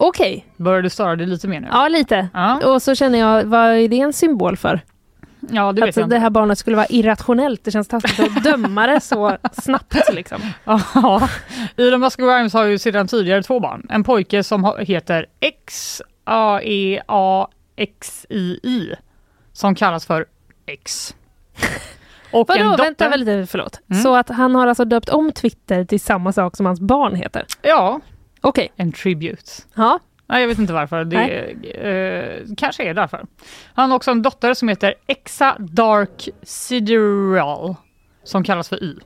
[0.00, 1.68] Okej, Börjar du störa dig lite mer nu?
[1.72, 2.28] ja lite.
[2.34, 4.80] Ja, Och så känner jag, vad är det en symbol för?
[5.50, 6.18] ja det vet Att jag det inte.
[6.22, 7.64] här barnet skulle vara irrationellt.
[7.64, 9.94] Det känns taskigt att döma det så snabbt.
[10.12, 10.38] Liksom.
[10.94, 11.28] Ja,
[11.76, 13.86] Elon Musk och Grimes har ju sedan tidigare två barn.
[13.90, 18.94] En pojke som ha- heter X A E A X I I
[19.52, 20.24] som kallas för
[20.66, 21.14] X.
[22.32, 23.80] Och Vadå, vänta väl lite, förlåt.
[23.90, 24.02] Mm.
[24.02, 27.44] Så att han har alltså döpt om Twitter till samma sak som hans barn heter?
[27.62, 28.00] Ja,
[28.40, 29.50] Okej, en tribute.
[29.74, 29.98] ja.
[30.30, 31.04] Nej, jag vet inte varför.
[31.04, 31.16] Det
[31.70, 33.26] eh, kanske är därför.
[33.74, 37.74] Han har också en dotter som heter Exa Dark Sideral
[38.24, 38.96] som kallas för Y.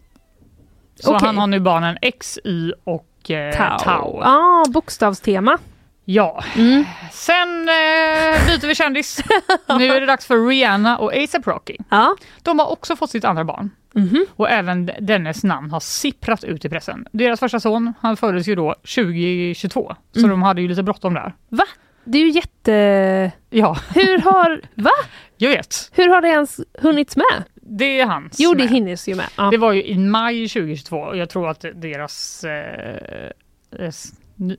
[0.95, 1.27] Så Okej.
[1.27, 3.79] han har nu barnen X, Y och eh, Tau.
[3.79, 4.21] Tau.
[4.23, 5.59] Ah, bokstavstema.
[6.05, 6.85] Ja, Mm.
[7.13, 9.25] sen eh, byter vi kändis.
[9.79, 11.77] nu är det dags för Rihanna och ASAP Rocky.
[11.91, 12.17] Ja.
[12.43, 13.71] De har också fått sitt andra barn.
[13.95, 14.27] Mhm.
[14.37, 17.07] Och även dennes namn har sipprat ut i pressen.
[17.13, 19.95] Deras första son, han föddes ju då 2022.
[20.13, 20.31] Så Mm.
[20.31, 21.35] de hade ju lite bråttom där.
[21.49, 21.65] Va?
[22.05, 23.33] Det är ju jätte...
[23.51, 24.61] Ja, Hur har...
[24.75, 24.91] Va?
[25.37, 25.91] jag vet.
[25.93, 27.45] Hur har det ens hunnits med?
[27.55, 28.37] Det är hans.
[28.39, 29.27] Jo, det hinner ju med.
[29.37, 29.51] Ja.
[29.51, 32.45] Det var ju i maj 2022 och jag tror att deras...
[32.45, 33.31] Eh,
[33.79, 33.91] eh,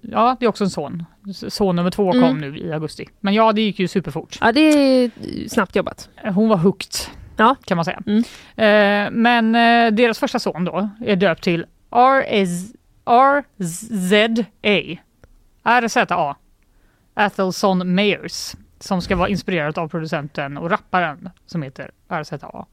[0.01, 1.05] ja, det är också en son.
[1.47, 2.37] Son nummer två kom Mm.
[2.37, 3.05] nu i augusti.
[3.19, 4.37] Men ja, det gick ju superfort.
[4.41, 5.11] ja, det är
[5.49, 6.09] snabbt jobbat.
[6.35, 6.91] Hon var hooked,
[7.37, 7.55] Ja.
[7.65, 8.01] kan man säga.
[8.05, 8.23] Mm.
[8.55, 12.73] Eh, men eh, deras första son då är döpt till RZ
[13.05, 14.97] RZA.
[15.63, 16.35] RZA.
[17.15, 22.65] Athelson Mayers som ska vara inspirerad av producenten och rapparen som heter RZA.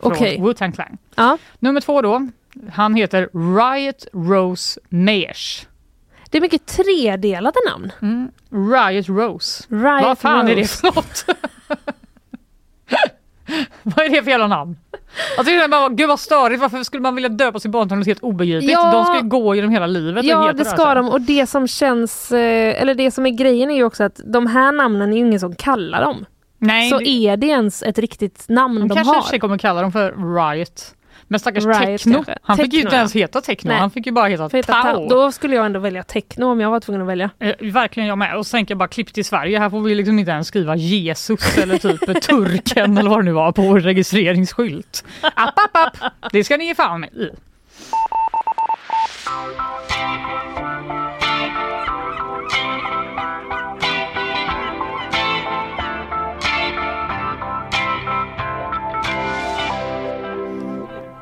[0.00, 0.38] Från Okej.
[0.40, 0.98] Wu-Tang Clan.
[1.16, 1.38] Ja.
[1.58, 2.28] Nummer två då,
[2.72, 5.66] han heter Riot Rose Mayers.
[6.30, 7.92] Det är mycket tredelade namn.
[8.72, 9.64] Riot Rose.
[9.68, 10.76] Riot Vad fan är det Rose.
[10.80, 11.24] för något?
[13.82, 14.76] vad är det för jävla namn?
[15.38, 18.06] Alltså, det bara, gud vad störigt, varför skulle man vilja döpa sitt barn till något
[18.06, 18.72] helt obegripligt?
[18.72, 18.92] Ja.
[18.92, 22.32] De ska ju gå genom hela livet Ja det ska de och det som känns,
[22.32, 25.26] eh, eller det som är grejen är ju också att de här namnen är ju
[25.26, 26.26] ingen som kallar dem.
[26.58, 29.22] Nej, Så det- är det ens ett riktigt namn de, de, kanske har?
[29.22, 30.94] sig kommer kalla dem för Riot.
[31.30, 32.34] Men stackars Riot Techno, kanske.
[32.42, 33.78] han fick ju inte ens heta Techno, Nej.
[33.78, 34.72] han fick ju bara heta heta.
[34.82, 35.08] Tao.
[35.08, 37.30] Då skulle jag ändå välja techno om jag var tvungen att välja.
[37.38, 38.36] Eh, verkligen jag med.
[38.36, 39.58] Och så tänker jag bara klipp till Sverige.
[39.58, 43.32] Här får vi liksom inte ens skriva Jesus eller typ turken eller vad det nu
[43.32, 45.04] var på vår registreringsskylt.
[45.22, 46.32] App, app, app.
[46.32, 47.30] Det ska ni ge fan i.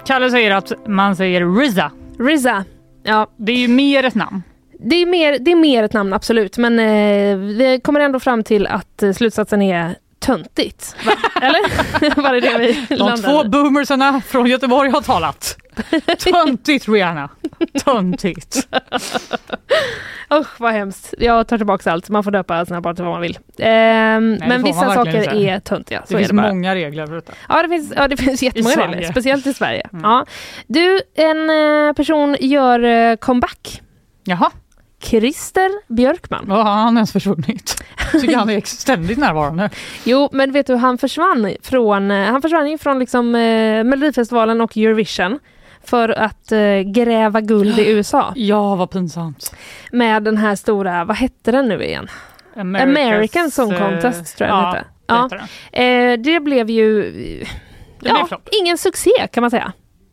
[0.08, 1.90] Kalle säger att man säger Riza.
[2.18, 2.64] Riza.
[3.02, 4.42] Ja, Det är ju mer ett namn.
[4.78, 8.42] det är mer, det är mer ett namn absolut men eh, vi kommer ändå fram
[8.44, 10.96] till att eh, slutsatsen är töntigt.
[11.06, 11.12] Va?
[11.42, 12.22] Eller?
[12.22, 15.56] Var det det vi De landade två boomersarna från Göteborg har talat.
[16.18, 17.28] Töntigt Rihanna.
[17.84, 18.68] Töntigt.
[20.34, 21.14] Usch vad hemskt.
[21.18, 22.08] Jag tar tillbaka allt.
[22.08, 23.38] Man får döpa sina barn till vad man vill.
[23.58, 25.36] Ehm, det men vissa saker inte.
[25.36, 26.02] är töntiga.
[26.06, 27.32] Så Det finns det många regler för detta.
[27.48, 29.88] Ja det finns, ja, det finns jättemånga regler, speciellt i Sverige.
[29.92, 30.04] Mm.
[30.04, 30.26] Ja.
[30.66, 33.82] Du, en eh, person gör eh, comeback.
[34.24, 34.50] Jaha,
[35.00, 36.50] Christer Björkman.
[36.50, 37.84] har han ens försvunnit?
[38.12, 39.70] Tycker han är ständigt närvarande.
[40.04, 44.60] Jo, men vet du, han försvann från, eh, han försvann ju från liksom, eh, Melodifestivalen
[44.60, 45.38] och Eurovision
[45.84, 49.54] för att eh, gräva guld i USA Ja, vad pinsamt.
[49.92, 52.08] med den här stora, vad hette den nu igen?
[52.54, 55.38] America's, American Song eh, Contest tror jag den ja, hette.
[55.38, 56.12] det Ja, den.
[56.12, 57.02] eh, det blev ju
[58.00, 58.28] Det ja,
[58.62, 59.72] ingen succé kan man säga.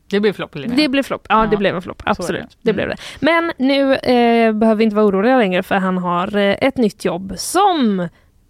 [0.09, 0.77] Det blir flopp Linnea.
[0.77, 1.25] Det blev flopp.
[1.29, 2.01] Ja, det Ja, blev en flopp.
[2.05, 2.41] Absolut.
[2.41, 2.47] det.
[2.61, 2.75] Det, Mm.
[2.75, 2.95] blev det.
[3.19, 7.05] Men nu eh, behöver vi inte vara oroliga längre för han har eh, ett nytt
[7.05, 7.99] jobb som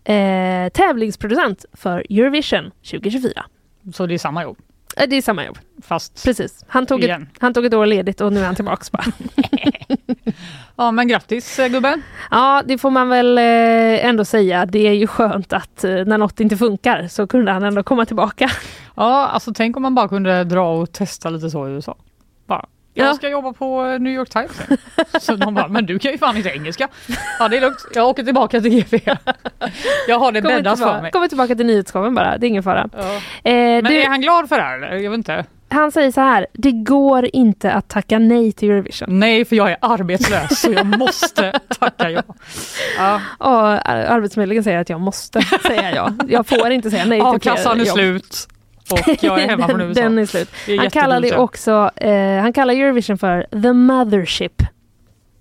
[0.04, 3.46] eh, tävlingsproducent för Eurovision 2024.
[3.94, 4.58] Så det är samma jobb,
[4.96, 5.58] det är samma jobb.
[5.82, 6.66] fast Precis.
[6.68, 7.30] Han tog, ett, igen.
[7.40, 9.06] han tog ett år ledigt och nu är han tillbaks bara.
[10.76, 12.02] Ja, men grattis eh, gubben.
[12.32, 14.66] Ja, det får man väl eh, ändå säga.
[14.66, 18.06] Det är ju skönt att eh, när något inte funkar så kunde han ändå komma
[18.06, 18.52] tillbaka.
[18.96, 21.96] Ja, alltså tänk om man bara kunde dra och testa lite så i USA.
[22.98, 23.14] Jag Ja.
[23.14, 24.52] ska jobba på eh, New York Times.
[25.20, 26.88] Så de bara, men du kan ju fan inte engelska.
[27.40, 27.86] Ja, det är lugnt.
[27.94, 29.00] Jag åker tillbaka till GV.
[30.08, 31.12] Jag har det Kommer bäddat för mig.
[31.12, 32.90] kommer tillbaka till nyhetsshowen bara, det är ingen fara.
[32.98, 33.04] Ja.
[33.04, 34.98] Eh, Men du, är han glad för det här eller?
[34.98, 35.46] Jag vet inte.
[35.70, 39.20] Han säger så här, det går inte att tacka nej till Eurovision.
[39.20, 42.22] Nej, för jag är arbetslös så jag måste tacka ja.
[42.98, 43.22] ja.
[43.38, 46.12] Och Arbetsförmedlingen säger att jag måste säga ja.
[46.28, 48.48] Jag får inte säga nej till A-kassan är slut
[48.92, 50.02] och jag är hemma från USA.
[50.02, 50.50] den är slut.
[50.66, 51.44] Det är Han det jättedumt.
[51.44, 54.62] också, eh, han kallar Eurovision för the mothership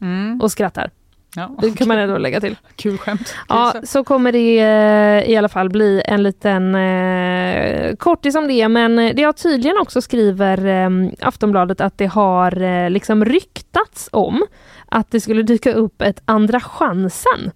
[0.01, 0.41] Mm.
[0.41, 0.91] och skrattar.
[1.37, 1.51] Ja.
[1.61, 2.57] Det kan man ändå lägga till.
[2.77, 3.35] Kul skämt.
[3.49, 8.69] Ja, så kommer det eh, i alla fall bli en liten eh, kortis om det.
[8.69, 10.91] Men det har tydligen också skriver eh,
[11.21, 14.47] Aftonbladet att det har eh, liksom ryktats om
[14.87, 17.51] att det skulle dyka upp ett Andra chansen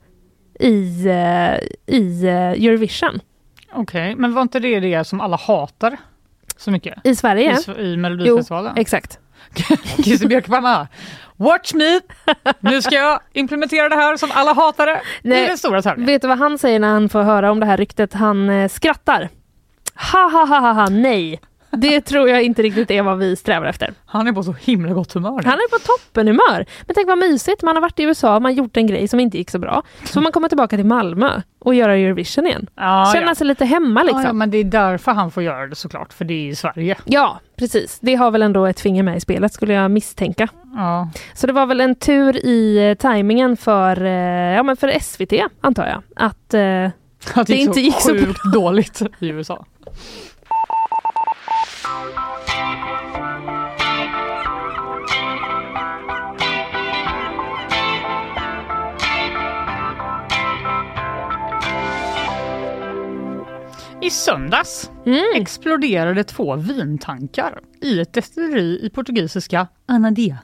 [0.61, 3.21] i, eh, i eh, Eurovision
[3.73, 5.97] Okej, men var inte det det som alla hatar
[6.57, 6.99] så mycket?
[7.05, 7.59] i Sverige.
[7.79, 8.77] I, i Melodifestivalen?
[8.77, 9.19] Exakt.
[10.05, 10.89] Christer Björkman bara,
[11.37, 12.01] Watch me!
[12.61, 14.93] Nu ska jag implementera det här som alla hatade
[15.23, 16.07] i Nej, den stora tävlingen.
[16.07, 18.15] Vet du vad han säger när han får höra om det här ryktet?
[18.15, 19.29] Han eh, skrattar.
[20.13, 21.41] Ha ha ha ha ha, nej.
[21.71, 23.95] Det tror jag inte riktigt är vad vi strävar efter.
[24.07, 25.43] Han är på så himla gott humör.
[25.45, 26.67] Han är på toppenhumör.
[26.87, 29.21] Men tänk vad mysigt, man har varit i USA, man har gjort en grej som
[29.21, 29.83] inte gick så bra.
[30.05, 32.67] Så får man komma tillbaka till Malmö och göra Eurovision igen.
[32.75, 33.35] ja, Känna ja.
[33.35, 34.39] sig lite hemma Ja, ja, liksom.
[34.39, 36.97] men det är därför han får göra det såklart, för det är i Sverige.
[37.05, 37.99] Ja, precis.
[38.01, 40.49] Det har väl ändå ett finger med i spelet skulle jag misstänka.
[40.77, 41.11] Ja.
[41.35, 44.11] Så det var väl en tur i eh, tajmingen för, eh,
[44.57, 46.03] ja, men för SVT, antar jag.
[46.17, 46.91] Att eh,
[47.35, 49.65] Att Det inte gick så sjukt dåligt i USA.
[64.09, 70.39] I söndags mm, exploderade två vintankar i ett destilleri i portugisiska Anadia.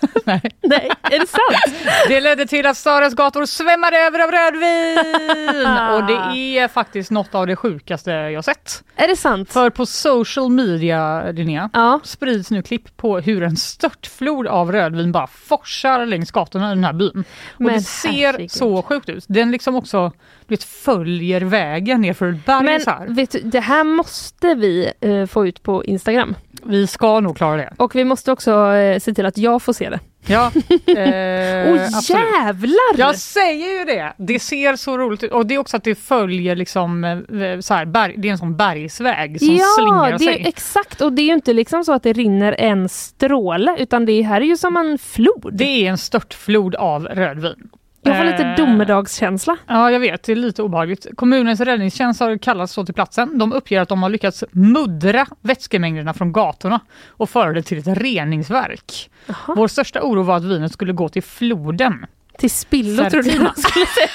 [0.24, 0.42] Nej.
[0.62, 1.74] Nej, är det sant?
[2.08, 5.66] Det ledde till att stadens gator svämmade över av rödvin!
[5.94, 8.84] Och det är faktiskt något av det sjukaste jag sett.
[8.96, 9.52] Är det sant?
[9.52, 12.00] För på social media, Linnea, Ja.
[12.04, 16.84] sprids nu klipp på hur en störtflod av rödvin bara forsar längs gatorna i den
[16.84, 17.24] här byn.
[17.54, 18.50] Och Men det ser herregud.
[18.50, 19.24] så sjukt ut.
[19.28, 20.12] Den liksom också
[20.46, 23.06] vet, följer vägen nerför ett berg Men så här.
[23.08, 26.34] vet du, det här måste vi eh, få ut på Instagram.
[26.64, 27.72] Vi ska nog klara det.
[27.76, 30.00] Och vi måste också eh, se till att jag får se det.
[30.26, 30.46] Ja,
[30.86, 32.22] eh, Åh absolut.
[32.42, 32.98] jävlar!
[32.98, 34.12] Jag säger ju det!
[34.16, 37.74] Det ser så roligt ut och det är också att det följer liksom eh, så
[37.74, 40.40] här, berg, det är en sån bergsväg som ja, slingrar det sig.
[40.42, 41.00] är exakt.
[41.00, 44.40] Och det är ju inte liksom så att det rinner en stråle, utan det här
[44.40, 45.50] är ju som en flod.
[45.52, 47.68] Det är en störtflod av rödvin.
[48.08, 49.56] Jag får lite Eh, domedagskänsla.
[49.66, 50.22] Ja, jag vet.
[50.22, 51.06] Det är lite obehagligt.
[51.16, 53.38] Kommunens räddningstjänst har kallats så till platsen.
[53.38, 57.86] De uppger att de har lyckats muddra vätskemängderna från gatorna och föra det till ett
[57.86, 59.10] reningsverk.
[59.26, 59.54] Jaha.
[59.56, 62.06] Vår största oro var att vinet skulle gå till floden.
[62.38, 64.08] Till spillo trodde jag skulle säga.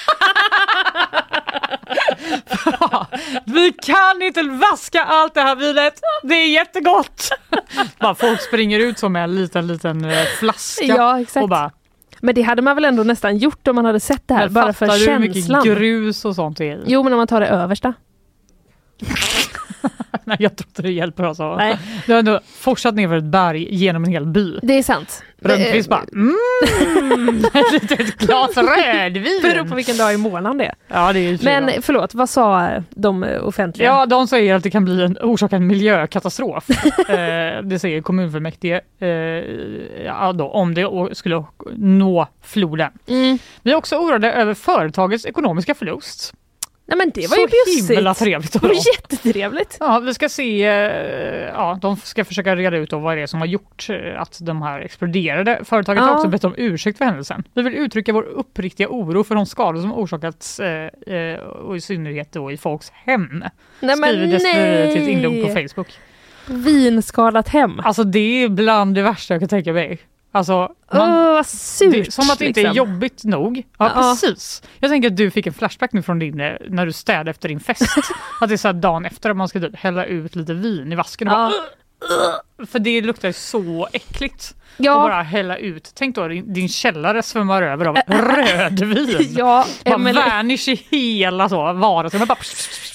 [3.45, 6.01] Vi kan inte vaska allt det här vinet.
[6.23, 7.29] Det är jättegott.
[7.99, 11.71] bara folk springer ut som med en liten, liten eh, flaska Ja, och bara
[12.25, 14.53] Men det hade man väl ändå nästan gjort om man hade sett det här, Men
[14.53, 15.63] bara för fattar du hur mycket känslan.
[15.63, 16.83] grus och sånt är?
[16.85, 17.93] Jo, men om man tar det översta.
[20.23, 21.55] Nej, jag tror inte det hjälper alltså.
[21.55, 21.77] Nej.
[22.05, 24.59] Du har ändå forsat ner för ett berg genom en hel by.
[24.61, 25.23] Det är sant.
[25.41, 29.39] Rönnqvist bara mm, ett litet glas rödvin.
[29.43, 30.75] beror på vilken dag i månaden det är.
[30.87, 33.87] Ja, det är Men Men, vad sa de offentliga?
[33.87, 36.69] Ja, de säger att det kan bli en, orsaka en miljökatastrof.
[37.09, 39.07] eh, det säger kommunfullmäktige eh,
[40.05, 41.45] ja, då, om det skulle
[41.75, 42.91] nå floden.
[43.07, 43.37] Mm.
[43.61, 46.33] Vi är också oroade över företagets ekonomiska förlust.
[46.95, 47.97] Nej men det var Så ju bjussigt.
[47.97, 49.77] himla trevligt Det var jättetrevligt.
[49.79, 53.27] Ja, vi ska se, eh, ja, de ska försöka reda ut då vad det är
[53.27, 55.59] som har gjort eh, att de här exploderade.
[55.63, 56.15] Företaget har Ja.
[56.15, 57.43] också bett om ursäkt för händelsen.
[57.53, 61.81] Vi vill uttrycka vår uppriktiga oro för de skador som orsakats eh, eh, och i
[61.81, 63.43] synnerhet då i folks hem.
[63.79, 65.67] Nej Skriver Desiree till ett inlogg på nej!
[65.69, 65.87] Facebook.
[66.47, 67.79] Vinskalat hem.
[67.79, 69.99] Alltså det är bland det värsta jag kan tänka mig.
[70.35, 71.91] Alltså, man, Åh, vad surt.
[71.91, 72.77] det, som att det inte är liksom.
[72.77, 73.63] jobbigt nog.
[73.77, 74.01] Ja, Ja.
[74.21, 74.63] precis.
[74.79, 77.49] Jag tänker att du fick en flashback nu från din, eh, när du städade efter
[77.49, 77.81] din fest.
[78.41, 80.95] att det är så dagen efter att man ska typ hälla ut lite vin i
[80.95, 81.27] vasken.
[81.27, 81.37] Och Ja.
[81.37, 81.53] bara,
[82.71, 84.53] för det luktar så äckligt.
[84.77, 85.91] Och Ja, bara hälla ut.
[85.95, 89.27] Tänk då din, källare svämmar över av rödvin.
[89.37, 92.27] ja, Bara Emelie- vanish i hela så vardagsrummet.
[92.29, 92.37] Bara,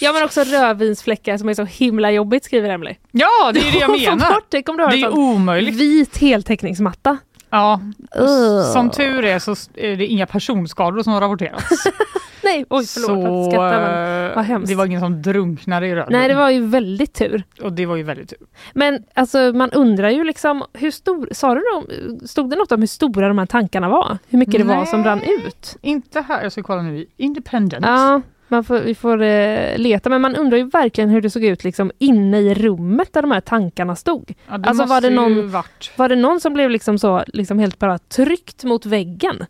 [0.00, 2.94] ja, men också rödvinsfläckar som är så himla jobbigt skriver Emily.
[3.10, 4.34] ja, det är det jag menar.
[4.34, 5.74] bort det, Det är omöjligt.
[5.74, 7.18] Vit heltäckningsmatta.
[7.50, 7.80] Ja,
[8.18, 8.62] Ugh.
[8.72, 11.84] som tur är så är det inga personskador som har rapporterats.
[12.44, 14.30] Nej, oj förlåt att jag skrattar men...
[14.30, 14.68] eh, vad hemskt.
[14.68, 16.18] det var ingen som drunknade i rödvin.
[16.18, 17.42] Nej det var ju väldigt tur.
[17.62, 18.38] Och det var ju väldigt tur.
[18.72, 21.84] Men alltså man undrar ju liksom hur stor, sa du då,
[22.26, 24.18] stod det något om hur stora de här tankarna var?
[24.28, 25.76] Hur mycket det var som rann ut?
[25.82, 27.86] Inte här, jag ska kolla nu Independent.
[27.86, 31.44] Ja, man får, vi får eh, leta men man undrar ju verkligen hur det såg
[31.44, 34.34] ut liksom inne i rummet där de här tankarna stod.
[34.50, 35.62] Ja, det Alltså, var det någon-.
[35.96, 39.46] Var det någon som blev liksom så liksom helt bara tryckt mot väggen?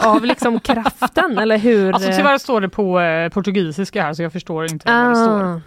[0.00, 1.92] Av liksom kraften eller hur?
[1.92, 5.16] Alltså eh, tyvärr står det på eh, portugisiska här så jag förstår inte vad det
[5.16, 5.42] står.
[5.42, 5.60] ah.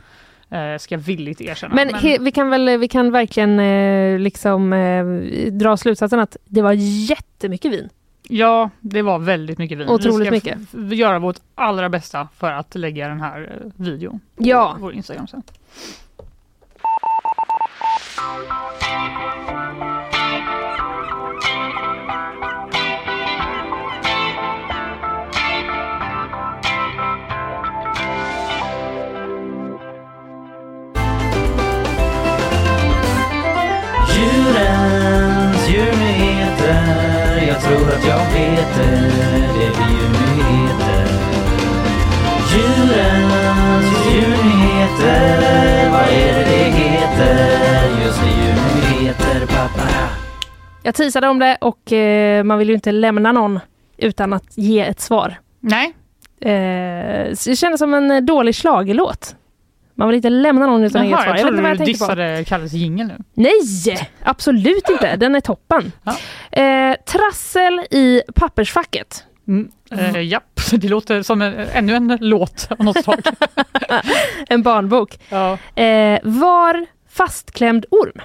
[0.51, 1.75] Eh, ska jag villigt erkänna.
[1.75, 5.05] Men, he, vi kan väl vi kan verkligen eh, liksom eh,
[5.51, 6.73] dra slutsatsen att det var
[7.09, 7.89] jättemycket vin.
[8.31, 9.89] Ja, det var väldigt mycket vin.
[9.89, 10.97] Otroligt vi ska mycket.
[10.97, 14.77] göra vårt allra bästa för att lägga den här eh, videon på Ja.
[14.79, 15.43] vår Instagram sen.
[38.09, 38.91] Jag vet det
[39.59, 41.05] Det blir djurnyheter
[42.51, 48.05] Djurens djurnyheter Vad är det det heter?
[48.05, 49.89] Just det, djurnyheter pappa
[50.83, 53.59] Jag teasade om det och eh, man vill ju inte lämna någon
[53.97, 55.39] utan att ge ett svar.
[55.59, 55.93] Nej,
[56.41, 59.35] Eh, det kändes som en eh, dålig schlagerlåt.
[59.99, 61.25] Man vill inte lämna någon utan Jaha, svar.
[61.25, 62.15] jag Jag vet trodde inte vad du jag tänkte på.
[62.15, 63.17] dissade Kalles jingel nu.
[63.33, 65.15] Nej, absolut inte.
[65.17, 65.91] Den är toppen.
[66.03, 66.15] Ja.
[66.61, 69.23] Eh, trassel i pappersfacket.
[69.47, 69.69] Mm.
[69.91, 73.19] Eh, japp, det låter som en, ännu en låt av något slag.
[74.49, 75.19] En barnbok.
[75.29, 75.57] ja.
[75.83, 78.21] Eh, var fastklämd orm.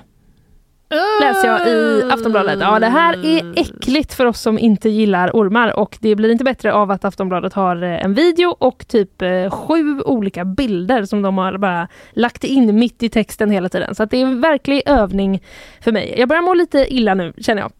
[1.20, 2.58] Läser jag i Aftonbladet.
[2.60, 6.44] Ja, det här är äckligt för oss som inte gillar ormar och det blir inte
[6.44, 11.22] bättre av att Aftonbladet har eh, en video och typ eh, sju olika bilder som
[11.22, 13.94] de har bara lagt in mitt i texten hela tiden.
[13.94, 15.42] Så att det är en verklig övning
[15.80, 16.14] för mig.
[16.18, 17.72] Jag börjar må lite illa nu känner jag.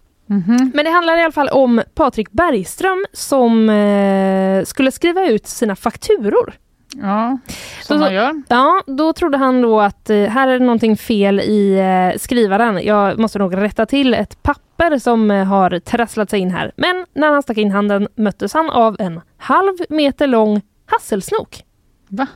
[0.75, 5.77] Men det handlar i alla fall om Patrik Bergström som eh, skulle skriva ut sina
[5.77, 6.55] fakturor.
[7.03, 7.39] Ja,
[7.83, 8.43] som Så- man gör.
[8.49, 12.85] Ja, då trodde han då att eh, här är det någonting fel i eh, skrivaren.
[12.85, 16.73] Jag måste nog rätta till ett papper som eh, har trasslat sig in här.
[16.77, 21.63] Men när han stack in handen möttes han av en halv meter lång hasselsnok
[22.09, 22.27] Va?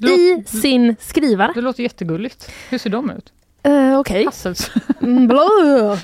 [0.00, 1.52] I sin skrivare.
[1.54, 2.50] det låter jättegulligt.
[2.70, 3.32] Hur ser de ut?
[3.68, 4.24] Uh, Okej.
[4.24, 4.70] Hassels...
[5.02, 5.30] Mm.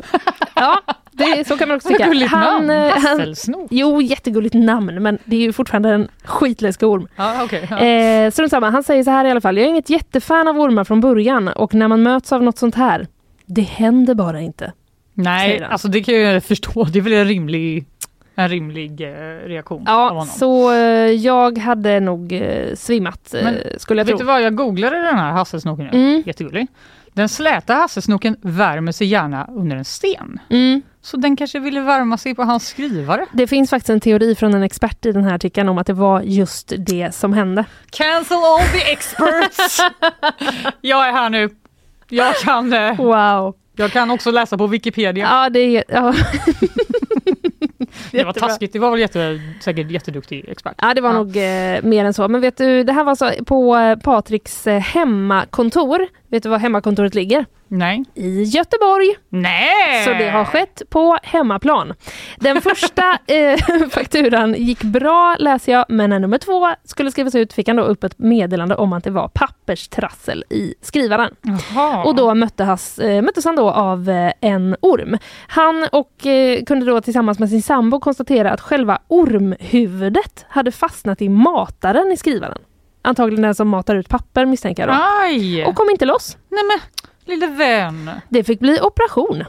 [0.55, 0.81] Ja,
[1.13, 2.07] det, så kan man också tycka.
[2.07, 2.71] Gulligt namn.
[2.71, 3.35] eh, han,
[3.71, 7.09] jo, jättegulligt namn, men det är ju fortfarande en skitläskig orm.
[7.17, 7.67] Ja, okej.
[7.71, 7.79] ja.
[7.79, 9.57] Eh, strunt samma, han säger så här i alla fall.
[9.57, 12.75] Jag är inget jättefan av ormar från början och när man möts av något sånt
[12.75, 13.07] här,
[13.47, 14.73] det händer bara inte.
[15.15, 15.73] Nej, han.
[15.73, 16.85] alltså det kan jag förstå.
[16.85, 17.85] Det är väl en rimlig,
[18.35, 20.27] en rimlig eh, reaktion av Ja, honom.
[20.27, 20.79] så eh,
[21.11, 24.27] jag hade nog eh, svimmat, eh, Men skulle jag Vet du tro.
[24.27, 25.99] vad, jag googlade den här hasselsnoken nu.
[25.99, 26.23] Mm.
[26.27, 26.67] Jättegullig.
[27.15, 30.41] Den släta hasselsnoken värmer sig gärna under en sten.
[30.51, 30.83] Mm.
[31.03, 33.27] Så den kanske ville värma sig på hans skrivare.
[33.33, 35.93] Det finns faktiskt en teori från en expert i den här artikeln om att det
[35.93, 37.65] var just det som hände.
[37.91, 39.79] Cancel all the experts!
[40.81, 41.51] jag är här nu.
[42.09, 43.55] Jag kan, eh, Wow!
[43.77, 45.29] jag kan också läsa på Wikipedia.
[45.31, 45.85] Ja, det är...
[45.89, 46.15] Ja.
[48.11, 48.73] det var taskigt.
[48.73, 50.75] Det var väl jätte, säkert jätteduktig expert.
[50.79, 51.17] Ja, det var Ja.
[51.17, 52.29] nog eh, mer än så.
[52.29, 56.07] Men vet du, det här var så på eh, Patriks eh, hemmakontor.
[56.33, 57.47] Vet du var hemmakontoret ligger?
[57.69, 58.05] Nej.
[58.15, 59.17] I Göteborg.
[59.29, 60.05] Nej!
[60.05, 61.95] Så det har skett på hemmaplan.
[62.37, 63.59] Den första eh,
[63.91, 67.83] fakturan gick bra läser jag, men när nummer två skulle skrivas ut fick han då
[67.83, 71.35] upp ett meddelande om att det var papperstrassel i skrivaren.
[71.43, 72.05] Jaha.
[72.05, 75.19] Och då mötte has, eh, möttes han då av eh, en orm.
[75.47, 81.23] Han och eh, kunde då tillsammans med sin sambo konstatera att själva ormhuvudet hade fastnat
[81.23, 82.59] i mataren i skrivaren.
[83.03, 85.03] Antagligen den som matar ut papper misstänker jag då.
[85.23, 85.65] Aj!
[85.67, 86.37] Och kom inte loss.
[86.49, 86.81] Nej men,
[87.35, 88.11] lille vän.
[88.29, 89.45] Det fick bli operation.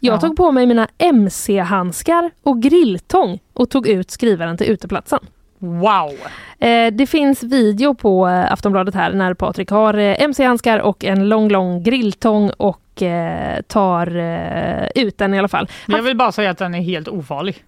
[0.00, 0.20] Jag Ja.
[0.20, 5.18] tog på mig mina MC-handskar och grilltång och tog ut skrivaren till uteplatsen.
[5.58, 6.12] Wow!
[6.58, 11.28] Eh, det finns video på eh, Aftonbladet här när Patrik har eh, MC-handskar och en
[11.28, 15.68] lång, lång grilltång och eh, tar eh, ut den i alla fall.
[15.86, 17.64] Jag vill bara säga att den är helt ofarlig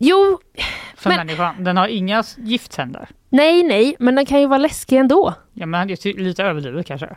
[0.00, 0.38] Jo,
[0.96, 1.64] för Men- människan.
[1.64, 3.08] Den har inga giftsändar.
[3.30, 5.34] Nej, nej, men den kan ju vara läskig ändå.
[5.54, 7.08] Ja, men det är lite överdrivet kanske.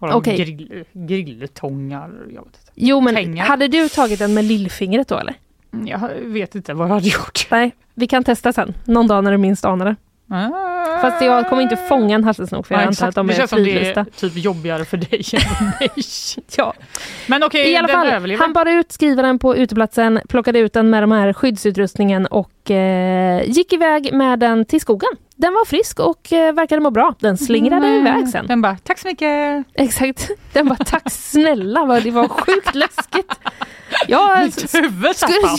[0.00, 0.36] Okej.
[0.36, 2.10] grill, grilltångar.
[2.34, 2.58] Jag vet, inte.
[2.74, 3.44] Jo, men Pengar.
[3.44, 5.34] hade du tagit den med lillfingret då eller?
[5.84, 7.46] jag vet inte vad jag hade gjort.
[7.50, 8.74] Nej, vi kan testa sen.
[8.84, 9.96] Någon dag när du minst anar det.
[10.30, 11.00] Ah.
[11.00, 13.36] Fast jag kommer inte fånga en hasselsnok för jag Ja, antar att de det är
[13.36, 14.00] känns som det fridlysta.
[14.00, 15.90] är typ jobbigare för dig än för mig.
[16.56, 16.74] Ja.
[17.26, 18.40] Men okej, I alla fall, överlever.
[18.42, 23.42] han bar ut skrivaren på uteplatsen, plockade ut den med de här skyddsutrustningen och eh,
[23.50, 25.10] gick iväg med den till skogen.
[25.40, 27.14] Den var frisk och eh, verkade må bra.
[27.20, 28.06] Den slingrade Mm.
[28.06, 28.46] iväg sen.
[28.46, 29.64] Den bara, tack så mycket.
[29.74, 30.30] Exakt.
[30.52, 33.32] Den bara tack snälla, vad det var sjukt läskigt.
[34.08, 34.88] Jag skulle,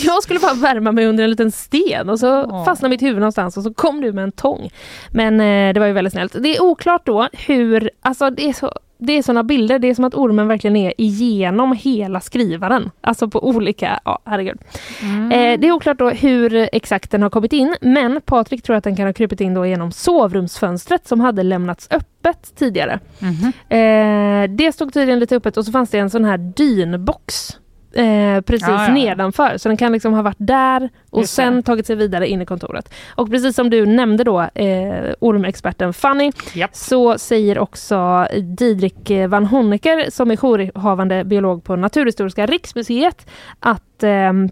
[0.02, 2.64] jag skulle bara värma mig under en liten sten och så Ja.
[2.64, 4.70] fastnade mitt huvud någonstans och så kom du med en tång.
[5.12, 6.32] Men eh, det var ju väldigt snällt.
[6.42, 9.94] Det är oklart då hur, alltså det är så det är sådana bilder, det är
[9.94, 12.90] som att ormen verkligen är igenom hela skrivaren.
[13.00, 14.58] Alltså på olika, ja herregud.
[15.02, 15.32] Mm.
[15.32, 18.84] Eh, det är oklart då hur exakt den har kommit in, men Patrik tror att
[18.84, 23.00] den kan ha krupit in då genom sovrumsfönstret som hade lämnats öppet tidigare.
[23.18, 23.52] Mhm.
[23.68, 27.56] Eh, det stod tydligen lite öppet och så fanns det en sån här dynbox
[27.92, 28.92] eh, precis Ja, ja.
[28.94, 29.56] nedanför.
[29.58, 31.42] Så den kan liksom ha varit där och Just det.
[31.42, 32.92] sen tagit sig vidare in i kontoret.
[33.08, 36.76] Och precis som du nämnde då, eh, ormexperten Fanny, Japp.
[36.76, 38.26] så säger också
[38.58, 43.26] Didrik van Honecker som är jourhavande biolog på Naturhistoriska riksmuseet
[43.60, 44.48] att ehm,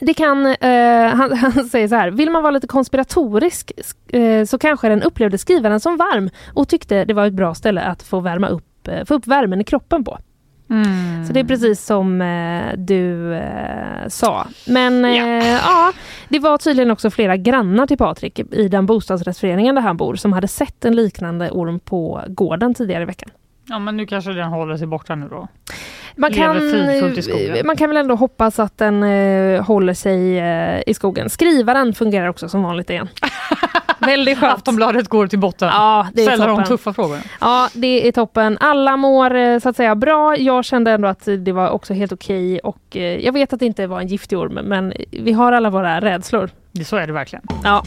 [0.00, 3.72] det kan, eh, han, han säger så här, vill man vara lite konspiratorisk
[4.08, 7.80] eh, så kanske den upplevde skrivaren som varm och tyckte det var ett bra ställe
[7.80, 10.18] att få värma upp, eh, få upp värmen i kroppen på.
[10.70, 11.26] Mm.
[11.26, 14.46] Så det är precis som eh, du eh, sa.
[14.66, 15.92] Men eh, Ja.
[16.28, 20.32] det var tydligen också flera grannar till Patrik i den bostadsrättsföreningen där han bor som
[20.32, 23.30] hade sett en liknande orm på gården tidigare i veckan.
[23.68, 25.48] Ja men nu kanske den håller sig borta nu då.
[26.16, 26.56] Man kan,
[27.64, 31.30] man kan väl ändå hoppas att den eh, håller sig eh, i skogen.
[31.30, 33.08] Skrivaren fungerar också som vanligt igen.
[34.06, 34.54] Väldigt skönt.
[34.54, 35.68] Aftonbladet går till botten.
[35.72, 36.66] Ja, det är Ställer de toppen.
[36.68, 37.18] tuffa frågor.
[37.40, 38.58] Ja, det är toppen.
[38.60, 40.36] Alla mår eh, så att säga bra.
[40.36, 43.66] Jag kände ändå att det var också helt okej och eh, jag vet att det
[43.66, 46.50] inte var en giftig orm men vi har alla våra rädslor.
[46.72, 47.44] Det- Så är det verkligen.
[47.64, 47.82] Ja,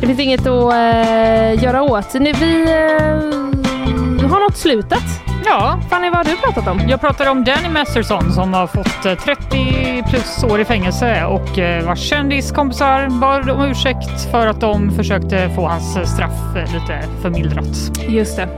[0.00, 2.14] det finns inget att eh, göra åt.
[2.14, 5.04] Nu, vi eh, har nått slutet.
[5.44, 6.88] Ja, Fanny, vad har du pratat om?
[6.88, 11.58] jag pratar om Danny Masterson som har fått eh, 30 plus år i fängelse och
[11.58, 16.74] eh, vars kändiskompisar bad om ursäkt för att de försökte få hans eh, straff eh,
[16.74, 17.98] lite förmildrat.
[18.08, 18.48] Just det.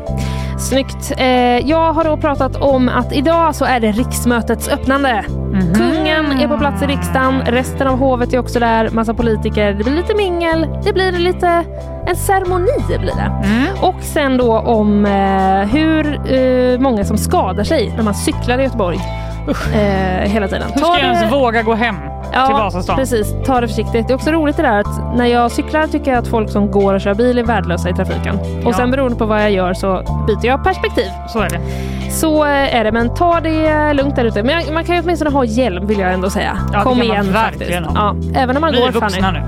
[0.60, 1.12] Snyggt.
[1.16, 1.26] Eh,
[1.68, 5.24] jag har då pratat om att idag så är det riksmötets öppnande.
[5.28, 5.74] Mhm.
[5.74, 9.72] Kungen är på plats i riksdagen, resten av hovet är också där, massa politiker.
[9.72, 11.64] Det blir lite mingel, det blir lite
[12.06, 13.48] en ceremoni blir det.
[13.48, 13.66] Mm.
[13.80, 18.62] Och sen då om eh, hur eh, många som skadar sig när man cyklar i
[18.62, 18.98] Göteborg.
[19.50, 20.70] Eh, hela tiden.
[20.74, 21.96] Hur ska jag ens våga gå hem
[22.46, 22.96] till Vasastan?
[22.96, 23.34] precis.
[23.46, 24.06] Ta det försiktigt.
[24.08, 26.70] Det är också roligt det där att när jag cyklar tycker jag att folk som
[26.70, 28.38] går och kör bil är värdelösa i trafiken.
[28.38, 28.72] Och Ja.
[28.72, 31.08] sen beroende på vad jag gör så byter jag perspektiv.
[31.28, 31.60] Så är det.
[32.10, 34.42] Så eh, är det, men ta det lugnt där ute.
[34.42, 36.58] Men man kan ju åtminstone ha hjälm vill jag ändå säga.
[36.72, 37.70] Ja, Kom igen faktiskt.
[37.94, 39.38] Ja, även när man Vi går är vuxna Fanny.
[39.38, 39.44] nu.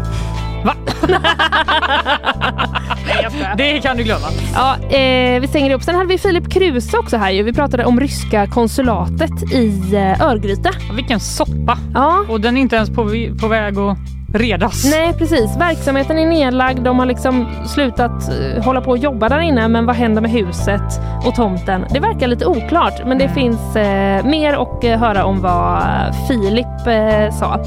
[0.64, 0.72] Va?
[3.56, 4.26] det kan du glömma.
[4.54, 5.82] Ja, eh, vi stänger upp.
[5.82, 7.42] Sen hade vi Filip Kruse också här ju.
[7.42, 10.70] Vi pratade om ryska konsulatet i eh, Örgryte.
[10.92, 11.78] Vilken soppa!
[11.94, 12.24] Ja.
[12.28, 13.10] Och den är inte ens på,
[13.40, 13.98] på väg att
[14.34, 14.84] redas.
[14.84, 16.84] Nej precis, verksamheten är nedlagd.
[16.84, 19.68] De har liksom slutat eh, hålla på och jobba där inne.
[19.68, 21.84] Men vad händer med huset och tomten?
[21.90, 23.06] Det verkar lite oklart.
[23.06, 25.82] Men det finns eh, mer att eh, höra om vad
[26.28, 26.66] Filip
[27.38, 27.64] sa.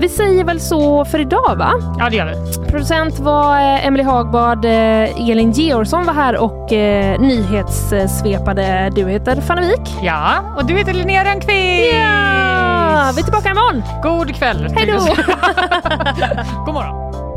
[0.00, 1.72] Vi säger väl så för idag va?
[1.98, 2.66] Ja det gör vi.
[2.70, 8.90] Producent var eh, Emily Hagbard, eh, Elin Georgsson var här och eh, nyhetssvepade.
[8.94, 9.96] Du heter Fanny Wik.
[10.02, 11.92] Ja, och du heter Linnea Rönnqvist!
[11.92, 13.82] Ja, vi är tillbaka imorgon.
[14.02, 14.68] God kväll!
[14.76, 14.98] Hej då!
[16.64, 17.27] God morgon!